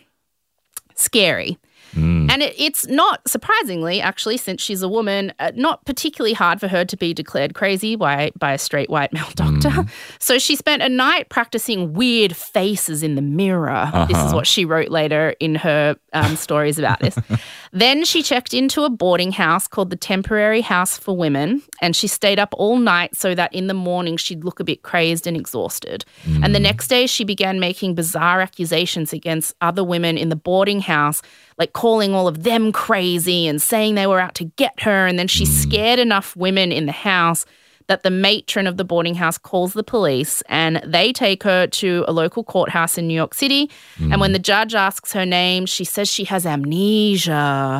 scary. 0.95 1.57
Mm. 1.95 2.31
And 2.31 2.43
it, 2.43 2.55
it's 2.59 2.87
not 2.87 3.27
surprisingly, 3.29 4.01
actually, 4.01 4.37
since 4.37 4.63
she's 4.63 4.83
a 4.83 4.89
woman, 4.89 5.33
uh, 5.39 5.53
not 5.55 5.85
particularly 5.85 6.33
hard 6.33 6.61
for 6.61 6.69
her 6.69 6.85
to 6.85 6.97
be 6.97 7.13
declared 7.15 7.55
crazy 7.55 7.97
by 7.97 8.31
by 8.39 8.53
a 8.53 8.59
straight 8.59 8.91
white 8.91 9.13
male 9.17 9.29
doctor. 9.35 9.69
Mm. 9.69 9.89
So 10.19 10.39
she 10.39 10.57
spent 10.57 10.83
a 10.83 10.89
night 10.89 11.29
practicing 11.29 11.93
weird 11.93 12.35
faces 12.37 13.03
in 13.03 13.15
the 13.15 13.23
mirror. 13.23 13.91
This 14.09 14.17
is 14.17 14.23
Uh-huh. 14.25 14.37
what 14.37 14.47
she 14.47 14.65
wrote 14.65 14.89
later 14.91 15.35
in 15.41 15.55
her 15.57 15.97
um, 16.13 16.37
stories 16.37 16.79
about 16.79 17.01
this. 17.01 17.17
then 17.73 18.05
she 18.05 18.23
checked 18.23 18.55
into 18.55 18.85
a 18.85 18.91
boarding 18.91 19.33
house 19.33 19.67
called 19.67 19.91
the 19.91 19.97
Temporary 19.97 20.61
House 20.61 20.97
for 20.99 21.17
Women, 21.17 21.63
and 21.81 21.95
she 21.97 22.07
stayed 22.07 22.39
up 22.39 22.55
all 22.57 22.77
night 22.79 23.17
so 23.17 23.35
that 23.35 23.53
in 23.55 23.67
the 23.67 23.75
morning 23.75 24.17
she'd 24.17 24.45
look 24.45 24.61
a 24.61 24.65
bit 24.65 24.83
crazed 24.83 25.27
and 25.27 25.37
exhausted. 25.37 26.05
And 26.43 26.55
the 26.55 26.61
next 26.61 26.89
day, 26.89 27.07
she 27.07 27.25
began 27.25 27.61
making 27.61 27.95
bizarre 27.95 28.41
accusations 28.41 29.13
against 29.13 29.55
other 29.61 29.85
women 29.85 30.17
in 30.19 30.29
the 30.29 30.37
boarding 30.37 30.81
house, 30.81 31.23
like 31.62 31.75
calling 31.75 32.12
all 32.12 32.27
of 32.27 32.42
them 32.42 32.72
crazy 32.72 33.46
and 33.46 33.62
saying 33.62 33.94
they 33.94 34.09
were 34.09 34.18
out 34.18 34.35
to 34.35 34.46
get 34.57 34.81
her. 34.81 35.07
And 35.07 35.16
then 35.16 35.29
she 35.29 35.44
hmm. 35.44 35.53
scared 35.53 36.01
enough 36.01 36.35
women 36.35 36.72
in 36.72 36.87
the 36.87 36.92
house 36.92 37.46
that 37.87 38.03
the 38.03 38.11
matron 38.11 38.66
of 38.66 38.79
the 38.79 38.85
boarding 38.85 39.14
house 39.14 39.38
calls 39.38 39.72
the 39.72 39.85
police 39.85 40.42
and 40.48 40.81
they 40.85 41.12
take 41.12 41.44
her 41.44 41.68
to 41.68 42.05
a 42.09 42.12
local 42.12 42.42
courthouse 42.42 42.98
in 42.98 43.07
New 43.07 43.14
York 43.14 43.33
City. 43.33 43.70
And 44.01 44.20
when 44.20 44.31
hmm. 44.31 44.33
the 44.33 44.38
judge 44.40 44.75
asks 44.75 45.12
her 45.12 45.25
name, 45.25 45.66
she 45.66 45.85
says 45.85 46.09
she 46.09 46.25
has 46.25 46.44
amnesia. 46.46 47.33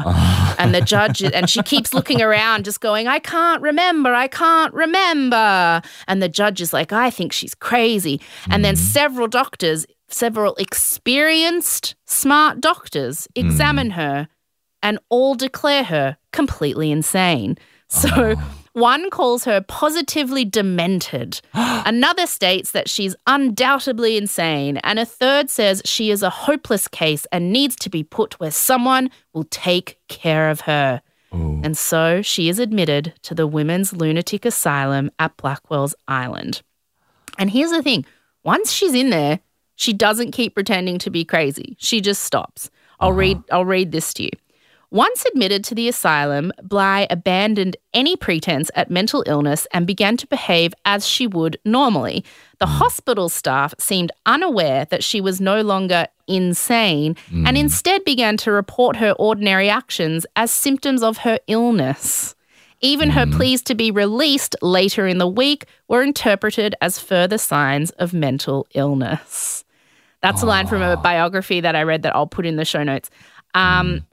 Ah. 0.07 0.55
and 0.61 0.73
the 0.73 0.81
judge, 0.81 1.25
and 1.25 1.51
she 1.51 1.61
keeps 1.65 1.93
looking 1.99 2.23
around, 2.23 2.65
just 2.65 2.81
going, 2.81 3.09
I 3.09 3.19
can't 3.19 3.63
remember, 3.63 4.15
I 4.15 4.29
can't 4.29 4.73
remember. 4.73 5.83
And 6.07 6.23
the 6.23 6.29
judge 6.29 6.61
is 6.61 6.73
like, 6.73 6.93
I 6.93 7.11
think 7.11 7.33
she's 7.33 7.57
crazy. 7.57 8.21
And 8.49 8.65
then 8.65 8.77
hmm. 8.77 8.81
several 8.81 9.27
doctors, 9.27 9.87
several 10.15 10.55
experienced, 10.57 11.95
smart 12.05 12.61
doctors 12.61 13.29
examine 13.35 13.91
hmm. 13.91 13.97
her 13.97 14.29
and 14.83 14.99
all 15.09 15.35
declare 15.35 15.85
her 15.85 16.17
completely 16.33 16.91
insane. 16.91 17.57
So 17.89 18.09
oh. 18.37 18.57
one 18.73 19.11
calls 19.11 19.45
her 19.45 19.61
positively 19.61 20.45
demented. 20.45 21.41
Another 21.55 22.27
states 22.27 22.73
that 22.73 22.89
she's 22.89 23.15
undoubtedly 23.27 24.17
insane. 24.17 24.79
And 24.79 24.99
a 24.99 25.05
third 25.05 25.51
says 25.51 25.83
she 25.85 26.11
is 26.11 26.23
a 26.23 26.31
hopeless 26.31 26.89
case 26.89 27.27
and 27.31 27.53
needs 27.53 27.77
to 27.77 27.91
be 27.91 28.03
put 28.03 28.41
where 28.41 28.51
someone 28.51 29.11
will 29.35 29.45
take 29.45 29.99
care 30.09 30.51
of 30.51 30.63
her. 30.63 31.03
Oh. 31.33 31.61
And 31.63 31.77
so 31.77 32.23
she 32.23 32.49
is 32.49 32.59
admitted 32.59 33.15
to 33.23 33.35
the 33.35 33.47
Women's 33.47 33.93
Lunatic 33.93 34.45
Asylum 34.45 35.11
at 35.19 35.37
Blackwell's 35.37 35.95
Island. 36.09 36.63
And 37.39 37.51
here's 37.51 37.71
the 37.71 37.83
thing 37.83 38.05
once 38.45 38.73
she's 38.73 38.95
in 38.95 39.11
there, 39.11 39.41
she 39.83 39.93
doesn't 39.93 40.31
keep 40.31 40.55
pretending 40.55 40.97
to 40.99 41.11
be 41.11 41.25
crazy. 41.25 41.77
She 41.81 42.01
just 42.01 42.23
stops. 42.23 42.71
I'll 43.01 43.09
uh-huh. 43.09 43.19
read 43.19 43.43
I'll 43.51 43.65
read 43.65 43.91
this 43.91 44.15
to 44.15 44.23
you. 44.25 44.31
Once 44.93 45.25
admitted 45.25 45.65
to 45.65 45.75
the 45.75 45.89
asylum, 45.89 46.53
Bly 46.63 47.07
abandoned 47.09 47.79
any 47.95 48.15
pretense 48.15 48.71
at 48.77 48.91
mental 48.91 49.25
illness 49.27 49.67
and 49.73 49.87
began 49.87 50.19
to 50.19 50.27
behave 50.27 50.75
as 50.85 51.09
she 51.09 51.27
would 51.27 51.59
normally. 51.65 52.25
The 52.61 52.67
hmm. 52.67 52.75
hospital 52.75 53.29
staff 53.29 53.75
seemed 53.79 54.13
unaware 54.25 54.85
that 54.91 55.03
she 55.03 55.21
was 55.21 55.41
no 55.41 55.63
longer 55.63 56.07
insane 56.29 57.17
and 57.33 57.57
hmm. 57.57 57.57
instead 57.57 58.05
began 58.05 58.37
to 58.37 58.53
report 58.53 58.97
her 58.97 59.13
ordinary 59.19 59.69
actions 59.69 60.27
as 60.37 60.53
symptoms 60.53 61.03
of 61.03 61.19
her 61.19 61.39
illness. 61.49 62.37
Even 62.83 63.11
her 63.11 63.25
hmm. 63.25 63.33
pleas 63.33 63.63
to 63.63 63.75
be 63.75 63.91
released 63.91 64.55
later 64.63 65.09
in 65.09 65.19
the 65.19 65.27
week 65.27 65.65
were 65.89 66.03
interpreted 66.03 66.77
as 66.81 67.01
further 67.01 67.39
signs 67.39 67.91
of 67.93 68.13
mental 68.13 68.67
illness. 68.75 69.62
That's 70.23 70.43
a 70.43 70.47
line 70.47 70.67
from 70.67 70.83
a 70.83 70.97
biography 70.97 71.61
that 71.61 71.75
I 71.75 71.83
read 71.83 72.03
that 72.03 72.15
I'll 72.15 72.27
put 72.29 72.47
in 72.47 72.57
the 72.57 72.65
show 72.65 72.83
notes. 72.83 73.11
Um, 73.55 74.05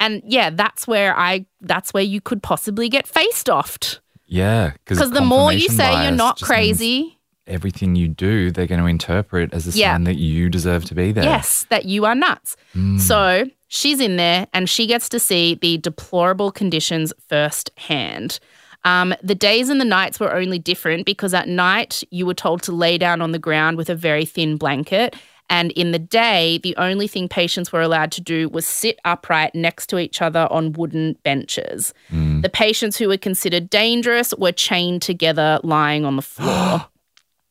And 0.00 0.22
yeah, 0.24 0.50
that's 0.50 0.86
where 0.86 1.16
I 1.18 1.44
that's 1.60 1.92
where 1.92 2.04
you 2.04 2.20
could 2.20 2.40
possibly 2.42 2.88
get 2.88 3.06
faced 3.06 3.48
offed. 3.48 3.98
Yeah, 4.26 4.72
Because 4.86 5.10
the 5.10 5.20
more 5.20 5.52
you 5.52 5.68
say 5.68 6.02
you're 6.04 6.12
not 6.12 6.40
crazy, 6.40 7.14
Everything 7.46 7.96
you 7.96 8.08
do, 8.08 8.50
they're 8.50 8.66
going 8.66 8.80
to 8.80 8.86
interpret 8.86 9.54
as 9.54 9.66
a 9.66 9.70
Yeah. 9.70 9.94
sign 9.94 10.04
that 10.04 10.16
you 10.18 10.50
deserve 10.50 10.84
to 10.84 10.94
be 10.94 11.12
there. 11.12 11.24
yes, 11.24 11.64
that 11.70 11.86
you 11.86 12.04
are 12.04 12.14
nuts. 12.14 12.56
So 12.98 13.44
she's 13.68 14.00
in 14.00 14.16
there 14.16 14.46
and 14.52 14.68
she 14.68 14.86
gets 14.86 15.08
to 15.08 15.18
see 15.18 15.54
the 15.54 15.78
deplorable 15.78 16.50
conditions 16.52 17.12
firsthand. 17.26 18.38
Um, 18.84 19.14
the 19.22 19.34
days 19.34 19.68
and 19.68 19.80
the 19.80 19.84
nights 19.84 20.20
were 20.20 20.32
only 20.32 20.58
different 20.58 21.06
because 21.06 21.34
at 21.34 21.48
night 21.48 22.02
you 22.10 22.26
were 22.26 22.34
told 22.34 22.62
to 22.62 22.72
lay 22.72 22.98
down 22.98 23.20
on 23.20 23.32
the 23.32 23.38
ground 23.38 23.76
with 23.76 23.90
a 23.90 23.94
very 23.94 24.24
thin 24.24 24.56
blanket. 24.56 25.16
And 25.50 25.72
in 25.72 25.92
the 25.92 25.98
day, 25.98 26.58
the 26.58 26.76
only 26.76 27.06
thing 27.06 27.28
patients 27.28 27.72
were 27.72 27.80
allowed 27.80 28.12
to 28.12 28.20
do 28.20 28.48
was 28.48 28.66
sit 28.66 28.98
upright 29.04 29.54
next 29.54 29.86
to 29.88 29.98
each 29.98 30.20
other 30.20 30.46
on 30.50 30.72
wooden 30.72 31.16
benches. 31.22 31.94
Hmm. 32.10 32.42
The 32.42 32.50
patients 32.50 32.98
who 32.98 33.08
were 33.08 33.16
considered 33.16 33.70
dangerous 33.70 34.34
were 34.36 34.52
chained 34.52 35.02
together 35.02 35.58
lying 35.62 36.04
on 36.04 36.16
the 36.16 36.22
floor. 36.22 36.86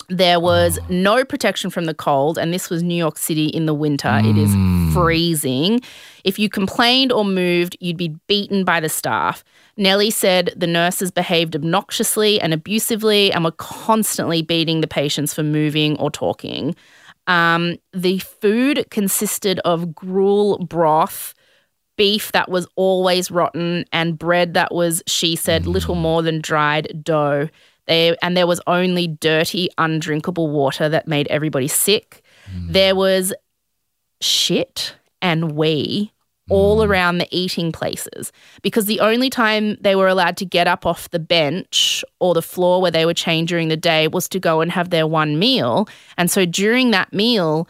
There 0.09 0.39
was 0.39 0.79
oh. 0.79 0.85
no 0.89 1.25
protection 1.25 1.69
from 1.69 1.85
the 1.85 1.93
cold, 1.93 2.37
and 2.37 2.53
this 2.53 2.69
was 2.69 2.81
New 2.81 2.95
York 2.95 3.17
City 3.17 3.47
in 3.47 3.65
the 3.65 3.73
winter. 3.73 4.21
It 4.23 4.37
is 4.37 4.53
hmm. 4.53 4.93
freezing. 4.93 5.81
If 6.23 6.39
you 6.39 6.49
complained 6.49 7.11
or 7.11 7.25
moved, 7.25 7.75
you'd 7.79 7.97
be 7.97 8.15
beaten 8.27 8.63
by 8.63 8.79
the 8.79 8.89
staff. 8.89 9.43
Nellie 9.75 10.11
said 10.11 10.53
the 10.55 10.67
nurses 10.67 11.11
behaved 11.11 11.55
obnoxiously 11.55 12.39
and 12.39 12.53
abusively 12.53 13.31
and 13.31 13.43
were 13.43 13.51
constantly 13.51 14.41
beating 14.41 14.81
the 14.81 14.87
patients 14.87 15.33
for 15.33 15.43
moving 15.43 15.97
or 15.97 16.09
talking. 16.09 16.75
Um, 17.27 17.77
the 17.93 18.19
food 18.19 18.85
consisted 18.89 19.59
of 19.59 19.93
gruel 19.93 20.59
broth, 20.59 21.33
beef 21.97 22.31
that 22.31 22.49
was 22.49 22.67
always 22.75 23.29
rotten, 23.29 23.85
and 23.91 24.17
bread 24.17 24.53
that 24.53 24.73
was, 24.73 25.03
she 25.07 25.35
said, 25.35 25.67
little 25.67 25.95
more 25.95 26.21
than 26.23 26.41
dried 26.41 27.03
dough. 27.03 27.49
They, 27.85 28.15
and 28.21 28.35
there 28.35 28.47
was 28.47 28.61
only 28.67 29.07
dirty, 29.07 29.69
undrinkable 29.77 30.49
water 30.49 30.89
that 30.89 31.07
made 31.07 31.27
everybody 31.27 31.67
sick. 31.67 32.21
There 32.71 32.95
was 32.95 33.33
shit 34.21 34.95
and 35.21 35.51
wee 35.53 36.11
all 36.49 36.83
around 36.83 37.17
the 37.17 37.27
eating 37.31 37.71
places 37.71 38.31
because 38.61 38.85
the 38.85 38.99
only 38.99 39.29
time 39.29 39.75
they 39.81 39.95
were 39.95 40.07
allowed 40.07 40.37
to 40.37 40.45
get 40.45 40.67
up 40.67 40.85
off 40.85 41.09
the 41.09 41.19
bench 41.19 42.03
or 42.19 42.33
the 42.33 42.41
floor 42.41 42.81
where 42.81 42.91
they 42.91 43.05
were 43.05 43.13
chained 43.13 43.47
during 43.47 43.67
the 43.67 43.77
day 43.77 44.07
was 44.07 44.29
to 44.29 44.39
go 44.39 44.61
and 44.61 44.71
have 44.71 44.89
their 44.89 45.05
one 45.05 45.37
meal. 45.39 45.87
And 46.17 46.31
so 46.31 46.45
during 46.45 46.91
that 46.91 47.11
meal, 47.11 47.67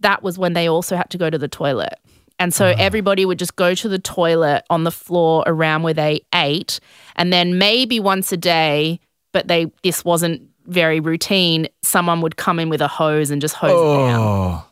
that 0.00 0.22
was 0.22 0.38
when 0.38 0.54
they 0.54 0.68
also 0.68 0.96
had 0.96 1.10
to 1.10 1.18
go 1.18 1.30
to 1.30 1.38
the 1.38 1.48
toilet. 1.48 1.94
And 2.38 2.54
so 2.54 2.68
everybody 2.78 3.26
would 3.26 3.38
just 3.38 3.54
go 3.56 3.74
to 3.74 3.88
the 3.88 3.98
toilet 3.98 4.64
on 4.70 4.84
the 4.84 4.90
floor 4.90 5.44
around 5.46 5.82
where 5.82 5.92
they 5.92 6.22
ate. 6.34 6.80
And 7.16 7.30
then 7.30 7.58
maybe 7.58 8.00
once 8.00 8.32
a 8.32 8.36
day, 8.38 8.98
but 9.32 9.46
they 9.46 9.70
this 9.82 10.04
wasn't 10.06 10.48
very 10.66 11.00
routine, 11.00 11.68
someone 11.82 12.22
would 12.22 12.36
come 12.36 12.58
in 12.58 12.70
with 12.70 12.80
a 12.80 12.88
hose 12.88 13.30
and 13.30 13.42
just 13.42 13.54
hose 13.54 13.72
it 13.72 14.06
down. 14.08 14.20
Oh, 14.20 14.66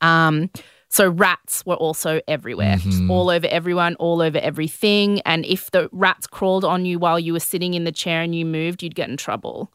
Um, 0.00 0.50
so 0.92 1.08
rats 1.08 1.64
were 1.64 1.76
also 1.76 2.20
everywhere, 2.28 2.76
just 2.76 2.98
mm-hmm. 2.98 3.10
all 3.10 3.30
over 3.30 3.46
everyone, 3.46 3.94
all 3.94 4.20
over 4.20 4.36
everything. 4.36 5.22
And 5.22 5.46
if 5.46 5.70
the 5.70 5.88
rats 5.90 6.26
crawled 6.26 6.66
on 6.66 6.84
you 6.84 6.98
while 6.98 7.18
you 7.18 7.32
were 7.32 7.40
sitting 7.40 7.72
in 7.72 7.84
the 7.84 7.92
chair 7.92 8.20
and 8.20 8.34
you 8.34 8.44
moved, 8.44 8.82
you'd 8.82 8.94
get 8.94 9.08
in 9.08 9.16
trouble. 9.16 9.72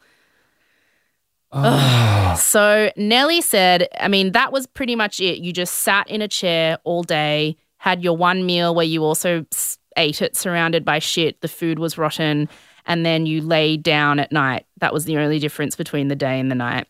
Ah. 1.50 2.36
So 2.38 2.92
Nellie 2.96 3.40
said, 3.40 3.88
I 3.98 4.06
mean, 4.06 4.30
that 4.32 4.52
was 4.52 4.66
pretty 4.68 4.94
much 4.94 5.18
it. 5.18 5.38
You 5.38 5.52
just 5.52 5.74
sat 5.74 6.08
in 6.08 6.22
a 6.22 6.28
chair 6.28 6.78
all 6.84 7.02
day, 7.02 7.56
had 7.78 8.04
your 8.04 8.16
one 8.16 8.46
meal 8.46 8.72
where 8.72 8.86
you 8.86 9.02
also 9.02 9.44
ate 9.96 10.22
it 10.22 10.36
surrounded 10.36 10.84
by 10.84 11.00
shit. 11.00 11.40
The 11.40 11.48
food 11.48 11.80
was 11.80 11.98
rotten. 11.98 12.48
And 12.86 13.04
then 13.04 13.26
you 13.26 13.40
lay 13.40 13.76
down 13.76 14.20
at 14.20 14.30
night. 14.30 14.66
That 14.80 14.92
was 14.92 15.04
the 15.04 15.16
only 15.16 15.40
difference 15.40 15.74
between 15.74 16.06
the 16.08 16.14
day 16.14 16.38
and 16.38 16.48
the 16.48 16.54
night. 16.54 16.86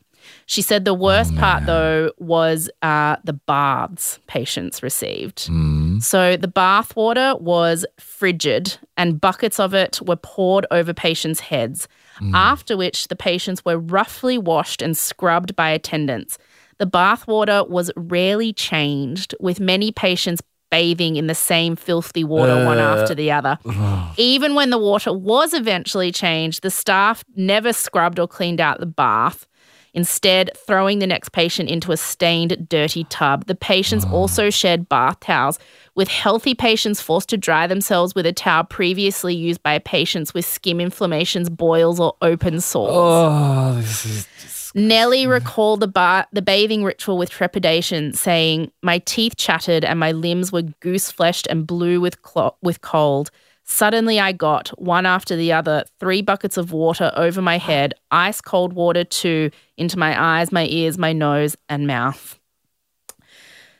She 0.47 0.62
said 0.62 0.85
the 0.85 0.95
worst 0.95 1.33
oh, 1.35 1.39
part, 1.39 1.66
though, 1.66 2.11
was 2.18 2.70
uh, 2.83 3.16
the 3.24 3.35
baths 3.35 4.18
patients 4.26 4.83
received. 4.83 5.49
Mm. 5.49 6.03
So 6.03 6.37
the 6.37 6.49
bath 6.49 6.97
water 6.97 7.35
was 7.39 7.85
frigid, 7.99 8.79
and 8.97 9.20
buckets 9.20 9.61
of 9.61 9.74
it 9.74 10.01
were 10.07 10.16
poured 10.16 10.66
over 10.70 10.95
patients' 10.95 11.41
heads, 11.41 11.89
mm. 12.20 12.33
after 12.35 12.76
which 12.76 13.09
the 13.09 13.16
patients 13.16 13.64
were 13.64 13.79
roughly 13.79 14.39
washed 14.39 14.83
and 14.83 14.97
scrubbed 14.97 15.55
by 15.55 15.70
attendants. 15.70 16.39
The 16.79 16.87
bath 16.87 17.26
water 17.26 17.64
was 17.64 17.91
rarely 17.97 18.53
changed, 18.53 19.35
with 19.41 19.61
many 19.61 19.93
patients 19.93 20.41
bathing 20.70 21.16
in 21.16 21.26
the 21.26 21.35
same 21.35 21.76
filthy 21.76 22.24
water 22.24 22.64
one 22.64 22.79
uh. 22.79 22.97
after 22.97 23.14
the 23.14 23.31
other. 23.31 23.59
Even 24.16 24.55
when 24.55 24.70
the 24.70 24.79
water 24.79 25.12
was 25.12 25.55
eventually 25.55 26.12
changed, 26.12 26.62
the 26.62 26.70
staff 26.70 27.24
never 27.37 27.72
scrubbed 27.72 28.18
or 28.18 28.29
cleaned 28.29 28.61
out 28.61 28.81
the 28.81 28.87
bath. 28.87 29.47
Instead, 29.95 30.51
throwing 30.57 30.99
the 30.99 31.07
next 31.07 31.30
patient 31.30 31.68
into 31.68 31.93
a 31.93 31.97
stained, 31.97 32.68
dirty 32.68 33.05
tub. 33.05 33.47
The 33.47 33.55
patients 33.55 34.05
mm. 34.05 34.12
also 34.12 34.51
shared 34.51 34.89
bath 34.89 35.20
towels, 35.20 35.59
with 35.95 36.09
healthy 36.09 36.55
patients 36.55 37.01
forced 37.01 37.28
to 37.30 37.36
dry 37.36 37.66
themselves 37.66 38.14
with 38.14 38.26
a 38.26 38.32
towel 38.32 38.64
previously 38.64 39.34
used 39.34 39.62
by 39.62 39.78
patients 39.78 40.34
with 40.34 40.45
skin 40.45 40.80
inflammations, 40.80 41.49
boils, 41.49 41.99
or 41.99 42.14
open 42.22 42.61
sores. 42.61 42.93
Oh, 42.93 43.74
this 43.76 44.05
is. 44.05 44.28
Nellie 44.74 45.26
recalled 45.26 45.80
the 45.80 45.89
ba- 45.89 46.26
the 46.32 46.43
bathing 46.43 46.84
ritual 46.84 47.16
with 47.16 47.30
trepidation, 47.30 48.12
saying, 48.12 48.70
"My 48.82 48.99
teeth 48.99 49.36
chattered 49.36 49.84
and 49.84 49.99
my 49.99 50.12
limbs 50.12 50.53
were 50.53 50.62
goose 50.62 51.11
fleshed 51.11 51.47
and 51.49 51.66
blue 51.66 52.01
with 52.01 52.22
clo- 52.22 52.55
with 52.62 52.80
cold. 52.82 53.30
Suddenly, 53.71 54.19
I 54.19 54.33
got 54.33 54.69
one 54.81 55.05
after 55.05 55.37
the 55.37 55.53
other 55.53 55.85
three 56.01 56.23
buckets 56.23 56.57
of 56.57 56.73
water 56.73 57.12
over 57.16 57.43
my 57.43 57.59
head, 57.59 57.93
ice 58.11 58.41
cold 58.41 58.73
water 58.73 59.05
too, 59.05 59.51
into 59.77 59.99
my 59.99 60.19
eyes, 60.41 60.51
my 60.51 60.64
ears, 60.66 60.97
my 60.97 61.12
nose, 61.12 61.55
and 61.69 61.87
mouth. 61.87 62.39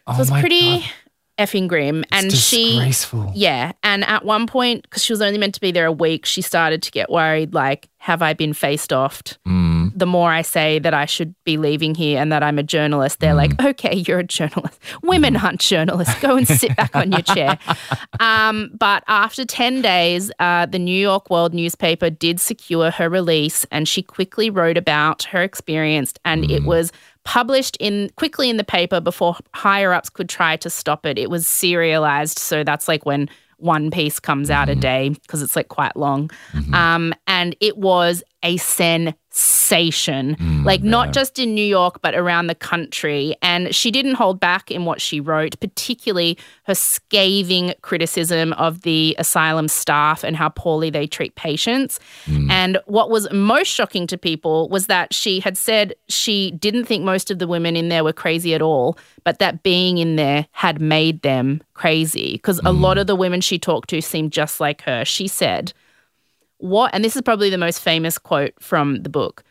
Oh 0.07 0.15
So 0.17 0.21
it's 0.23 0.31
my 0.31 0.41
pretty 0.41 0.81
God. 0.81 0.91
effing 1.39 1.69
grim. 1.69 2.05
And 2.13 2.27
It's 2.27 2.37
she, 2.37 2.73
disgraceful. 2.73 3.33
yeah, 3.35 3.73
and 3.83 4.05
at 4.05 4.27
one 4.27 4.47
point, 4.47 4.83
because 4.83 5.03
she 5.03 5.13
was 5.15 5.23
only 5.23 5.39
meant 5.39 5.55
to 5.55 5.61
be 5.61 5.73
there 5.73 5.87
a 5.87 5.93
week, 5.93 6.27
she 6.27 6.43
started 6.43 6.83
to 6.83 6.91
get 6.91 7.09
worried. 7.11 7.55
Like, 7.55 7.89
have 7.97 8.21
I 8.21 8.35
been 8.35 8.53
faced 8.53 8.91
offed? 8.91 9.39
Mm. 9.47 9.68
The 9.95 10.07
more 10.07 10.31
I 10.31 10.43
say 10.43 10.79
that 10.79 10.95
I 10.95 11.07
should 11.07 11.35
be 11.45 11.57
leaving 11.57 11.95
here 11.95 12.21
and 12.21 12.33
that 12.33 12.43
I'm 12.43 12.59
a 12.59 12.63
journalist, 12.63 13.21
they're 13.21 13.35
like, 13.35 13.61
okay, 13.63 13.97
you're 14.07 14.21
a 14.21 14.25
journalist. 14.25 14.81
Women 15.03 15.37
aren't 15.37 15.61
journalists. 15.61 16.19
Go 16.21 16.37
and 16.37 16.47
sit 16.47 16.77
back 16.77 16.95
on 16.95 17.13
your 17.13 17.23
chair. 17.23 17.59
Um, 18.21 18.71
but 18.77 19.05
after 19.07 19.45
10 19.45 19.81
days, 19.81 20.33
uh, 20.41 20.67
the 20.67 20.79
New 20.79 20.99
York 20.99 21.31
World 21.31 21.55
newspaper 21.55 22.11
did 22.11 22.41
secure 22.41 22.91
her 22.91 23.09
release 23.09 23.65
and 23.71 23.87
she 23.87 24.03
quickly 24.03 24.51
wrote 24.51 24.77
about 24.77 25.23
her 25.25 25.43
experience 25.43 26.15
and 26.25 26.51
it 26.51 26.65
was 26.65 26.91
published 27.25 27.77
in 27.79 28.11
quickly 28.17 28.51
in 28.51 28.57
the 28.57 28.65
paper 28.65 29.01
before 29.01 29.37
higher 29.55 29.93
ups 29.93 30.11
could 30.11 30.29
try 30.29 30.57
to 30.57 30.71
stop 30.71 31.07
it. 31.07 31.19
It 31.19 31.31
was 31.31 31.47
serialized. 31.47 32.39
So 32.39 32.65
that's 32.65 32.89
like 32.89 33.07
when 33.07 33.29
one 33.59 33.91
piece 33.91 34.21
comes 34.21 34.51
out 34.51 34.69
a 34.69 34.75
day 34.75 35.11
because 35.11 35.43
it's 35.43 35.57
like 35.57 35.69
quite 35.69 35.97
long. 35.97 36.31
Um, 36.73 37.13
and 37.27 37.57
it 37.61 37.77
was 37.77 38.23
a 38.43 38.57
sensation, 38.59 40.37
mm, 40.37 40.65
like 40.65 40.83
not 40.83 41.13
just 41.13 41.39
in 41.39 41.55
New 41.55 41.65
York, 41.65 42.01
but 42.03 42.15
around 42.15 42.47
the 42.47 42.55
country. 42.55 43.35
And 43.43 43.75
she 43.75 43.91
didn't 43.91 44.15
hold 44.15 44.39
back 44.39 44.71
in 44.71 44.85
what 44.85 45.01
she 45.01 45.21
wrote, 45.21 45.59
particularly 45.61 46.39
her 46.65 46.75
scathing 46.75 47.75
criticism 47.83 48.53
of 48.55 48.83
the 48.83 49.17
asylum 49.19 49.67
staff 49.67 50.23
and 50.23 50.37
how 50.37 50.51
poorly 50.51 50.89
they 50.89 51.07
treat 51.07 51.35
patients. 51.35 51.99
Mm. 52.27 52.51
And 52.51 52.79
what 52.87 53.11
was 53.11 53.31
most 53.33 53.69
shocking 53.69 54.07
to 54.07 54.17
people 54.17 54.69
was 54.69 54.87
that 54.87 55.13
she 55.13 55.41
had 55.41 55.57
said 55.57 55.95
she 56.09 56.53
didn't 56.53 56.85
think 56.85 57.05
most 57.05 57.31
of 57.31 57.41
the 57.41 57.49
women 57.49 57.75
in 57.75 57.89
there 57.89 58.05
were 58.05 58.13
crazy 58.13 58.55
at 58.55 58.63
all, 58.63 58.97
but 59.25 59.41
that 59.41 59.65
being 59.65 59.99
in 59.99 60.17
there 60.17 60.47
had 60.53 60.81
made 60.81 61.23
them 61.23 61.61
crazy 61.75 62.33
because 62.35 62.61
a 62.65 62.73
lot 62.73 62.97
mm. 62.97 63.01
of 63.01 63.07
the 63.09 63.17
women 63.17 63.41
she 63.41 63.59
talked 63.59 63.91
to 63.91 64.01
seemed 64.01 64.33
just 64.33 64.61
like 64.61 64.83
her. 64.83 65.05
She 65.05 65.27
said, 65.27 65.73
what, 66.59 66.95
and 66.95 67.05
this 67.05 67.17
is 67.17 67.23
probably 67.23 67.51
the 67.51 67.59
most 67.59 67.81
famous 67.81 68.19
quote 68.19 68.55
from 68.61 69.03
the 69.03 69.09
book 69.09 69.45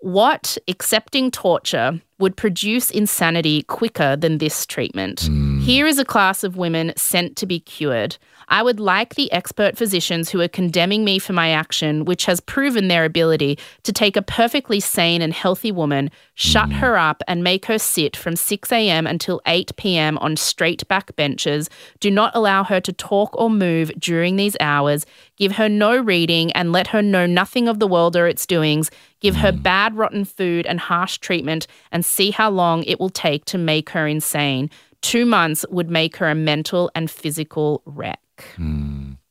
what 0.00 0.56
accepting 0.68 1.30
torture 1.30 2.00
would 2.18 2.36
produce 2.36 2.90
insanity 2.90 3.62
quicker 3.64 4.16
than 4.16 4.38
this 4.38 4.66
treatment? 4.66 5.22
Hmm. 5.22 5.57
Here 5.68 5.86
is 5.86 5.98
a 5.98 6.04
class 6.06 6.44
of 6.44 6.56
women 6.56 6.94
sent 6.96 7.36
to 7.36 7.44
be 7.44 7.60
cured. 7.60 8.16
I 8.48 8.62
would 8.62 8.80
like 8.80 9.16
the 9.16 9.30
expert 9.30 9.76
physicians 9.76 10.30
who 10.30 10.40
are 10.40 10.48
condemning 10.48 11.04
me 11.04 11.18
for 11.18 11.34
my 11.34 11.50
action, 11.50 12.06
which 12.06 12.24
has 12.24 12.40
proven 12.40 12.88
their 12.88 13.04
ability 13.04 13.58
to 13.82 13.92
take 13.92 14.16
a 14.16 14.22
perfectly 14.22 14.80
sane 14.80 15.20
and 15.20 15.34
healthy 15.34 15.70
woman, 15.70 16.10
shut 16.32 16.70
mm. 16.70 16.72
her 16.78 16.96
up, 16.96 17.22
and 17.28 17.44
make 17.44 17.66
her 17.66 17.78
sit 17.78 18.16
from 18.16 18.34
6 18.34 18.72
a.m. 18.72 19.06
until 19.06 19.42
8 19.44 19.76
p.m. 19.76 20.16
on 20.18 20.38
straight 20.38 20.88
back 20.88 21.14
benches. 21.16 21.68
Do 22.00 22.10
not 22.10 22.34
allow 22.34 22.64
her 22.64 22.80
to 22.80 22.92
talk 22.94 23.36
or 23.36 23.50
move 23.50 23.92
during 23.98 24.36
these 24.36 24.56
hours. 24.60 25.04
Give 25.36 25.52
her 25.52 25.68
no 25.68 25.98
reading 25.98 26.50
and 26.52 26.72
let 26.72 26.86
her 26.86 27.02
know 27.02 27.26
nothing 27.26 27.68
of 27.68 27.78
the 27.78 27.86
world 27.86 28.16
or 28.16 28.26
its 28.26 28.46
doings. 28.46 28.90
Give 29.20 29.36
her 29.36 29.52
mm. 29.52 29.62
bad, 29.62 29.96
rotten 29.96 30.24
food 30.24 30.64
and 30.64 30.80
harsh 30.80 31.18
treatment 31.18 31.66
and 31.92 32.06
see 32.06 32.30
how 32.30 32.48
long 32.48 32.84
it 32.84 32.98
will 32.98 33.10
take 33.10 33.44
to 33.46 33.58
make 33.58 33.90
her 33.90 34.06
insane. 34.06 34.70
Two 35.02 35.26
months 35.26 35.64
would 35.70 35.90
make 35.90 36.16
her 36.16 36.28
a 36.28 36.34
mental 36.34 36.90
and 36.94 37.10
physical 37.10 37.82
wreck. 37.84 38.20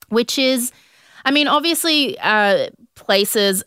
Which 0.10 0.40
is, 0.40 0.72
I 1.26 1.32
mean, 1.32 1.48
obviously, 1.48 2.18
uh, 2.20 2.70
places, 2.96 3.64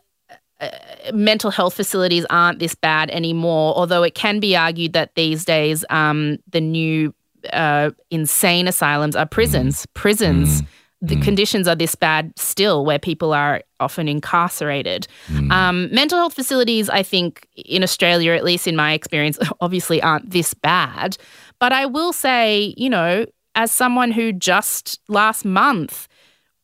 uh, 0.61 0.71
mental 1.13 1.51
health 1.51 1.75
facilities 1.75 2.25
aren't 2.31 2.59
this 2.59 2.75
bad 2.75 3.11
anymore, 3.11 3.75
although 3.77 4.03
it 4.03 4.15
can 4.15 4.41
be 4.41 4.57
argued 4.57 4.93
that 4.95 5.15
these 5.15 5.45
days 5.45 5.85
um, 5.91 6.39
the 6.51 6.61
new 6.61 7.15
uh, 7.53 7.91
insane 8.11 8.69
asylums 8.69 9.17
are 9.17 9.27
prisons. 9.27 9.87
Prisons. 9.95 10.63
The 11.03 11.19
conditions 11.23 11.67
are 11.67 11.75
this 11.75 11.95
bad 11.95 12.31
still, 12.37 12.85
where 12.85 12.99
people 12.99 13.33
are 13.33 13.63
often 13.81 14.07
incarcerated. 14.07 15.09
Um, 15.51 15.89
mental 15.95 16.19
health 16.19 16.35
facilities, 16.35 16.91
I 16.91 17.03
think, 17.03 17.49
in 17.57 17.83
Australia, 17.83 18.35
at 18.35 18.45
least 18.45 18.67
in 18.67 18.77
my 18.77 18.93
experience, 18.93 19.39
obviously 19.63 20.03
aren't 20.03 20.29
this 20.29 20.53
bad. 20.53 21.17
But 21.61 21.73
I 21.73 21.87
will 21.87 22.13
say, 22.13 22.75
you 22.77 22.91
know, 22.91 23.27
as 23.55 23.71
someone 23.71 24.11
who 24.11 24.33
just 24.33 25.01
last 25.09 25.45
month 25.45 26.09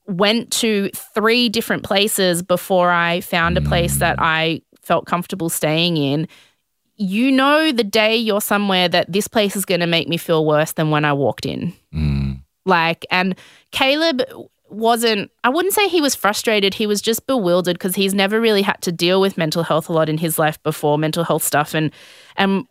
went 0.06 0.50
to 0.52 0.88
three 0.94 1.48
different 1.48 1.82
places 1.82 2.42
before 2.42 2.90
I 2.90 3.20
found 3.20 3.58
a 3.58 3.60
place 3.60 3.96
mm. 3.96 4.00
that 4.00 4.16
I 4.18 4.62
felt 4.82 5.06
comfortable 5.06 5.48
staying 5.48 5.96
in. 5.96 6.28
You 6.96 7.30
know, 7.30 7.72
the 7.72 7.84
day 7.84 8.16
you're 8.16 8.40
somewhere 8.40 8.88
that 8.88 9.12
this 9.12 9.28
place 9.28 9.56
is 9.56 9.64
going 9.64 9.80
to 9.80 9.86
make 9.86 10.08
me 10.08 10.16
feel 10.16 10.46
worse 10.46 10.72
than 10.72 10.90
when 10.90 11.04
I 11.04 11.12
walked 11.12 11.44
in. 11.44 11.74
Mm. 11.94 12.40
Like, 12.64 13.04
and 13.10 13.36
Caleb 13.72 14.22
wasn't, 14.70 15.30
I 15.44 15.48
wouldn't 15.48 15.74
say 15.74 15.88
he 15.88 16.00
was 16.00 16.14
frustrated. 16.14 16.74
He 16.74 16.86
was 16.86 17.02
just 17.02 17.26
bewildered 17.26 17.74
because 17.74 17.94
he's 17.94 18.14
never 18.14 18.40
really 18.40 18.62
had 18.62 18.80
to 18.82 18.92
deal 18.92 19.20
with 19.20 19.36
mental 19.36 19.62
health 19.62 19.88
a 19.88 19.92
lot 19.92 20.08
in 20.08 20.18
his 20.18 20.38
life 20.38 20.62
before, 20.62 20.98
mental 20.98 21.24
health 21.24 21.42
stuff. 21.42 21.74
And, 21.74 21.90
and, 22.36 22.66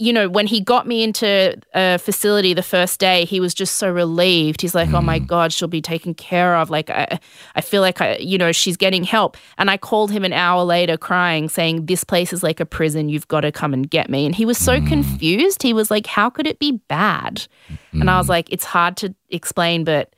you 0.00 0.14
know, 0.14 0.30
when 0.30 0.46
he 0.46 0.62
got 0.62 0.86
me 0.86 1.02
into 1.02 1.54
a 1.74 1.98
facility 1.98 2.54
the 2.54 2.62
first 2.62 2.98
day, 2.98 3.26
he 3.26 3.38
was 3.38 3.52
just 3.52 3.74
so 3.74 3.90
relieved. 3.90 4.62
He's 4.62 4.74
like, 4.74 4.94
"Oh 4.94 5.02
my 5.02 5.20
mm. 5.20 5.26
god, 5.26 5.52
she'll 5.52 5.68
be 5.68 5.82
taken 5.82 6.14
care 6.14 6.56
of." 6.56 6.70
Like, 6.70 6.88
I, 6.88 7.20
I 7.54 7.60
feel 7.60 7.82
like 7.82 8.00
I, 8.00 8.16
you 8.16 8.38
know, 8.38 8.50
she's 8.50 8.78
getting 8.78 9.04
help. 9.04 9.36
And 9.58 9.70
I 9.70 9.76
called 9.76 10.10
him 10.10 10.24
an 10.24 10.32
hour 10.32 10.64
later, 10.64 10.96
crying, 10.96 11.50
saying, 11.50 11.84
"This 11.84 12.02
place 12.02 12.32
is 12.32 12.42
like 12.42 12.60
a 12.60 12.66
prison. 12.66 13.10
You've 13.10 13.28
got 13.28 13.42
to 13.42 13.52
come 13.52 13.74
and 13.74 13.90
get 13.90 14.08
me." 14.08 14.24
And 14.24 14.34
he 14.34 14.46
was 14.46 14.56
so 14.56 14.80
mm. 14.80 14.88
confused. 14.88 15.62
He 15.62 15.74
was 15.74 15.90
like, 15.90 16.06
"How 16.06 16.30
could 16.30 16.46
it 16.46 16.58
be 16.58 16.80
bad?" 16.88 17.46
And 17.92 18.08
I 18.08 18.16
was 18.16 18.26
mm. 18.26 18.30
like, 18.30 18.50
"It's 18.50 18.64
hard 18.64 18.96
to 18.98 19.14
explain, 19.28 19.84
but." 19.84 20.14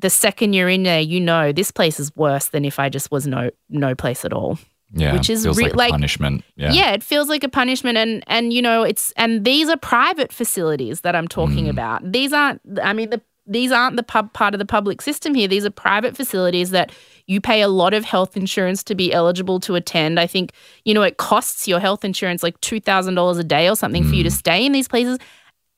The 0.00 0.10
second 0.10 0.52
you're 0.52 0.68
in 0.68 0.84
there, 0.84 1.00
you 1.00 1.18
know 1.18 1.50
this 1.50 1.72
place 1.72 1.98
is 1.98 2.14
worse 2.14 2.50
than 2.50 2.64
if 2.64 2.78
I 2.78 2.88
just 2.88 3.10
was 3.10 3.26
no 3.26 3.50
no 3.68 3.96
place 3.96 4.24
at 4.24 4.32
all. 4.32 4.56
Yeah. 4.90 5.12
Which 5.12 5.28
is 5.28 5.44
feels 5.44 5.58
re- 5.58 5.64
like, 5.64 5.72
a 5.72 5.76
like- 5.76 5.90
punishment. 5.90 6.44
Yeah. 6.56 6.72
Yeah. 6.72 6.92
it 6.92 7.02
feels 7.02 7.28
like 7.28 7.44
a 7.44 7.48
punishment 7.48 7.98
and 7.98 8.24
and 8.26 8.52
you 8.52 8.62
know, 8.62 8.82
it's 8.82 9.12
and 9.16 9.44
these 9.44 9.68
are 9.68 9.76
private 9.76 10.32
facilities 10.32 11.02
that 11.02 11.14
I'm 11.14 11.28
talking 11.28 11.68
about. 11.68 12.10
These 12.10 12.32
aren't 12.32 12.60
I 12.82 12.92
mean 12.92 13.10
the 13.10 13.20
these 13.48 13.72
aren't 13.72 13.96
the 13.96 14.02
pub 14.02 14.32
part 14.34 14.54
of 14.54 14.58
the 14.58 14.66
public 14.66 15.00
system 15.00 15.34
here. 15.34 15.48
These 15.48 15.64
are 15.64 15.70
private 15.70 16.16
facilities 16.16 16.70
that 16.70 16.92
you 17.26 17.40
pay 17.40 17.62
a 17.62 17.68
lot 17.68 17.94
of 17.94 18.04
health 18.04 18.36
insurance 18.36 18.82
to 18.84 18.94
be 18.94 19.12
eligible 19.12 19.58
to 19.60 19.74
attend. 19.74 20.20
I 20.20 20.26
think, 20.26 20.52
you 20.84 20.92
know, 20.92 21.02
it 21.02 21.16
costs 21.16 21.66
your 21.66 21.80
health 21.80 22.04
insurance 22.04 22.42
like 22.42 22.60
$2,000 22.60 23.38
a 23.38 23.44
day 23.44 23.68
or 23.68 23.74
something 23.74 24.06
for 24.06 24.14
you 24.14 24.22
to 24.22 24.30
stay 24.30 24.64
in 24.64 24.72
these 24.72 24.86
places. 24.86 25.18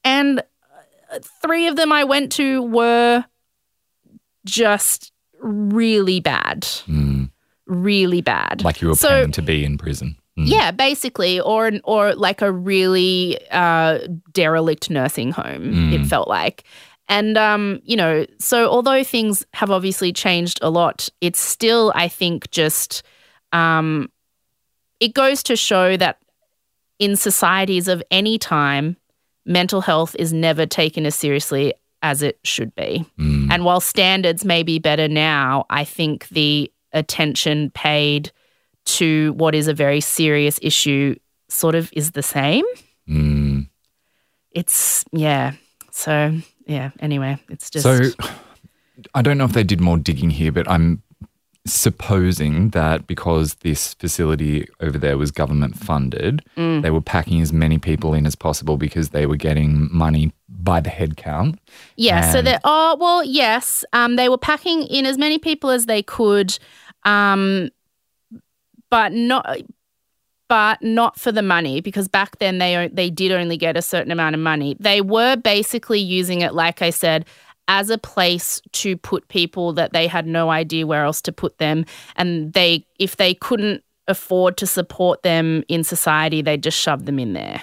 And 0.05 0.41
uh, 0.41 1.19
three 1.43 1.69
of 1.69 1.77
them 1.77 1.93
I 1.93 2.05
went 2.05 2.33
to 2.33 2.63
were 2.63 3.25
just 4.45 5.13
really 5.41 6.21
bad. 6.21 6.63
Mm. 6.87 7.31
Really 7.71 8.21
bad. 8.21 8.65
Like 8.65 8.83
you 8.83 8.89
were 8.89 8.97
So- 8.97 9.09
paying 9.09 9.33
to 9.33 9.43
be 9.43 9.65
in 9.65 9.79
prison. 9.79 10.17
Yeah, 10.37 10.71
basically, 10.71 11.39
or 11.39 11.67
an, 11.67 11.83
or 11.85 12.15
like 12.15 12.41
a 12.41 12.51
really 12.51 13.39
uh, 13.51 13.99
derelict 14.33 14.89
nursing 14.89 15.33
home. 15.33 15.93
It 15.93 16.07
felt 16.07 16.29
like, 16.29 16.65
and 17.11 17.37
um, 17.37 17.81
you 17.85 17.95
know, 17.95 18.25
so 18.39 18.67
although 18.71 19.05
things 19.05 19.45
have 19.53 19.71
obviously 19.71 20.15
changed 20.15 20.59
a 20.63 20.71
lot, 20.71 21.11
it's 21.21 21.39
still, 21.41 21.93
I 21.95 22.09
think, 22.09 22.51
just 22.53 23.03
um, 23.53 24.09
it 24.99 25.13
goes 25.13 25.43
to 25.43 25.57
show 25.57 25.99
that 25.99 26.21
in 26.99 27.17
societies 27.17 27.87
of 27.87 28.03
any 28.11 28.39
time, 28.39 28.97
mental 29.45 29.83
health 29.83 30.17
is 30.19 30.33
never 30.33 30.65
taken 30.65 31.05
as 31.05 31.15
seriously 31.15 31.75
as 32.03 32.23
it 32.23 32.39
should 32.45 32.75
be. 32.77 33.05
And 33.19 33.63
while 33.63 33.81
standards 33.81 34.43
may 34.43 34.63
be 34.63 34.79
better 34.79 35.07
now, 35.09 35.67
I 35.69 35.85
think 35.85 36.29
the 36.29 36.73
attention 36.93 37.71
paid 37.71 38.31
to 38.85 39.33
what 39.35 39.55
is 39.55 39.69
a 39.69 39.75
very 39.75 40.01
serious 40.01 40.59
issue 40.63 41.15
sort 41.49 41.75
of 41.75 41.91
is 41.93 42.13
the 42.13 42.23
same. 42.23 42.65
Mm. 43.09 43.69
It's, 44.53 45.05
yeah. 45.13 45.53
So, 45.91 46.35
yeah, 46.67 46.91
anyway, 47.01 47.39
it's 47.49 47.71
just. 47.71 47.85
So 47.85 48.01
I 49.15 49.23
don't 49.23 49.39
know 49.39 49.45
if 49.45 49.53
they 49.53 49.65
did 49.65 49.81
more 49.81 49.97
digging 49.99 50.31
here, 50.31 50.53
but 50.53 50.69
I'm 50.71 51.03
supposing 51.67 52.71
that 52.71 53.07
because 53.07 53.55
this 53.57 53.95
facility 53.95 54.67
over 54.81 54.99
there 54.99 55.17
was 55.19 55.31
government 55.31 55.77
funded, 55.77 56.43
Mm. 56.57 56.83
they 56.83 56.91
were 56.91 57.01
packing 57.01 57.41
as 57.41 57.53
many 57.53 57.79
people 57.79 58.15
in 58.15 58.27
as 58.27 58.35
possible 58.35 58.77
because 58.77 59.11
they 59.11 59.27
were 59.27 59.37
getting 59.37 59.89
money 59.93 60.33
by 60.65 60.81
the 60.81 60.91
head 60.91 61.17
count. 61.17 61.59
Yeah, 61.97 62.31
so 62.33 62.39
And- 62.39 62.47
that 62.47 62.61
oh 62.65 62.97
well, 63.01 63.25
yes. 63.25 63.85
Um, 63.93 64.17
they 64.17 64.29
were 64.29 64.39
packing 64.39 64.83
in 64.85 65.07
as 65.07 65.19
many 65.19 65.39
people 65.39 65.71
as 65.71 65.87
they 65.87 66.03
could, 66.03 66.59
um, 67.05 67.71
but 68.91 69.13
not, 69.13 69.59
but 70.49 70.83
not 70.83 71.19
for 71.19 71.31
the 71.33 71.43
money 71.43 71.81
because 71.81 72.09
back 72.09 72.39
then 72.39 72.59
they 72.59 72.89
they 72.93 73.11
did 73.11 73.33
only 73.33 73.57
get 73.57 73.77
a 73.77 73.83
certain 73.83 74.11
amount 74.13 74.35
of 74.35 74.41
money. 74.41 74.77
They 74.81 75.01
were 75.01 75.37
basically 75.37 76.01
using 76.01 76.41
it, 76.41 76.55
like 76.55 76.83
I 76.83 76.91
said, 76.91 77.25
as 77.69 77.89
a 77.91 77.99
place 77.99 78.61
to 78.73 78.97
put 78.97 79.29
people 79.29 79.73
that 79.75 79.93
they 79.93 80.09
had 80.09 80.27
no 80.27 80.51
idea 80.51 80.87
where 80.87 81.05
else 81.05 81.23
to 81.23 81.33
put 81.33 81.59
them, 81.59 81.85
and 82.17 82.53
they 82.53 82.85
if 82.99 83.17
they 83.17 83.35
couldn't 83.35 83.83
afford 84.09 84.57
to 84.57 84.67
support 84.67 85.23
them 85.23 85.63
in 85.69 85.85
society, 85.85 86.43
they 86.43 86.57
just 86.57 86.77
shoved 86.79 87.07
them 87.07 87.19
in 87.21 87.33
there. 87.33 87.63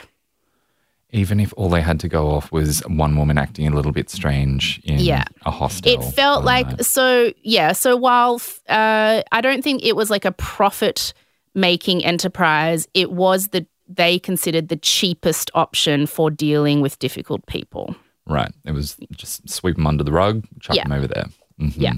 Even 1.13 1.39
if 1.39 1.53
all 1.55 1.69
they 1.69 1.81
had 1.81 1.99
to 2.01 2.09
go 2.09 2.29
off 2.31 2.51
was 2.51 2.79
one 2.87 3.15
woman 3.17 3.37
acting 3.37 3.65
a 3.67 3.75
little 3.75 3.93
bit 3.93 4.09
strange 4.09 4.81
in 4.83 4.99
Yeah. 4.99 5.23
a 5.45 5.51
hostel. 5.51 5.91
It 5.91 6.03
felt 6.13 6.43
like 6.43 6.67
night. 6.67 6.85
so 6.85 7.31
yeah. 7.43 7.71
So 7.71 7.95
while 7.95 8.41
uh, 8.67 9.21
I 9.31 9.41
don't 9.41 9.63
think 9.63 9.85
it 9.85 9.95
was 9.95 10.09
like 10.09 10.25
a 10.25 10.33
profit 10.33 11.13
making 11.55 12.03
enterprise, 12.03 12.87
it 12.93 13.11
was 13.11 13.47
the 13.49 13.65
they 13.87 14.19
considered 14.19 14.67
the 14.67 14.75
cheapest 14.75 15.49
option 15.55 16.07
for 16.07 16.29
dealing 16.29 16.81
with 16.81 16.99
difficult 16.99 17.45
people. 17.47 17.95
right. 18.25 18.51
It 18.65 18.73
was 18.73 18.97
just 19.15 19.49
sweep 19.49 19.77
them 19.77 19.87
under 19.87 20.03
the 20.03 20.11
rug, 20.11 20.43
chuck 20.59 20.75
Yeah. 20.75 20.83
them 20.83 20.91
over 20.91 21.07
there. 21.07 21.25
Mhm. 21.61 21.73
Yeah. 21.77 21.93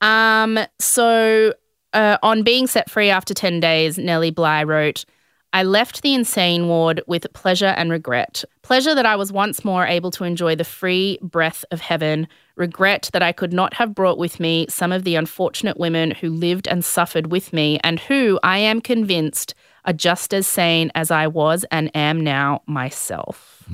Um. 0.00 0.58
So 0.78 1.52
uh, 1.92 2.16
on 2.22 2.42
being 2.42 2.66
set 2.66 2.90
free 2.90 3.10
after 3.10 3.34
ten 3.34 3.60
days, 3.60 3.98
Nellie 3.98 4.30
Bly 4.30 4.64
wrote. 4.64 5.04
I 5.52 5.62
left 5.64 6.02
the 6.02 6.14
insane 6.14 6.66
ward 6.66 7.02
with 7.06 7.30
pleasure 7.34 7.66
and 7.66 7.90
regret. 7.90 8.42
Pleasure 8.62 8.94
that 8.94 9.04
I 9.04 9.16
was 9.16 9.32
once 9.32 9.64
more 9.64 9.86
able 9.86 10.10
to 10.12 10.24
enjoy 10.24 10.56
the 10.56 10.64
free 10.64 11.18
breath 11.20 11.64
of 11.70 11.80
heaven. 11.80 12.26
Regret 12.56 13.10
that 13.12 13.22
I 13.22 13.32
could 13.32 13.52
not 13.52 13.74
have 13.74 13.94
brought 13.94 14.16
with 14.16 14.40
me 14.40 14.66
some 14.68 14.92
of 14.92 15.04
the 15.04 15.14
unfortunate 15.14 15.78
women 15.78 16.12
who 16.12 16.30
lived 16.30 16.66
and 16.68 16.84
suffered 16.84 17.30
with 17.30 17.52
me 17.52 17.78
and 17.84 18.00
who, 18.00 18.40
I 18.42 18.58
am 18.58 18.80
convinced, 18.80 19.54
are 19.84 19.92
just 19.92 20.32
as 20.32 20.46
sane 20.46 20.90
as 20.94 21.10
I 21.10 21.26
was 21.26 21.64
and 21.70 21.94
am 21.94 22.20
now 22.20 22.62
myself. 22.66 23.64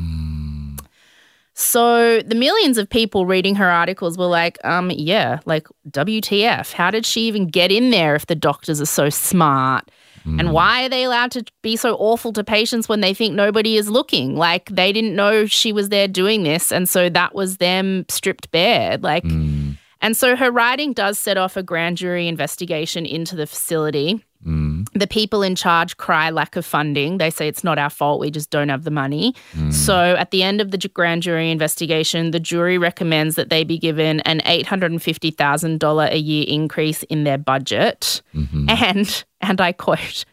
So 1.55 2.21
the 2.21 2.37
millions 2.37 2.79
of 2.79 2.89
people 2.89 3.27
reading 3.27 3.57
her 3.57 3.69
articles 3.69 4.17
were 4.17 4.27
like, 4.27 4.59
um, 4.65 4.93
yeah, 4.93 5.41
like 5.45 5.67
WTF? 5.91 6.73
How 6.73 6.91
did 6.91 7.05
she 7.05 7.23
even 7.23 7.49
get 7.49 7.73
in 7.73 7.91
there 7.91 8.15
if 8.15 8.27
the 8.27 8.37
doctors 8.37 8.81
are 8.81 8.87
so 8.87 9.11
smart? 9.11 9.91
And 10.39 10.49
mm. 10.49 10.53
why 10.53 10.85
are 10.85 10.89
they 10.89 11.05
allowed 11.05 11.31
to 11.33 11.45
be 11.63 11.77
so 11.77 11.95
awful 11.97 12.33
to 12.35 12.45
patients 12.45 12.89
when 12.89 13.01
they 13.01 13.15
think 13.15 13.35
nobody 13.35 13.77
is 13.77 13.89
looking? 13.89 14.37
Like 14.37 14.69
they 14.69 14.93
didn't 14.93 15.15
know 15.15 15.47
she 15.47 15.73
was 15.73 15.89
there 15.89 16.09
doing 16.09 16.43
this, 16.43 16.71
and 16.73 16.89
so 16.89 17.09
that 17.09 17.35
was 17.35 17.57
them 17.57 18.05
stripped 18.09 18.51
bare. 18.51 18.99
Like, 18.99 19.25
mm. 19.25 19.77
and 20.01 20.17
so 20.17 20.37
her 20.37 20.51
writing 20.51 20.93
does 20.93 21.19
set 21.19 21.37
off 21.37 21.57
a 21.57 21.63
grand 21.63 21.97
jury 21.97 22.29
investigation 22.29 23.07
into 23.07 23.37
the 23.37 23.47
facility. 23.47 24.25
Mm. 24.47 24.68
The 24.95 25.07
people 25.07 25.43
in 25.43 25.55
charge 25.55 25.97
cry 25.97 26.31
lack 26.31 26.57
of 26.57 26.65
funding. 26.65 27.19
They 27.19 27.31
say 27.31 27.49
it's 27.49 27.65
not 27.65 27.79
our 27.79 27.91
fault, 27.91 28.21
we 28.21 28.31
just 28.31 28.51
don't 28.51 28.69
have 28.69 28.85
the 28.85 28.91
money. 28.91 29.35
So 29.71 30.17
at 30.17 30.31
the 30.31 30.43
end 30.43 30.61
of 30.61 30.71
the 30.71 30.79
grand 30.89 31.23
jury 31.23 31.51
investigation, 31.51 32.31
the 32.31 32.41
jury 32.41 32.79
recommends 32.79 33.37
that 33.37 33.51
they 33.51 33.65
be 33.65 33.79
given 33.79 34.21
an 34.21 34.41
$850,000 34.41 36.11
a 36.11 36.19
year 36.19 36.45
increase 36.49 37.03
in 37.05 37.25
their 37.25 37.39
budget. 37.39 38.23
Mm-hmm. 38.35 38.69
And, 38.69 39.25
and 39.41 39.61
I 39.61 39.73
quote, 39.73 40.25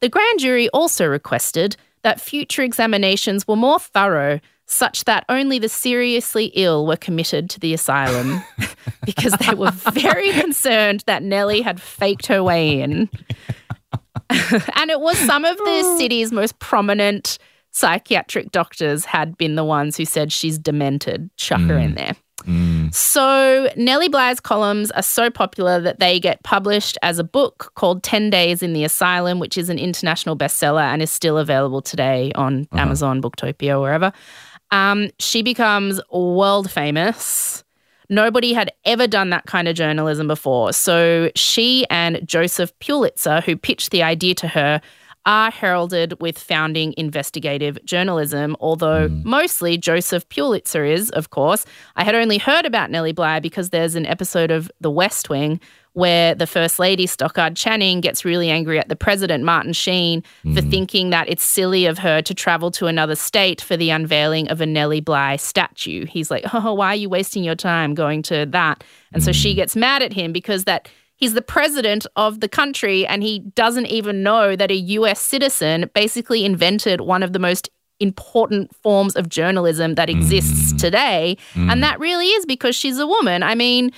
the 0.00 0.08
grand 0.08 0.40
jury 0.40 0.68
also 0.70 1.06
requested 1.06 1.76
that 2.02 2.20
future 2.20 2.62
examinations 2.62 3.48
were 3.48 3.56
more 3.56 3.80
thorough, 3.80 4.40
such 4.66 5.04
that 5.04 5.24
only 5.28 5.58
the 5.58 5.68
seriously 5.68 6.46
ill 6.54 6.86
were 6.86 6.96
committed 6.96 7.48
to 7.50 7.60
the 7.60 7.72
asylum 7.72 8.42
because 9.06 9.32
they 9.32 9.54
were 9.54 9.70
very 9.70 10.32
concerned 10.32 11.02
that 11.06 11.22
Nellie 11.22 11.62
had 11.62 11.80
faked 11.80 12.26
her 12.26 12.42
way 12.42 12.80
in. 12.80 13.08
and 14.74 14.90
it 14.90 15.00
was 15.00 15.18
some 15.18 15.44
of 15.44 15.56
the 15.56 15.82
oh. 15.84 15.98
city's 15.98 16.32
most 16.32 16.58
prominent 16.58 17.38
psychiatric 17.72 18.50
doctors 18.52 19.04
had 19.04 19.36
been 19.36 19.54
the 19.54 19.64
ones 19.64 19.96
who 19.96 20.04
said 20.04 20.32
she's 20.32 20.58
demented. 20.58 21.30
Chuck 21.36 21.60
her 21.60 21.76
in 21.76 21.92
mm. 21.92 21.96
there. 21.96 22.16
Mm. 22.44 22.94
So 22.94 23.68
Nellie 23.76 24.08
Bly's 24.08 24.40
columns 24.40 24.90
are 24.92 25.02
so 25.02 25.30
popular 25.30 25.80
that 25.80 25.98
they 25.98 26.20
get 26.20 26.42
published 26.42 26.96
as 27.02 27.18
a 27.18 27.24
book 27.24 27.72
called 27.74 28.02
10 28.02 28.30
Days 28.30 28.62
in 28.62 28.72
the 28.72 28.84
Asylum, 28.84 29.38
which 29.38 29.58
is 29.58 29.68
an 29.68 29.78
international 29.78 30.36
bestseller 30.36 30.82
and 30.82 31.02
is 31.02 31.10
still 31.10 31.38
available 31.38 31.82
today 31.82 32.32
on 32.34 32.62
uh-huh. 32.72 32.82
Amazon, 32.82 33.20
Booktopia, 33.20 33.80
wherever. 33.80 34.12
Um, 34.70 35.10
she 35.18 35.42
becomes 35.42 36.00
world 36.10 36.70
famous. 36.70 37.64
Nobody 38.08 38.52
had 38.52 38.72
ever 38.84 39.06
done 39.06 39.30
that 39.30 39.46
kind 39.46 39.68
of 39.68 39.74
journalism 39.74 40.28
before. 40.28 40.72
So 40.72 41.30
she 41.34 41.86
and 41.90 42.20
Joseph 42.26 42.76
Pulitzer, 42.78 43.40
who 43.40 43.56
pitched 43.56 43.90
the 43.90 44.02
idea 44.02 44.34
to 44.36 44.48
her, 44.48 44.80
are 45.26 45.50
heralded 45.50 46.14
with 46.20 46.38
founding 46.38 46.94
investigative 46.96 47.84
journalism, 47.84 48.56
although 48.60 49.08
hmm. 49.08 49.28
mostly 49.28 49.76
Joseph 49.76 50.26
Pulitzer 50.28 50.84
is, 50.84 51.10
of 51.10 51.30
course. 51.30 51.66
I 51.96 52.04
had 52.04 52.14
only 52.14 52.38
heard 52.38 52.64
about 52.64 52.90
Nellie 52.90 53.12
Bly 53.12 53.40
because 53.40 53.70
there's 53.70 53.96
an 53.96 54.06
episode 54.06 54.52
of 54.52 54.70
The 54.80 54.90
West 54.90 55.28
Wing 55.28 55.60
where 55.96 56.34
the 56.34 56.46
First 56.46 56.78
Lady, 56.78 57.06
Stockard 57.06 57.56
Channing, 57.56 58.02
gets 58.02 58.22
really 58.22 58.50
angry 58.50 58.78
at 58.78 58.90
the 58.90 58.96
president, 58.96 59.44
Martin 59.44 59.72
Sheen, 59.72 60.22
for 60.42 60.60
mm. 60.60 60.70
thinking 60.70 61.08
that 61.08 61.26
it's 61.26 61.42
silly 61.42 61.86
of 61.86 61.96
her 61.96 62.20
to 62.20 62.34
travel 62.34 62.70
to 62.72 62.86
another 62.86 63.16
state 63.16 63.62
for 63.62 63.78
the 63.78 63.88
unveiling 63.88 64.46
of 64.48 64.60
a 64.60 64.66
Nellie 64.66 65.00
Bly 65.00 65.36
statue. 65.36 66.04
He's 66.04 66.30
like, 66.30 66.44
oh, 66.52 66.74
why 66.74 66.88
are 66.88 66.96
you 66.96 67.08
wasting 67.08 67.44
your 67.44 67.54
time 67.54 67.94
going 67.94 68.20
to 68.24 68.44
that? 68.50 68.84
And 69.14 69.22
so 69.22 69.32
she 69.32 69.54
mm. 69.54 69.56
gets 69.56 69.74
mad 69.74 70.02
at 70.02 70.12
him 70.12 70.34
because 70.34 70.64
that 70.64 70.86
he's 71.16 71.32
the 71.32 71.40
president 71.40 72.06
of 72.14 72.40
the 72.40 72.48
country 72.48 73.06
and 73.06 73.22
he 73.22 73.38
doesn't 73.38 73.86
even 73.86 74.22
know 74.22 74.54
that 74.54 74.70
a 74.70 74.76
US 74.76 75.18
citizen 75.18 75.90
basically 75.94 76.44
invented 76.44 77.00
one 77.00 77.22
of 77.22 77.32
the 77.32 77.38
most 77.38 77.70
important 78.00 78.76
forms 78.76 79.16
of 79.16 79.30
journalism 79.30 79.94
that 79.94 80.10
exists 80.10 80.74
mm. 80.74 80.78
today. 80.78 81.38
And 81.54 81.82
that 81.82 81.98
really 81.98 82.26
is 82.26 82.44
because 82.44 82.76
she's 82.76 82.98
a 82.98 83.06
woman. 83.06 83.42
I 83.42 83.54
mean, 83.54 83.92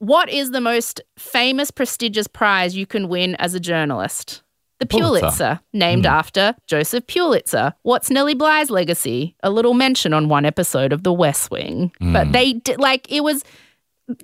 what 0.00 0.30
is 0.30 0.50
the 0.50 0.60
most 0.60 1.00
famous, 1.18 1.70
prestigious 1.70 2.26
prize 2.26 2.74
you 2.74 2.86
can 2.86 3.08
win 3.08 3.34
as 3.36 3.54
a 3.54 3.60
journalist? 3.60 4.42
The 4.78 4.86
Pulitzer. 4.86 5.20
Pulitzer, 5.20 5.60
named 5.74 6.06
hmm. 6.06 6.12
after 6.12 6.54
Joseph 6.66 7.06
Pulitzer. 7.06 7.74
What's 7.82 8.08
Nellie 8.08 8.34
Bly's 8.34 8.70
legacy? 8.70 9.36
A 9.42 9.50
little 9.50 9.74
mention 9.74 10.14
on 10.14 10.30
one 10.30 10.46
episode 10.46 10.94
of 10.94 11.02
The 11.02 11.12
West 11.12 11.50
Wing. 11.50 11.92
But 12.00 12.28
hmm. 12.28 12.32
they 12.32 12.54
did, 12.54 12.80
like, 12.80 13.12
it 13.12 13.22
was, 13.22 13.44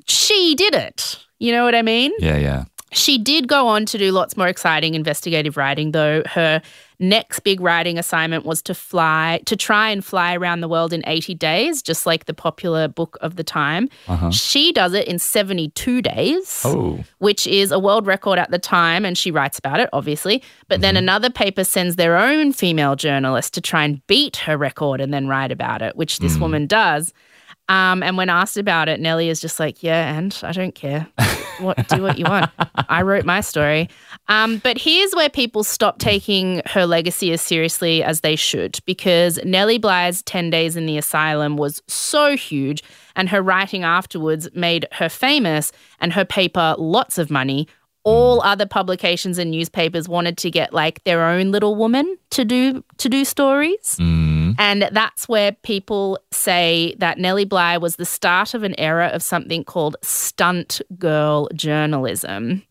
she 0.06 0.54
did 0.54 0.74
it. 0.74 1.18
You 1.38 1.52
know 1.52 1.64
what 1.64 1.74
I 1.74 1.82
mean? 1.82 2.12
Yeah, 2.18 2.38
yeah. 2.38 2.64
She 2.92 3.18
did 3.18 3.48
go 3.48 3.66
on 3.66 3.84
to 3.86 3.98
do 3.98 4.12
lots 4.12 4.36
more 4.36 4.46
exciting 4.46 4.94
investigative 4.94 5.56
writing, 5.56 5.90
though 5.90 6.22
her 6.26 6.62
next 6.98 7.40
big 7.40 7.60
writing 7.60 7.98
assignment 7.98 8.46
was 8.46 8.62
to 8.62 8.74
fly, 8.74 9.40
to 9.46 9.56
try 9.56 9.90
and 9.90 10.04
fly 10.04 10.34
around 10.34 10.60
the 10.60 10.68
world 10.68 10.92
in 10.92 11.02
80 11.06 11.34
days, 11.34 11.82
just 11.82 12.06
like 12.06 12.26
the 12.26 12.32
popular 12.32 12.86
book 12.86 13.18
of 13.20 13.36
the 13.36 13.44
time. 13.44 13.88
Uh-huh. 14.06 14.30
She 14.30 14.72
does 14.72 14.94
it 14.94 15.06
in 15.08 15.18
72 15.18 16.00
days 16.00 16.62
Oh, 16.64 17.04
which 17.18 17.46
is 17.46 17.72
a 17.72 17.78
world 17.78 18.06
record 18.06 18.38
at 18.38 18.52
the 18.52 18.58
time, 18.58 19.04
and 19.04 19.18
she 19.18 19.32
writes 19.32 19.58
about 19.58 19.80
it, 19.80 19.90
obviously. 19.92 20.42
But 20.68 20.80
then 20.80 20.94
mm-hmm. 20.94 21.04
another 21.04 21.30
paper 21.30 21.64
sends 21.64 21.96
their 21.96 22.16
own 22.16 22.52
female 22.52 22.94
journalist 22.94 23.52
to 23.54 23.60
try 23.60 23.84
and 23.84 24.06
beat 24.06 24.36
her 24.36 24.56
record 24.56 25.00
and 25.00 25.12
then 25.12 25.26
write 25.26 25.50
about 25.50 25.82
it, 25.82 25.96
which 25.96 26.20
this 26.20 26.36
mm. 26.36 26.40
woman 26.40 26.66
does. 26.66 27.12
Um, 27.68 28.02
and 28.02 28.16
when 28.16 28.28
asked 28.28 28.56
about 28.56 28.88
it, 28.88 29.00
Nellie 29.00 29.28
is 29.28 29.40
just 29.40 29.58
like, 29.58 29.82
yeah, 29.82 30.16
and 30.16 30.38
I 30.42 30.52
don't 30.52 30.74
care. 30.74 31.08
What 31.58 31.88
do 31.88 32.02
what 32.02 32.18
you 32.18 32.26
want. 32.26 32.50
I 32.90 33.00
wrote 33.00 33.24
my 33.24 33.40
story. 33.40 33.88
Um, 34.28 34.58
but 34.58 34.76
here's 34.76 35.12
where 35.14 35.30
people 35.30 35.64
stop 35.64 35.98
taking 35.98 36.60
her 36.66 36.84
legacy 36.84 37.32
as 37.32 37.40
seriously 37.40 38.02
as 38.02 38.20
they 38.20 38.36
should, 38.36 38.78
because 38.84 39.38
Nellie 39.42 39.78
Bly's 39.78 40.22
10 40.24 40.50
days 40.50 40.76
in 40.76 40.84
the 40.84 40.98
asylum 40.98 41.56
was 41.56 41.82
so 41.88 42.36
huge, 42.36 42.82
and 43.14 43.30
her 43.30 43.40
writing 43.40 43.84
afterwards 43.84 44.48
made 44.54 44.86
her 44.92 45.08
famous 45.08 45.72
and 45.98 46.12
her 46.12 46.26
paper 46.26 46.74
lots 46.78 47.16
of 47.16 47.30
money 47.30 47.66
all 48.04 48.40
other 48.42 48.66
publications 48.66 49.36
and 49.36 49.50
newspapers 49.50 50.08
wanted 50.08 50.38
to 50.38 50.48
get 50.48 50.72
like 50.72 51.02
their 51.02 51.24
own 51.24 51.50
little 51.50 51.74
woman 51.74 52.16
to 52.30 52.44
do 52.44 52.84
to 52.98 53.08
do 53.08 53.24
stories. 53.24 53.96
Mm. 53.98 54.35
And 54.58 54.88
that's 54.92 55.28
where 55.28 55.52
people 55.52 56.18
say 56.32 56.94
that 56.98 57.18
Nellie 57.18 57.44
Bly 57.44 57.78
was 57.78 57.96
the 57.96 58.04
start 58.04 58.54
of 58.54 58.62
an 58.62 58.78
era 58.78 59.08
of 59.08 59.22
something 59.22 59.64
called 59.64 59.96
stunt 60.02 60.80
girl 60.98 61.48
journalism. 61.54 62.62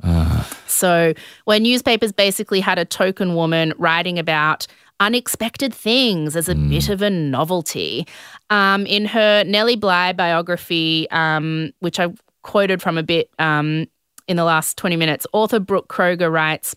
So, 0.68 1.14
where 1.46 1.60
newspapers 1.60 2.12
basically 2.12 2.60
had 2.60 2.78
a 2.80 2.86
token 2.86 3.36
woman 3.36 3.74
writing 3.78 4.20
about 4.20 4.68
unexpected 5.00 5.74
things 5.74 6.36
as 6.36 6.48
a 6.48 6.56
bit 6.56 6.90
of 6.90 7.02
a 7.02 7.10
novelty. 7.10 8.08
Um, 8.50 8.86
in 8.86 9.06
her 9.06 9.44
Nellie 9.44 9.76
Bly 9.76 10.14
biography, 10.14 11.10
um, 11.12 11.74
which 11.80 12.00
I 12.00 12.14
quoted 12.44 12.82
from 12.82 12.98
a 12.98 13.04
bit 13.04 13.30
um, 13.40 13.88
in 14.28 14.38
the 14.38 14.44
last 14.44 14.78
20 14.78 14.96
minutes, 14.96 15.28
author 15.34 15.60
Brooke 15.60 15.90
Kroeger 15.90 16.32
writes, 16.32 16.76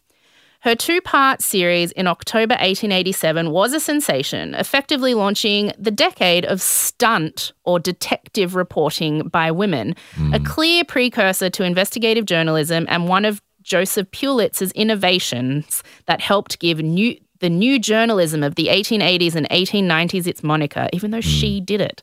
her 0.60 0.74
two 0.74 1.00
part 1.00 1.40
series 1.40 1.92
in 1.92 2.06
October 2.06 2.54
1887 2.54 3.50
was 3.50 3.72
a 3.72 3.80
sensation, 3.80 4.54
effectively 4.54 5.14
launching 5.14 5.72
the 5.78 5.90
decade 5.90 6.44
of 6.44 6.60
stunt 6.60 7.52
or 7.64 7.78
detective 7.78 8.56
reporting 8.56 9.28
by 9.28 9.50
women, 9.52 9.94
hmm. 10.14 10.34
a 10.34 10.40
clear 10.40 10.84
precursor 10.84 11.48
to 11.50 11.62
investigative 11.62 12.24
journalism 12.24 12.86
and 12.88 13.08
one 13.08 13.24
of 13.24 13.40
Joseph 13.62 14.10
Pulitz's 14.10 14.72
innovations 14.72 15.82
that 16.06 16.20
helped 16.20 16.58
give 16.58 16.80
new, 16.80 17.16
the 17.38 17.50
new 17.50 17.78
journalism 17.78 18.42
of 18.42 18.56
the 18.56 18.66
1880s 18.66 19.36
and 19.36 19.48
1890s 19.50 20.26
its 20.26 20.42
moniker, 20.42 20.88
even 20.92 21.12
though 21.12 21.20
she 21.20 21.58
hmm. 21.58 21.64
did 21.64 21.80
it. 21.80 22.02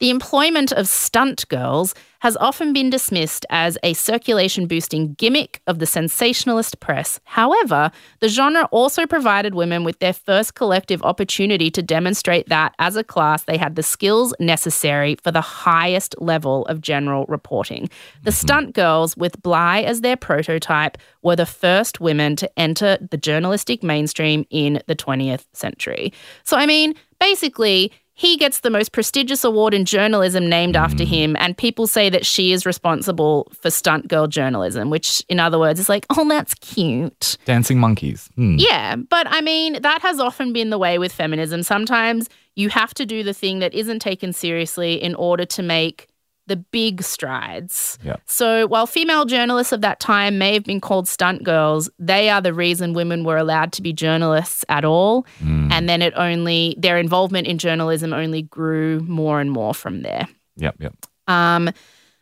The 0.00 0.10
employment 0.10 0.70
of 0.72 0.86
stunt 0.86 1.48
girls 1.48 1.94
has 2.20 2.36
often 2.36 2.72
been 2.72 2.90
dismissed 2.90 3.46
as 3.50 3.78
a 3.82 3.94
circulation 3.94 4.66
boosting 4.66 5.14
gimmick 5.14 5.60
of 5.66 5.78
the 5.78 5.86
sensationalist 5.86 6.80
press. 6.80 7.20
However, 7.24 7.90
the 8.20 8.28
genre 8.28 8.68
also 8.70 9.06
provided 9.06 9.54
women 9.54 9.84
with 9.84 9.98
their 9.98 10.12
first 10.12 10.54
collective 10.54 11.02
opportunity 11.02 11.70
to 11.70 11.82
demonstrate 11.82 12.48
that, 12.48 12.74
as 12.78 12.96
a 12.96 13.04
class, 13.04 13.44
they 13.44 13.56
had 13.56 13.76
the 13.76 13.82
skills 13.82 14.34
necessary 14.40 15.16
for 15.22 15.30
the 15.30 15.40
highest 15.40 16.14
level 16.20 16.64
of 16.66 16.80
general 16.80 17.24
reporting. 17.26 17.88
The 18.22 18.30
mm-hmm. 18.30 18.36
stunt 18.36 18.74
girls, 18.74 19.16
with 19.16 19.40
Bly 19.42 19.82
as 19.82 20.00
their 20.00 20.16
prototype, 20.16 20.98
were 21.22 21.36
the 21.36 21.46
first 21.46 22.00
women 22.00 22.36
to 22.36 22.50
enter 22.58 22.98
the 23.10 23.16
journalistic 23.16 23.82
mainstream 23.82 24.44
in 24.50 24.80
the 24.86 24.96
20th 24.96 25.44
century. 25.52 26.12
So, 26.44 26.56
I 26.56 26.66
mean, 26.66 26.94
basically, 27.20 27.92
he 28.18 28.36
gets 28.36 28.60
the 28.60 28.70
most 28.70 28.90
prestigious 28.90 29.44
award 29.44 29.72
in 29.72 29.84
journalism 29.84 30.48
named 30.48 30.74
after 30.74 31.04
him, 31.04 31.36
and 31.38 31.56
people 31.56 31.86
say 31.86 32.10
that 32.10 32.26
she 32.26 32.50
is 32.50 32.66
responsible 32.66 33.46
for 33.52 33.70
stunt 33.70 34.08
girl 34.08 34.26
journalism, 34.26 34.90
which, 34.90 35.24
in 35.28 35.38
other 35.38 35.56
words, 35.56 35.78
is 35.78 35.88
like, 35.88 36.04
oh, 36.10 36.28
that's 36.28 36.52
cute. 36.54 37.38
Dancing 37.44 37.78
monkeys. 37.78 38.28
Hmm. 38.34 38.56
Yeah, 38.58 38.96
but 38.96 39.28
I 39.30 39.40
mean, 39.40 39.80
that 39.82 40.02
has 40.02 40.18
often 40.18 40.52
been 40.52 40.70
the 40.70 40.78
way 40.78 40.98
with 40.98 41.12
feminism. 41.12 41.62
Sometimes 41.62 42.28
you 42.56 42.70
have 42.70 42.92
to 42.94 43.06
do 43.06 43.22
the 43.22 43.32
thing 43.32 43.60
that 43.60 43.72
isn't 43.72 44.00
taken 44.00 44.32
seriously 44.32 45.00
in 45.00 45.14
order 45.14 45.44
to 45.44 45.62
make 45.62 46.08
the 46.48 46.56
big 46.56 47.02
strides. 47.02 47.98
Yeah. 48.02 48.16
So 48.26 48.66
while 48.66 48.86
female 48.86 49.24
journalists 49.24 49.72
of 49.72 49.82
that 49.82 50.00
time 50.00 50.38
may 50.38 50.54
have 50.54 50.64
been 50.64 50.80
called 50.80 51.06
stunt 51.06 51.44
girls, 51.44 51.88
they 51.98 52.28
are 52.30 52.40
the 52.40 52.52
reason 52.52 52.94
women 52.94 53.24
were 53.24 53.36
allowed 53.36 53.72
to 53.74 53.82
be 53.82 53.92
journalists 53.92 54.64
at 54.68 54.84
all. 54.84 55.26
And 55.70 55.88
then 55.88 56.02
it 56.02 56.12
only, 56.16 56.74
their 56.78 56.98
involvement 56.98 57.46
in 57.46 57.58
journalism 57.58 58.12
only 58.12 58.42
grew 58.42 59.00
more 59.00 59.40
and 59.40 59.50
more 59.50 59.74
from 59.74 60.02
there. 60.02 60.26
Yep, 60.56 60.76
yep. 60.80 60.94
Um, 61.28 61.70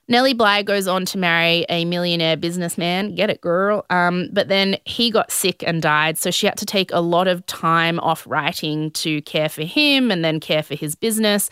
Nellie 0.09 0.35
Bly 0.35 0.63
goes 0.63 0.87
on 0.87 1.05
to 1.07 1.19
marry 1.19 1.67
a 1.69 1.85
millionaire 1.85 2.37
businessman. 2.37 3.17
Get 3.17 3.29
it, 3.29 3.41
girl. 3.41 3.85
Um, 3.91 4.29
but 4.33 4.49
then 4.49 4.77
he 4.85 5.11
got 5.11 5.33
sick 5.33 5.65
and 5.67 5.83
died. 5.83 6.17
So 6.17 6.31
she 6.31 6.47
had 6.47 6.57
to 6.59 6.67
take 6.67 6.93
a 6.93 7.01
lot 7.01 7.27
of 7.27 7.45
time 7.47 7.99
off 8.01 8.25
writing 8.27 8.93
to 8.93 9.21
care 9.23 9.49
for 9.49 9.63
him 9.63 10.13
and 10.13 10.25
then 10.25 10.39
care 10.39 10.63
for 10.63 10.77
his 10.77 10.95
business. 10.95 11.51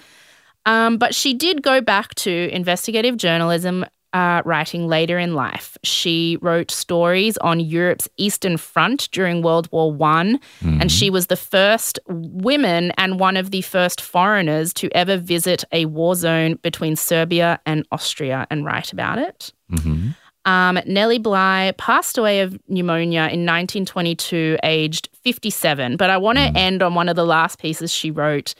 Um, 0.67 0.97
but 0.97 1.15
she 1.15 1.35
did 1.35 1.63
go 1.63 1.81
back 1.81 2.15
to 2.17 2.49
investigative 2.53 3.17
journalism 3.17 3.85
uh, 4.13 4.43
writing 4.45 4.87
later 4.87 5.19
in 5.19 5.35
life. 5.35 5.77
She 5.83 6.39
wrote 6.41 6.71
stories 6.71 7.37
on 7.39 7.59
Europe's 7.59 8.09
Eastern 8.17 8.57
Front 8.57 9.09
during 9.11 9.43
World 9.43 9.69
War 9.73 9.93
One, 9.93 10.39
and 10.63 10.91
she 10.91 11.11
was 11.11 11.27
the 11.27 11.37
first 11.37 11.99
woman 12.09 12.93
and 12.97 13.19
one 13.19 13.37
of 13.37 13.51
the 13.51 13.61
first 13.63 14.01
foreigners 14.01 14.73
to 14.75 14.89
ever 14.97 15.17
visit 15.17 15.65
a 15.73 15.87
war 15.87 16.15
zone 16.15 16.55
between 16.63 16.95
Serbia 16.95 17.59
and 17.67 17.85
Austria 17.91 18.47
and 18.51 18.65
write 18.65 18.93
about 18.93 19.19
it. 19.19 19.53
hmm 19.69 20.11
Um, 20.47 20.79
Nellie 20.87 21.19
Bly 21.19 21.73
passed 21.79 22.17
away 22.19 22.41
of 22.41 22.57
pneumonia 22.69 23.23
in 23.33 23.45
1922, 23.47 24.59
aged 24.63 25.09
57. 25.25 25.97
But 25.97 26.11
I 26.11 26.19
want 26.19 26.39
to 26.39 26.45
end 26.57 26.83
on 26.83 26.95
one 26.95 27.09
of 27.09 27.17
the 27.17 27.25
last 27.25 27.59
pieces 27.59 27.91
she 27.91 28.11
wrote. 28.11 28.55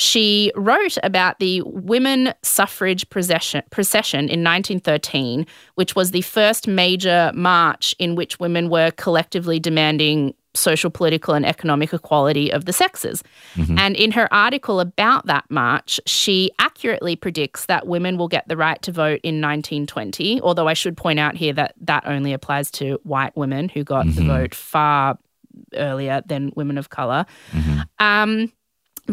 She 0.00 0.52
wrote 0.54 0.96
about 1.02 1.40
the 1.40 1.60
women 1.62 2.32
suffrage 2.42 3.10
procession, 3.10 3.64
procession 3.70 4.28
in 4.28 4.44
1913, 4.44 5.44
which 5.74 5.96
was 5.96 6.12
the 6.12 6.22
first 6.22 6.68
major 6.68 7.32
march 7.34 7.96
in 7.98 8.14
which 8.14 8.38
women 8.38 8.70
were 8.70 8.92
collectively 8.92 9.58
demanding 9.58 10.34
social, 10.54 10.88
political, 10.88 11.34
and 11.34 11.44
economic 11.44 11.92
equality 11.92 12.52
of 12.52 12.64
the 12.64 12.72
sexes. 12.72 13.24
Mm-hmm. 13.56 13.76
And 13.76 13.96
in 13.96 14.12
her 14.12 14.32
article 14.32 14.78
about 14.78 15.26
that 15.26 15.50
march, 15.50 15.98
she 16.06 16.52
accurately 16.60 17.16
predicts 17.16 17.66
that 17.66 17.88
women 17.88 18.18
will 18.18 18.28
get 18.28 18.46
the 18.46 18.56
right 18.56 18.80
to 18.82 18.92
vote 18.92 19.18
in 19.24 19.40
1920. 19.40 20.40
Although 20.42 20.68
I 20.68 20.74
should 20.74 20.96
point 20.96 21.18
out 21.18 21.36
here 21.36 21.52
that 21.54 21.74
that 21.80 22.06
only 22.06 22.32
applies 22.32 22.70
to 22.72 23.00
white 23.02 23.36
women 23.36 23.68
who 23.68 23.82
got 23.82 24.06
the 24.06 24.12
mm-hmm. 24.12 24.28
vote 24.28 24.54
far 24.54 25.18
earlier 25.74 26.22
than 26.26 26.52
women 26.54 26.78
of 26.78 26.90
color. 26.90 27.26
Mm-hmm. 27.50 27.80
Um, 27.98 28.52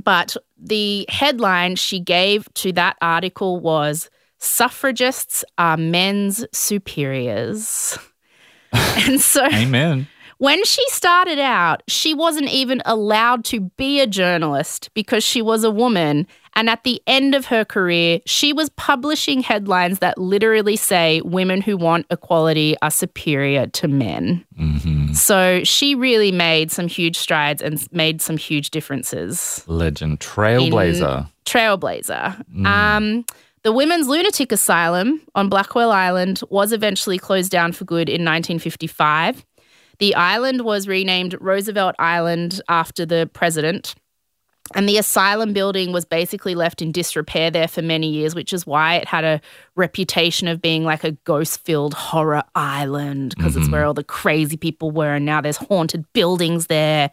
but 0.04 0.36
the 0.58 1.06
headline 1.10 1.76
she 1.76 2.00
gave 2.00 2.52
to 2.56 2.72
that 2.74 2.98
article 3.02 3.60
was 3.60 4.10
Suffragists 4.38 5.44
are 5.58 5.78
men's 5.78 6.46
superiors. 6.52 7.98
and 8.74 9.20
so 9.20 9.46
Amen. 9.46 10.08
when 10.38 10.64
she 10.66 10.88
started 10.90 11.40
out, 11.40 11.82
she 11.88 12.14
wasn't 12.14 12.50
even 12.50 12.82
allowed 12.86 13.46
to 13.46 13.62
be 13.62 14.00
a 14.00 14.08
journalist 14.08 14.90
because 14.94 15.24
she 15.24 15.42
was 15.42 15.64
a 15.64 15.72
woman. 15.72 16.28
And 16.56 16.70
at 16.70 16.84
the 16.84 17.02
end 17.06 17.36
of 17.36 17.46
her 17.48 17.66
career, 17.66 18.20
she 18.26 18.54
was 18.54 18.70
publishing 18.70 19.42
headlines 19.42 20.00
that 20.00 20.18
literally 20.18 20.78
say 20.78 21.22
women 21.22 21.62
who 21.62 21.76
want 21.76 22.06
equality 22.10 22.76
are 22.82 22.92
superior 22.92 23.68
to 23.68 23.88
men. 23.88 24.46
hmm 24.58 25.14
So 25.14 25.64
she 25.64 25.96
really 25.96 26.32
made 26.32 26.72
some 26.72 26.88
huge 26.88 27.18
strides 27.18 27.62
and 27.62 27.86
made 27.92 28.22
some 28.22 28.38
huge 28.38 28.70
differences. 28.72 29.64
Legend. 29.68 30.20
Trailblazer. 30.20 31.28
Trailblazer. 31.46 32.66
Um, 32.66 33.26
the 33.64 33.72
Women's 33.74 34.08
Lunatic 34.08 34.52
Asylum 34.52 35.22
on 35.34 35.50
Blackwell 35.50 35.92
Island 35.92 36.42
was 36.50 36.72
eventually 36.72 37.18
closed 37.18 37.52
down 37.52 37.72
for 37.72 37.84
good 37.84 38.10
in 38.10 38.22
1955. 38.22 39.44
The 40.00 40.14
island 40.16 40.62
was 40.62 40.88
renamed 40.88 41.36
Roosevelt 41.40 41.96
Island 41.98 42.62
after 42.70 43.06
the 43.06 43.30
president. 43.34 43.96
And 44.76 44.88
the 44.88 44.98
asylum 44.98 45.54
building 45.54 45.92
was 45.94 46.06
basically 46.06 46.54
left 46.54 46.82
in 46.82 46.92
disrepair 46.92 47.50
there 47.50 47.68
for 47.68 47.82
many 47.82 48.10
years, 48.10 48.36
which 48.36 48.54
is 48.54 48.68
why 48.68 48.96
it 48.96 49.08
had 49.08 49.24
a 49.24 49.42
reputation 49.76 50.48
of 50.48 50.62
being 50.62 50.84
like 50.84 51.04
a 51.04 51.12
ghost 51.24 51.60
filled 51.66 51.94
horror 51.94 52.44
island 52.56 53.34
because 53.36 53.56
it's 53.56 53.70
where 53.70 53.86
all 53.86 53.94
the 53.94 54.04
crazy 54.04 54.58
people 54.58 54.92
were. 54.92 55.14
And 55.16 55.26
now 55.26 55.42
there's 55.42 55.58
haunted 55.58 56.06
buildings 56.14 56.68
there. 56.68 57.10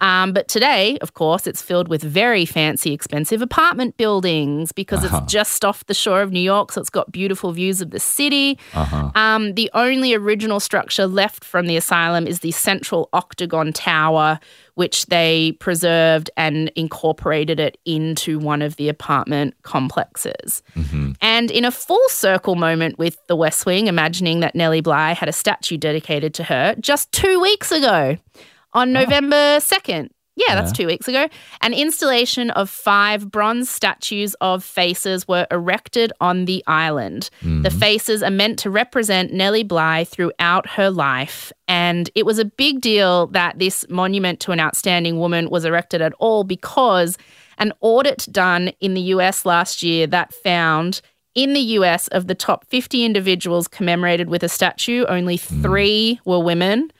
Um, 0.00 0.32
but 0.32 0.48
today, 0.48 0.98
of 1.00 1.14
course, 1.14 1.46
it's 1.46 1.62
filled 1.62 1.88
with 1.88 2.02
very 2.02 2.44
fancy, 2.44 2.92
expensive 2.92 3.40
apartment 3.42 3.96
buildings 3.96 4.72
because 4.72 5.04
Uh-huh. 5.04 5.20
it's 5.22 5.32
just 5.32 5.64
off 5.64 5.84
the 5.86 5.94
shore 5.94 6.22
of 6.22 6.30
New 6.32 6.40
York. 6.40 6.72
So 6.72 6.80
it's 6.80 6.90
got 6.90 7.12
beautiful 7.12 7.52
views 7.52 7.80
of 7.80 7.90
the 7.90 8.00
city. 8.00 8.58
Uh-huh. 8.74 9.10
Um, 9.14 9.54
the 9.54 9.70
only 9.74 10.14
original 10.14 10.60
structure 10.60 11.06
left 11.06 11.44
from 11.44 11.66
the 11.66 11.76
asylum 11.76 12.26
is 12.26 12.40
the 12.40 12.50
central 12.50 13.08
octagon 13.12 13.72
tower, 13.72 14.40
which 14.74 15.06
they 15.06 15.52
preserved 15.60 16.30
and 16.36 16.70
incorporated 16.74 17.60
it 17.60 17.78
into 17.84 18.38
one 18.38 18.62
of 18.62 18.76
the 18.76 18.88
apartment 18.88 19.54
complexes. 19.62 20.62
Mm-hmm. 20.76 21.12
And 21.20 21.50
in 21.50 21.64
a 21.64 21.70
full 21.70 22.02
circle 22.08 22.56
moment 22.56 22.98
with 22.98 23.24
the 23.26 23.36
West 23.36 23.66
Wing, 23.66 23.86
imagining 23.86 24.40
that 24.40 24.54
Nellie 24.54 24.80
Bly 24.80 25.12
had 25.12 25.28
a 25.28 25.32
statue 25.32 25.76
dedicated 25.76 26.34
to 26.34 26.44
her 26.44 26.74
just 26.80 27.12
two 27.12 27.40
weeks 27.40 27.70
ago 27.70 28.16
on 28.72 28.92
November 28.92 29.58
2nd. 29.58 30.10
Yeah, 30.36 30.56
that's 30.56 30.70
Yeah. 30.70 30.82
two 30.82 30.86
weeks 30.88 31.06
ago. 31.06 31.28
An 31.60 31.72
installation 31.72 32.50
of 32.50 32.68
five 32.68 33.30
bronze 33.30 33.70
statues 33.70 34.34
of 34.40 34.64
faces 34.64 35.28
were 35.28 35.46
erected 35.50 36.12
on 36.20 36.46
the 36.46 36.64
island. 36.66 37.30
The 37.40 37.48
mm-hmm. 37.48 37.78
faces 37.78 38.22
are 38.22 38.30
meant 38.30 38.58
to 38.60 38.70
represent 38.70 39.32
Nellie 39.32 39.62
Bly 39.62 40.04
throughout 40.04 40.68
her 40.70 40.90
life. 40.90 41.52
And 41.68 42.10
it 42.16 42.26
was 42.26 42.40
a 42.40 42.44
big 42.44 42.80
deal 42.80 43.28
that 43.28 43.58
this 43.60 43.86
monument 43.88 44.40
to 44.40 44.52
an 44.52 44.58
outstanding 44.58 45.20
woman 45.20 45.50
was 45.50 45.64
erected 45.64 46.02
at 46.02 46.12
all 46.18 46.42
because 46.42 47.16
an 47.58 47.72
audit 47.80 48.26
done 48.32 48.72
in 48.80 48.94
the 48.94 49.00
US 49.02 49.46
last 49.46 49.84
year 49.84 50.08
that 50.08 50.34
found 50.34 51.00
in 51.34 51.52
the 51.52 51.60
US 51.60 52.08
of 52.08 52.26
the 52.26 52.34
top 52.34 52.64
50 52.66 53.04
individuals 53.04 53.68
commemorated 53.68 54.28
with 54.28 54.42
a 54.42 54.48
statue, 54.48 55.04
only 55.06 55.38
mm. 55.38 55.62
three 55.62 56.20
were 56.24 56.40
women. 56.40 56.90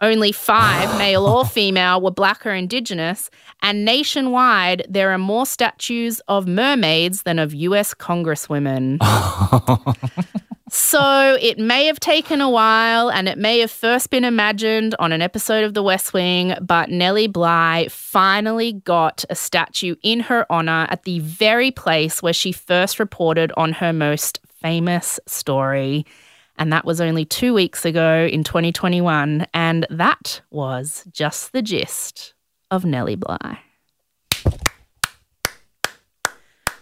Only 0.00 0.32
five, 0.32 0.96
male 0.98 1.26
or 1.26 1.44
female, 1.58 2.00
were 2.00 2.10
black 2.10 2.46
or 2.46 2.52
indigenous. 2.52 3.30
And 3.62 3.84
nationwide, 3.84 4.86
there 4.88 5.10
are 5.10 5.18
more 5.18 5.46
statues 5.46 6.20
of 6.28 6.46
mermaids 6.46 7.22
than 7.22 7.38
of 7.38 7.52
US 7.54 7.94
congresswomen. 7.94 8.98
so 10.70 11.36
it 11.40 11.58
may 11.58 11.86
have 11.86 11.98
taken 11.98 12.40
a 12.40 12.48
while 12.48 13.10
and 13.10 13.28
it 13.28 13.38
may 13.38 13.58
have 13.58 13.70
first 13.70 14.10
been 14.10 14.24
imagined 14.24 14.94
on 15.00 15.10
an 15.10 15.20
episode 15.20 15.64
of 15.64 15.74
The 15.74 15.82
West 15.82 16.12
Wing, 16.12 16.54
but 16.60 16.90
Nellie 16.90 17.26
Bly 17.26 17.88
finally 17.90 18.74
got 18.74 19.24
a 19.28 19.34
statue 19.34 19.96
in 20.02 20.20
her 20.20 20.46
honor 20.50 20.86
at 20.90 21.02
the 21.02 21.18
very 21.20 21.72
place 21.72 22.22
where 22.22 22.32
she 22.32 22.52
first 22.52 23.00
reported 23.00 23.52
on 23.56 23.72
her 23.72 23.92
most 23.92 24.38
famous 24.60 25.18
story. 25.26 26.06
And 26.58 26.72
that 26.72 26.84
was 26.84 27.00
only 27.00 27.24
two 27.24 27.54
weeks 27.54 27.84
ago 27.84 28.28
in 28.30 28.44
2021. 28.44 29.46
And 29.54 29.86
that 29.90 30.40
was 30.50 31.04
just 31.12 31.52
the 31.52 31.62
gist 31.62 32.34
of 32.70 32.84
Nellie 32.84 33.16
Bly. 33.16 33.60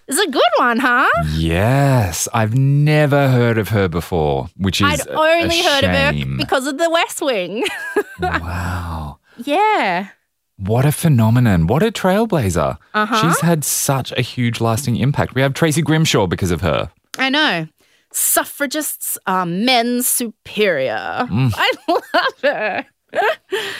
It's 0.08 0.20
a 0.20 0.30
good 0.30 0.42
one, 0.58 0.78
huh? 0.78 1.08
Yes, 1.32 2.28
I've 2.32 2.56
never 2.56 3.28
heard 3.28 3.58
of 3.58 3.70
her 3.70 3.88
before, 3.88 4.48
which 4.56 4.80
is 4.80 5.00
I'd 5.00 5.08
only 5.08 5.60
heard 5.62 5.82
of 5.82 5.90
her 5.90 6.36
because 6.36 6.68
of 6.68 6.78
the 6.78 6.88
West 6.88 7.20
Wing. 7.20 7.64
wow. 8.20 9.18
yeah. 9.36 10.10
What 10.58 10.86
a 10.86 10.92
phenomenon. 10.92 11.66
What 11.66 11.82
a 11.82 11.90
trailblazer. 11.90 12.78
Uh-huh. 12.94 13.20
She's 13.20 13.40
had 13.40 13.64
such 13.64 14.12
a 14.12 14.22
huge 14.22 14.60
lasting 14.60 14.96
impact. 14.96 15.34
We 15.34 15.42
have 15.42 15.54
Tracy 15.54 15.82
Grimshaw 15.82 16.28
because 16.28 16.52
of 16.52 16.60
her. 16.60 16.90
I 17.18 17.28
know. 17.28 17.66
Suffragists 18.16 19.18
are 19.26 19.44
men's 19.44 20.06
superior. 20.06 21.26
Mm. 21.28 21.52
I 21.56 21.72
love 21.86 22.40
her. 22.42 22.86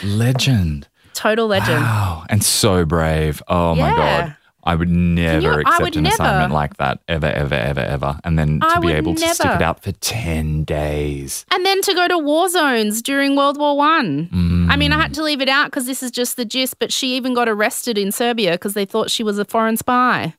Legend. 0.03 0.87
Total 1.15 1.47
legend. 1.47 1.81
Wow. 1.81 2.23
And 2.29 2.43
so 2.43 2.85
brave. 2.85 3.41
Oh 3.47 3.73
my 3.73 3.89
God. 3.95 4.35
I 4.63 4.75
would 4.75 4.89
never 4.89 5.61
accept 5.61 5.81
would 5.81 5.95
an 5.95 6.03
never. 6.03 6.13
assignment 6.13 6.53
like 6.53 6.77
that 6.77 6.99
ever, 7.07 7.25
ever, 7.25 7.55
ever, 7.55 7.79
ever. 7.79 8.19
And 8.23 8.37
then 8.37 8.59
to 8.59 8.67
I 8.67 8.79
be 8.79 8.91
able 8.91 9.15
to 9.15 9.33
stick 9.33 9.47
it 9.47 9.61
out 9.63 9.81
for 9.81 9.91
10 9.93 10.65
days. 10.65 11.43
And 11.51 11.65
then 11.65 11.81
to 11.81 11.93
go 11.95 12.07
to 12.07 12.19
war 12.19 12.47
zones 12.47 13.01
during 13.01 13.35
World 13.35 13.57
War 13.57 13.75
One. 13.75 14.27
Mm. 14.27 14.69
I 14.69 14.75
mean, 14.75 14.93
I 14.93 15.01
had 15.01 15.15
to 15.15 15.23
leave 15.23 15.41
it 15.41 15.49
out 15.49 15.67
because 15.71 15.87
this 15.87 16.03
is 16.03 16.11
just 16.11 16.37
the 16.37 16.45
gist, 16.45 16.77
but 16.77 16.93
she 16.93 17.15
even 17.15 17.33
got 17.33 17.49
arrested 17.49 17.97
in 17.97 18.11
Serbia 18.11 18.51
because 18.51 18.75
they 18.75 18.85
thought 18.85 19.09
she 19.09 19.23
was 19.23 19.39
a 19.39 19.45
foreign 19.45 19.77
spy. 19.77 20.35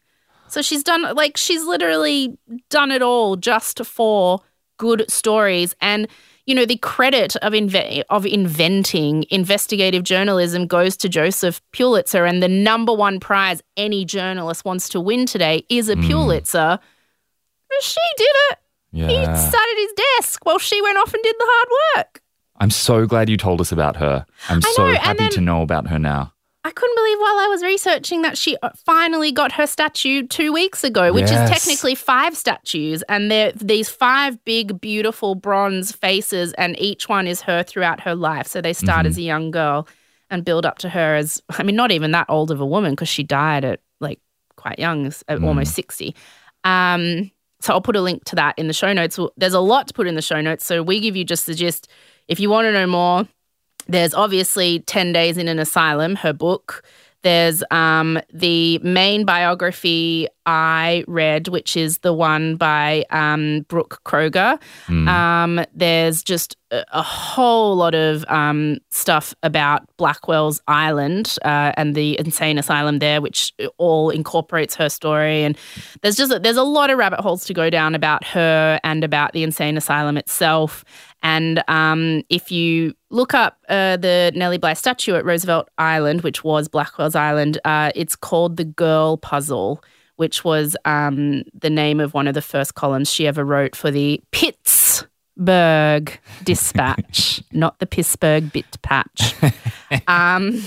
So 0.49 0.63
she's 0.63 0.83
done, 0.83 1.03
like, 1.15 1.37
she's 1.37 1.65
literally 1.65 2.37
done 2.71 2.91
it 2.91 3.03
all 3.03 3.37
just 3.37 3.85
for 3.85 4.41
good 4.79 5.05
stories. 5.11 5.75
And, 5.81 6.09
you 6.47 6.55
know, 6.55 6.65
the 6.65 6.77
credit 6.79 7.37
of, 7.37 7.53
inve- 7.53 8.03
of 8.11 8.25
inventing 8.27 9.25
investigative 9.31 10.03
journalism 10.03 10.67
goes 10.67 10.97
to 10.99 11.09
Joseph 11.09 11.61
Pulitzer. 11.73 12.25
And 12.25 12.43
the 12.43 12.49
number 12.49 12.93
one 12.93 13.21
prize 13.21 13.63
any 13.77 14.05
journalist 14.05 14.65
wants 14.65 14.89
to 14.91 15.01
win 15.01 15.27
today 15.27 15.65
is 15.69 15.89
a 15.89 15.95
hmm. 15.95 16.07
Pulitzer. 16.07 16.79
She 17.81 18.01
did 18.17 18.29
it. 18.51 18.59
Yeah. 18.93 19.09
He 19.09 19.25
sat 19.25 19.55
at 19.55 19.77
his 19.77 19.93
desk 20.17 20.45
while 20.47 20.59
she 20.59 20.81
went 20.81 20.97
off 20.99 21.13
and 21.13 21.23
did 21.23 21.37
the 21.39 21.47
hard 21.47 21.69
work. 21.97 22.23
I'm 22.61 22.71
so 22.71 23.07
glad 23.07 23.29
you 23.29 23.37
told 23.37 23.61
us 23.61 23.71
about 23.71 23.97
her. 23.97 24.27
I'm 24.49 24.63
so 24.63 24.87
happy 24.95 25.19
then- 25.19 25.31
to 25.33 25.41
know 25.41 25.63
about 25.63 25.89
her 25.89 25.99
now. 25.99 26.33
I 26.69 26.71
couldn't 26.71 26.97
believe 26.97 27.19
while 27.19 27.39
I 27.39 27.47
was 27.49 27.63
researching 27.63 28.21
that 28.23 28.37
she 28.37 28.55
uh, 28.63 28.69
finally 28.85 29.33
got 29.33 29.53
her 29.53 29.67
statue 29.67 30.27
two 30.27 30.53
weeks 30.53 30.85
ago, 30.85 31.15
which 31.15 31.31
Yes. 31.31 31.51
is 31.51 31.51
technically 31.59 31.95
five 31.95 32.37
statues. 32.37 33.03
And 33.09 33.31
they're 33.31 33.53
these 33.53 33.89
five 33.89 34.45
big, 34.45 34.79
beautiful 34.79 35.35
bronze 35.35 35.93
faces, 35.93 36.53
and 36.55 36.79
each 36.79 37.09
one 37.09 37.27
is 37.27 37.41
her 37.43 37.63
throughout 37.63 38.01
her 38.03 38.15
life. 38.15 38.47
So 38.47 38.61
they 38.61 38.75
start 38.75 39.01
Mm-hmm. 39.01 39.07
as 39.09 39.17
a 39.17 39.23
young 39.23 39.51
girl 39.51 39.89
and 40.29 40.45
build 40.45 40.67
up 40.67 40.77
to 40.81 40.91
her 40.91 41.17
as, 41.17 41.43
I 41.49 41.63
mean, 41.63 41.75
not 41.75 41.91
even 41.91 42.11
that 42.11 42.27
old 42.29 42.51
of 42.51 42.61
a 42.61 42.67
woman 42.67 42.93
because 42.93 43.09
she 43.09 43.23
died 43.23 43.65
at 43.65 43.81
like 44.01 44.21
quite 44.57 44.79
young, 44.79 45.07
at 45.07 45.39
Mm. 45.39 45.45
almost 45.47 45.75
60. 45.75 46.15
Um, 46.65 47.31
so 47.63 47.73
I'll 47.73 47.81
put 47.81 47.97
a 47.97 48.03
link 48.03 48.25
to 48.25 48.37
that 48.37 48.59
in 48.59 48.67
the 48.67 48.75
show 48.75 48.93
notes. 48.93 49.19
There's 49.39 49.55
a 49.55 49.61
lot 49.61 49.89
to 49.89 49.95
put 49.95 50.07
in 50.07 50.17
the 50.17 50.23
show 50.23 50.43
notes. 50.43 50.67
So 50.67 50.83
we 50.83 51.01
give 51.01 51.17
you 51.17 51.25
just 51.25 51.47
the 51.47 51.55
gist. 51.55 51.89
If 52.29 52.39
you 52.41 52.51
want 52.51 52.67
to 52.67 52.73
know 52.73 52.87
more, 52.87 53.27
there's 53.89 54.15
obviously 54.15 54.81
10 54.81 55.13
Days 55.13 55.39
in 55.39 55.49
an 55.49 55.59
Asylum, 55.59 56.17
her 56.17 56.33
book. 56.33 56.85
There's 57.23 57.65
um, 57.73 58.21
the 58.33 58.79
main 58.79 59.25
biography 59.25 60.29
I 60.47 61.05
read, 61.09 61.49
which 61.49 61.77
is 61.77 61.99
the 61.99 62.13
one 62.13 62.57
by 62.57 63.05
um, 63.11 63.67
Brooke 63.69 64.01
Kroeger. 64.05 64.59
Um, 65.09 65.65
there's 65.75 66.23
just 66.23 66.57
a, 66.71 66.85
a 66.93 67.03
whole 67.03 67.75
lot 67.77 67.95
of 67.95 68.25
um, 68.29 68.79
stuff 68.91 69.35
about 69.43 69.83
Blackwell's 69.97 70.63
Island 70.69 71.37
uh, 71.45 71.73
and 71.77 71.95
the 71.95 72.19
insane 72.21 72.57
asylum 72.57 73.01
there, 73.01 73.21
which 73.21 73.53
all 73.79 74.11
incorporates 74.11 74.77
her 74.77 74.89
story. 74.89 75.43
And 75.43 75.59
there's 76.03 76.17
just 76.17 76.33
a, 76.33 76.39
there's 76.39 76.57
a 76.57 76.63
lot 76.63 76.89
of 76.89 76.99
rabbit 76.99 77.21
holes 77.21 77.45
to 77.47 77.53
go 77.53 77.69
down 77.69 77.97
about 77.97 78.25
her 78.25 78.79
and 78.85 79.03
about 79.03 79.33
the 79.33 79.43
insane 79.43 79.77
asylum 79.77 80.17
itself. 80.17 80.85
And 81.23 81.63
um, 81.69 82.23
if 82.29 82.51
you 82.53 82.95
look 83.11 83.35
up 83.35 83.59
uh, 83.69 83.97
the 83.97 84.33
Nellie 84.35 84.59
Bly 84.59 84.75
statue 84.75 85.15
at 85.15 85.25
Roosevelt 85.25 85.69
Island, 85.79 86.23
which 86.23 86.45
was 86.45 86.69
Blackwell's 86.69 87.15
Island, 87.17 87.59
uh, 87.65 87.91
it's 87.95 88.15
called 88.17 88.57
the 88.57 88.65
Girl 88.65 89.17
Puzzle, 89.17 89.83
which 90.17 90.45
was 90.45 90.77
um, 90.85 91.43
the 91.55 91.71
name 91.71 91.99
of 92.01 92.15
one 92.15 92.29
of 92.29 92.35
the 92.35 92.43
first 92.43 92.75
columns 92.75 93.13
she 93.13 93.27
ever 93.27 93.45
wrote 93.45 93.75
for 93.75 93.91
the 93.91 94.21
Pittsburgh 94.31 96.19
Dispatch, 96.45 97.43
not 97.53 97.79
the 97.79 97.87
Pittsburgh 97.87 98.53
Bit 98.53 98.81
Patch. 98.83 99.35
um, 100.07 100.63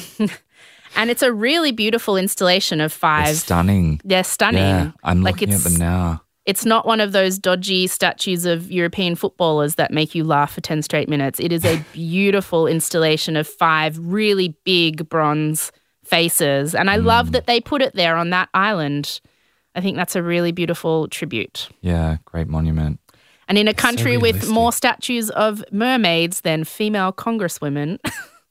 and 0.96 1.10
it's 1.10 1.22
a 1.22 1.32
really 1.32 1.72
beautiful 1.72 2.18
installation 2.18 2.82
of 2.82 2.92
They're 2.92 2.98
five. 3.00 3.36
stunning. 3.38 4.02
They're 4.04 4.24
stunning. 4.24 4.62
Yeah, 4.62 4.92
I'm 5.04 5.22
Like 5.22 5.36
looking 5.36 5.50
at 5.50 5.56
it's- 5.60 5.72
them 5.72 5.80
now. 5.80 6.24
It's 6.46 6.66
not 6.66 6.88
one 6.88 7.00
of 7.00 7.12
those 7.12 7.38
dodgy 7.38 7.86
statues 7.88 8.46
of 8.46 8.72
European 8.72 9.16
footballers 9.16 9.76
that 9.76 9.92
make 9.92 10.16
you 10.16 10.24
laugh 10.24 10.54
for 10.54 10.62
10 10.62 10.82
straight 10.82 11.08
minutes. 11.08 11.40
It 11.40 11.52
is 11.52 11.64
a 11.64 11.78
beautiful 11.94 12.66
installation 12.68 13.36
of 13.38 13.48
five 13.48 13.98
really 14.00 14.56
big 14.66 15.08
bronze 15.08 15.72
faces. 16.04 16.74
And 16.74 16.90
I 16.90 16.98
Mm. 16.98 17.06
love 17.06 17.32
that 17.34 17.46
they 17.46 17.62
put 17.62 17.82
it 17.82 17.94
there 17.96 18.16
on 18.18 18.32
that 18.32 18.50
island. 18.54 19.22
I 19.76 19.82
think 19.82 19.96
that's 19.98 20.16
a 20.16 20.24
really 20.24 20.52
beautiful 20.52 21.08
tribute. 21.08 21.70
Yeah, 21.82 22.18
great 22.26 22.48
monument. 22.48 23.00
And 23.48 23.58
in 23.58 23.68
a 23.68 23.74
country 23.74 24.18
with 24.18 24.48
more 24.48 24.72
statues 24.72 25.30
of 25.30 25.64
mermaids 25.72 26.42
than 26.42 26.64
female 26.64 27.14
congresswomen, 27.14 28.00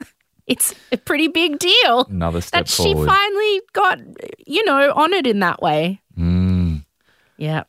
it's 0.46 0.74
a 0.92 0.96
pretty 0.96 1.28
big 1.28 1.58
deal 1.58 2.04
Another 2.08 2.40
step 2.40 2.66
that 2.66 2.68
she 2.68 2.92
finally 2.94 3.60
got, 3.72 3.98
you 4.46 4.64
know, 4.64 4.92
honored 4.94 5.26
in 5.26 5.40
that 5.40 5.60
way. 5.62 6.00
Yeah. 7.40 7.64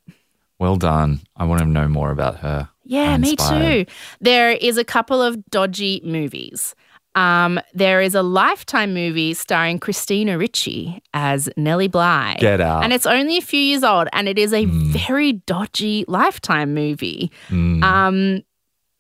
well 0.60 0.76
done. 0.76 1.22
I 1.36 1.46
want 1.46 1.62
to 1.62 1.66
know 1.66 1.88
more 1.88 2.12
about 2.12 2.38
her. 2.42 2.70
Yeah, 2.84 3.18
me 3.18 3.36
too. 3.36 3.86
There 4.20 4.52
is 4.52 4.78
a 4.78 4.84
couple 4.84 5.22
of 5.22 5.44
dodgy 5.50 6.02
movies. 6.04 6.76
Um, 7.16 7.60
there 7.74 8.00
is 8.02 8.16
a 8.16 8.22
Lifetime 8.22 8.94
movie 8.94 9.34
starring 9.34 9.80
Christina 9.80 10.38
Ricci 10.38 11.02
as 11.14 11.50
Nellie 11.58 11.88
Bly. 11.90 12.38
Get 12.40 12.62
out. 12.62 12.84
And 12.84 12.94
it's 12.94 13.06
only 13.06 13.38
a 13.38 13.42
few 13.42 13.60
years 13.60 13.84
old, 13.84 14.08
and 14.14 14.28
it 14.30 14.38
is 14.38 14.54
a 14.54 14.66
Mm. 14.66 14.92
very 14.92 15.34
dodgy 15.34 16.06
Lifetime 16.08 16.74
movie. 16.74 17.32
Mm, 17.50 17.84
Um, 17.84 18.42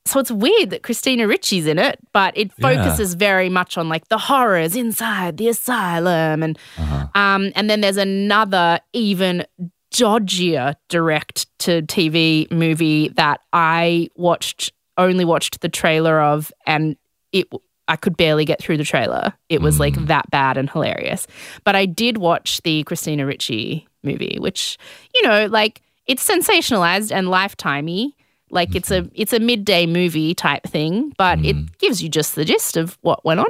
so 0.05 0.19
it's 0.19 0.31
weird 0.31 0.71
that 0.71 0.83
Christina 0.83 1.27
Ricci's 1.27 1.67
in 1.67 1.77
it, 1.79 1.99
but 2.11 2.35
it 2.35 2.51
Yeah. 2.57 2.83
focuses 2.83 3.13
very 3.13 3.49
much 3.49 3.77
on 3.77 3.87
like 3.87 4.07
the 4.09 4.17
horrors 4.17 4.75
inside 4.75 5.37
the 5.37 5.47
asylum, 5.47 6.43
and 6.43 6.57
uh-huh. 6.77 7.07
um, 7.15 7.51
and 7.55 7.69
then 7.69 7.81
there's 7.81 7.97
another 7.97 8.79
even 8.93 9.45
dodgier 9.93 10.75
direct 10.89 11.47
to 11.59 11.81
TV 11.83 12.49
movie 12.51 13.09
that 13.09 13.41
I 13.53 14.09
watched 14.15 14.71
only 14.97 15.25
watched 15.25 15.61
the 15.61 15.69
trailer 15.69 16.21
of, 16.21 16.51
and 16.65 16.95
it 17.31 17.47
I 17.87 17.95
could 17.95 18.15
barely 18.15 18.45
get 18.45 18.61
through 18.61 18.77
the 18.77 18.83
trailer. 18.83 19.33
It 19.49 19.61
was 19.61 19.79
like 19.79 19.95
mm. 19.95 20.07
that 20.07 20.29
bad 20.31 20.57
and 20.57 20.69
hilarious. 20.69 21.27
But 21.63 21.75
I 21.75 21.85
did 21.85 22.17
watch 22.17 22.61
the 22.61 22.83
Christina 22.83 23.25
Ricci 23.25 23.87
movie, 24.03 24.37
which 24.39 24.77
you 25.13 25.27
know, 25.27 25.47
like 25.47 25.81
it's 26.05 26.27
sensationalized 26.27 27.11
and 27.11 27.27
lifetimey. 27.27 28.13
Like 28.49 28.75
it's 28.75 28.91
a 28.91 29.01
mm-hmm. 29.01 29.13
it's 29.13 29.33
a 29.33 29.39
midday 29.39 29.85
movie 29.85 30.33
type 30.33 30.63
thing, 30.63 31.13
but 31.17 31.39
it 31.39 31.55
mm. 31.55 31.77
gives 31.79 32.01
you 32.01 32.09
just 32.09 32.35
the 32.35 32.45
gist 32.45 32.77
of 32.77 32.97
what 33.01 33.23
went 33.25 33.39
on. 33.39 33.49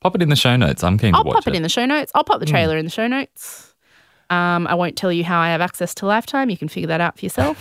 Pop 0.00 0.14
it 0.14 0.22
in 0.22 0.28
the 0.28 0.36
show 0.36 0.54
notes. 0.56 0.84
I'm 0.84 0.98
keen 0.98 1.14
I'll 1.14 1.22
to 1.22 1.28
watch 1.28 1.44
pop 1.44 1.48
it 1.48 1.56
in 1.56 1.62
the 1.62 1.68
show 1.68 1.86
notes. 1.86 2.12
I'll 2.14 2.24
pop 2.24 2.40
the 2.40 2.46
mm. 2.46 2.50
trailer 2.50 2.76
in 2.76 2.84
the 2.84 2.90
show 2.90 3.06
notes. 3.06 3.73
Um, 4.30 4.66
I 4.66 4.74
won't 4.74 4.96
tell 4.96 5.12
you 5.12 5.24
how 5.24 5.38
I 5.40 5.48
have 5.50 5.60
access 5.60 5.94
to 5.96 6.06
Lifetime. 6.06 6.50
You 6.50 6.56
can 6.56 6.68
figure 6.68 6.88
that 6.88 7.00
out 7.00 7.18
for 7.18 7.24
yourself. 7.24 7.56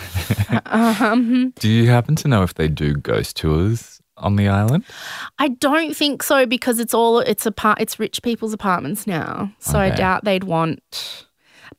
um, 0.68 1.54
Do 1.60 1.70
you 1.70 1.90
happen 1.90 2.16
to 2.18 2.28
know 2.28 2.44
if 2.44 2.54
they 2.56 2.68
do 2.68 2.94
ghost 2.96 3.36
tours 3.38 4.02
on 4.18 4.36
the 4.36 4.48
island? 4.48 4.84
I 5.40 5.50
don't 5.50 5.96
think 5.96 6.24
so 6.24 6.46
because 6.46 6.80
it's 6.80 6.94
all 6.94 7.20
it's 7.20 7.46
apart 7.46 7.82
it's 7.82 8.00
rich 8.00 8.22
people's 8.22 8.54
apartments 8.54 9.06
now. 9.08 9.52
So 9.60 9.78
I 9.80 9.90
doubt 9.90 10.24
they'd 10.24 10.44
want. 10.46 11.26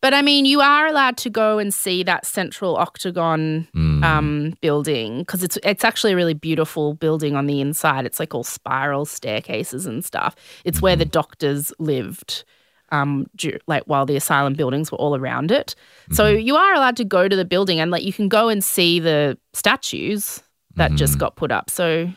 But 0.01 0.12
I 0.12 0.20
mean, 0.22 0.45
you 0.45 0.61
are 0.61 0.87
allowed 0.87 1.16
to 1.18 1.30
go 1.30 1.59
and 1.59 1.72
see 1.72 2.03
that 2.03 2.26
central 2.26 2.76
octagon 2.76 3.68
Mm. 3.74 4.05
um, 4.05 4.55
building 4.61 5.18
because 5.20 5.43
it's 5.43 5.57
it's 5.62 5.85
actually 5.85 6.12
a 6.12 6.16
really 6.16 6.35
beautiful 6.35 6.95
building 6.95 7.37
on 7.37 7.47
the 7.47 7.61
inside. 7.61 8.05
It's 8.05 8.20
like 8.20 8.35
all 8.35 8.45
spiral 8.45 9.07
staircases 9.07 9.87
and 9.87 10.05
stuff. 10.05 10.35
It's 10.64 10.82
where 10.82 10.97
the 10.97 11.05
doctors 11.07 11.72
lived, 11.78 12.45
um, 12.93 13.26
dur- 13.37 13.59
like 13.66 13.85
while 13.85 14.07
the 14.07 14.16
asylum 14.16 14.55
buildings 14.55 14.93
were 14.93 14.99
all 14.99 15.16
around 15.16 15.51
it. 15.51 15.74
So 16.12 16.28
you 16.28 16.57
are 16.57 16.74
allowed 16.74 16.97
to 16.99 17.05
go 17.05 17.28
to 17.28 17.35
the 17.37 17.45
building 17.45 17.80
and 17.80 17.91
like 17.91 18.03
you 18.05 18.12
can 18.12 18.28
go 18.28 18.49
and 18.49 18.62
see 18.62 19.01
the 19.01 19.37
statues 19.53 20.43
that 20.76 20.93
just 20.95 21.18
got 21.18 21.37
put 21.37 21.51
up. 21.53 21.70
So 21.70 22.11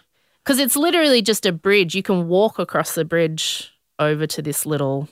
because 0.43 0.59
it's 0.59 0.75
literally 0.75 1.21
just 1.21 1.45
a 1.45 1.51
bridge, 1.51 1.95
you 1.95 2.03
can 2.03 2.27
walk 2.27 2.59
across 2.59 2.95
the 2.95 3.05
bridge 3.05 3.71
over 3.99 4.27
to 4.27 4.41
this 4.41 4.65
little 4.65 5.07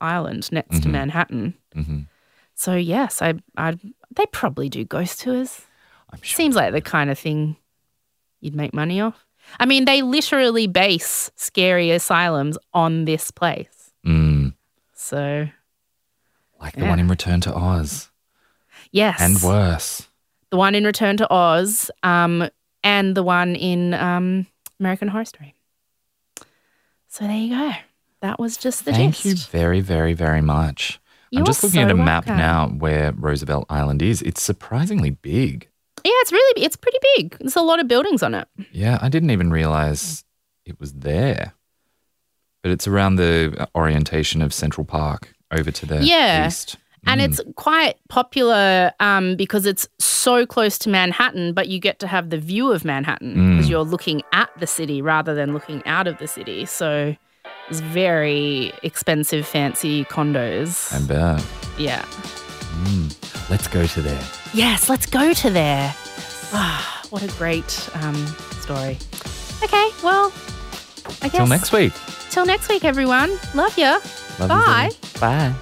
island 0.00 0.50
next 0.52 0.82
to 0.82 0.88
Manhattan. 0.88 1.54
Mhm. 1.74 2.06
So 2.54 2.74
yes, 2.74 3.22
I, 3.22 3.34
I 3.56 3.76
they 4.14 4.26
probably 4.32 4.68
do 4.68 4.84
ghost 4.84 5.20
tours. 5.20 5.62
I'm 6.12 6.20
sure. 6.22 6.36
Seems 6.36 6.56
like 6.56 6.72
the 6.72 6.80
kind 6.80 7.10
of 7.10 7.18
thing 7.18 7.56
you'd 8.40 8.54
make 8.56 8.74
money 8.74 9.00
off. 9.00 9.24
I 9.58 9.66
mean, 9.66 9.84
they 9.84 10.02
literally 10.02 10.66
base 10.66 11.30
scary 11.36 11.90
asylums 11.90 12.58
on 12.74 13.04
this 13.04 13.30
place. 13.30 13.79
So 15.02 15.48
Like 16.60 16.74
the 16.74 16.82
Yeah. 16.82 16.90
one 16.90 16.98
in 17.00 17.08
Return 17.08 17.40
to 17.42 17.54
Oz. 17.54 18.10
yes, 18.92 19.18
And 19.18 19.40
worse. 19.42 20.06
the 20.50 20.58
one 20.58 20.74
in 20.74 20.84
Return 20.84 21.16
to 21.16 21.32
Oz, 21.32 21.90
um, 22.02 22.50
and 22.84 23.14
the 23.16 23.22
one 23.22 23.56
in 23.56 23.94
um, 23.94 24.46
American 24.78 25.08
Horror 25.08 25.24
Story. 25.24 25.54
So 27.08 27.26
there 27.26 27.34
you 27.36 27.48
go. 27.56 27.72
That 28.20 28.38
was 28.38 28.58
just 28.58 28.84
the 28.84 28.92
Thank 28.92 29.14
gist. 29.14 29.24
you 29.24 29.34
very, 29.50 29.80
very, 29.80 30.12
very 30.12 30.42
much. 30.42 31.00
You 31.30 31.38
I'm 31.38 31.46
just 31.46 31.64
looking 31.64 31.80
at 31.80 31.88
so 31.88 31.94
a 31.94 31.96
map 31.96 32.26
welcome. 32.26 32.36
now 32.36 32.68
where 32.68 33.12
Roosevelt 33.12 33.64
Island 33.70 34.02
is. 34.02 34.20
It's 34.20 34.42
surprisingly 34.42 35.10
big. 35.10 35.66
Yeah, 36.04 36.12
it's 36.20 36.30
really 36.32 36.62
it's 36.62 36.76
pretty 36.76 36.98
big. 37.16 37.38
There's 37.40 37.56
a 37.56 37.62
lot 37.62 37.80
of 37.80 37.88
buildings 37.88 38.22
on 38.22 38.34
it. 38.34 38.46
Yeah, 38.70 38.98
I 39.00 39.08
didn't 39.08 39.30
even 39.30 39.50
realize 39.50 40.24
it 40.66 40.78
was 40.78 40.92
there. 40.92 41.54
But 42.62 42.72
it's 42.72 42.86
around 42.86 43.16
the 43.16 43.68
orientation 43.74 44.42
of 44.42 44.52
Central 44.52 44.84
Park 44.84 45.32
over 45.50 45.70
to 45.70 45.86
the 45.86 46.04
Yeah. 46.04 46.46
east. 46.46 46.76
And 47.06 47.20
Mm. 47.20 47.24
it's 47.24 47.40
quite 47.56 47.94
popular 48.10 48.92
um, 49.00 49.34
because 49.36 49.64
it's 49.64 49.88
so 49.98 50.44
close 50.44 50.76
to 50.80 50.90
Manhattan, 50.90 51.54
but 51.54 51.68
you 51.68 51.78
get 51.80 51.98
to 52.00 52.06
have 52.06 52.28
the 52.28 52.36
view 52.36 52.70
of 52.72 52.84
Manhattan 52.84 53.34
Mm. 53.34 53.50
because 53.56 53.70
you're 53.70 53.84
looking 53.84 54.20
at 54.34 54.50
the 54.60 54.66
city 54.66 55.00
rather 55.00 55.34
than 55.34 55.54
looking 55.54 55.82
out 55.86 56.06
of 56.06 56.18
the 56.18 56.26
city. 56.28 56.66
So 56.66 57.16
it's 57.70 57.80
very 57.80 58.72
expensive, 58.82 59.46
fancy 59.46 60.04
condos. 60.04 60.92
I 60.94 61.00
bet. 61.06 61.42
yeah. 61.78 62.02
Mm. 62.84 63.16
Let's 63.48 63.66
go 63.68 63.86
to 63.86 64.02
there. 64.02 64.22
Yes, 64.52 64.90
let's 64.90 65.06
go 65.06 65.32
to 65.32 65.48
there. 65.50 65.94
Ah, 66.52 67.00
what 67.08 67.22
a 67.22 67.28
great 67.38 67.88
um, 68.02 68.14
story. 68.60 68.98
Okay, 69.64 69.88
well, 70.04 70.30
I 71.22 71.28
guess 71.28 71.32
Till 71.32 71.46
next 71.46 71.72
week. 71.72 71.92
Till 72.30 72.46
next 72.46 72.68
week, 72.68 72.84
everyone. 72.84 73.30
Love 73.54 73.76
ya. 73.76 73.98
Love 74.38 74.48
Bye. 74.48 74.90
You 74.92 75.20
Bye. 75.20 75.54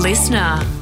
Listener. 0.00 0.79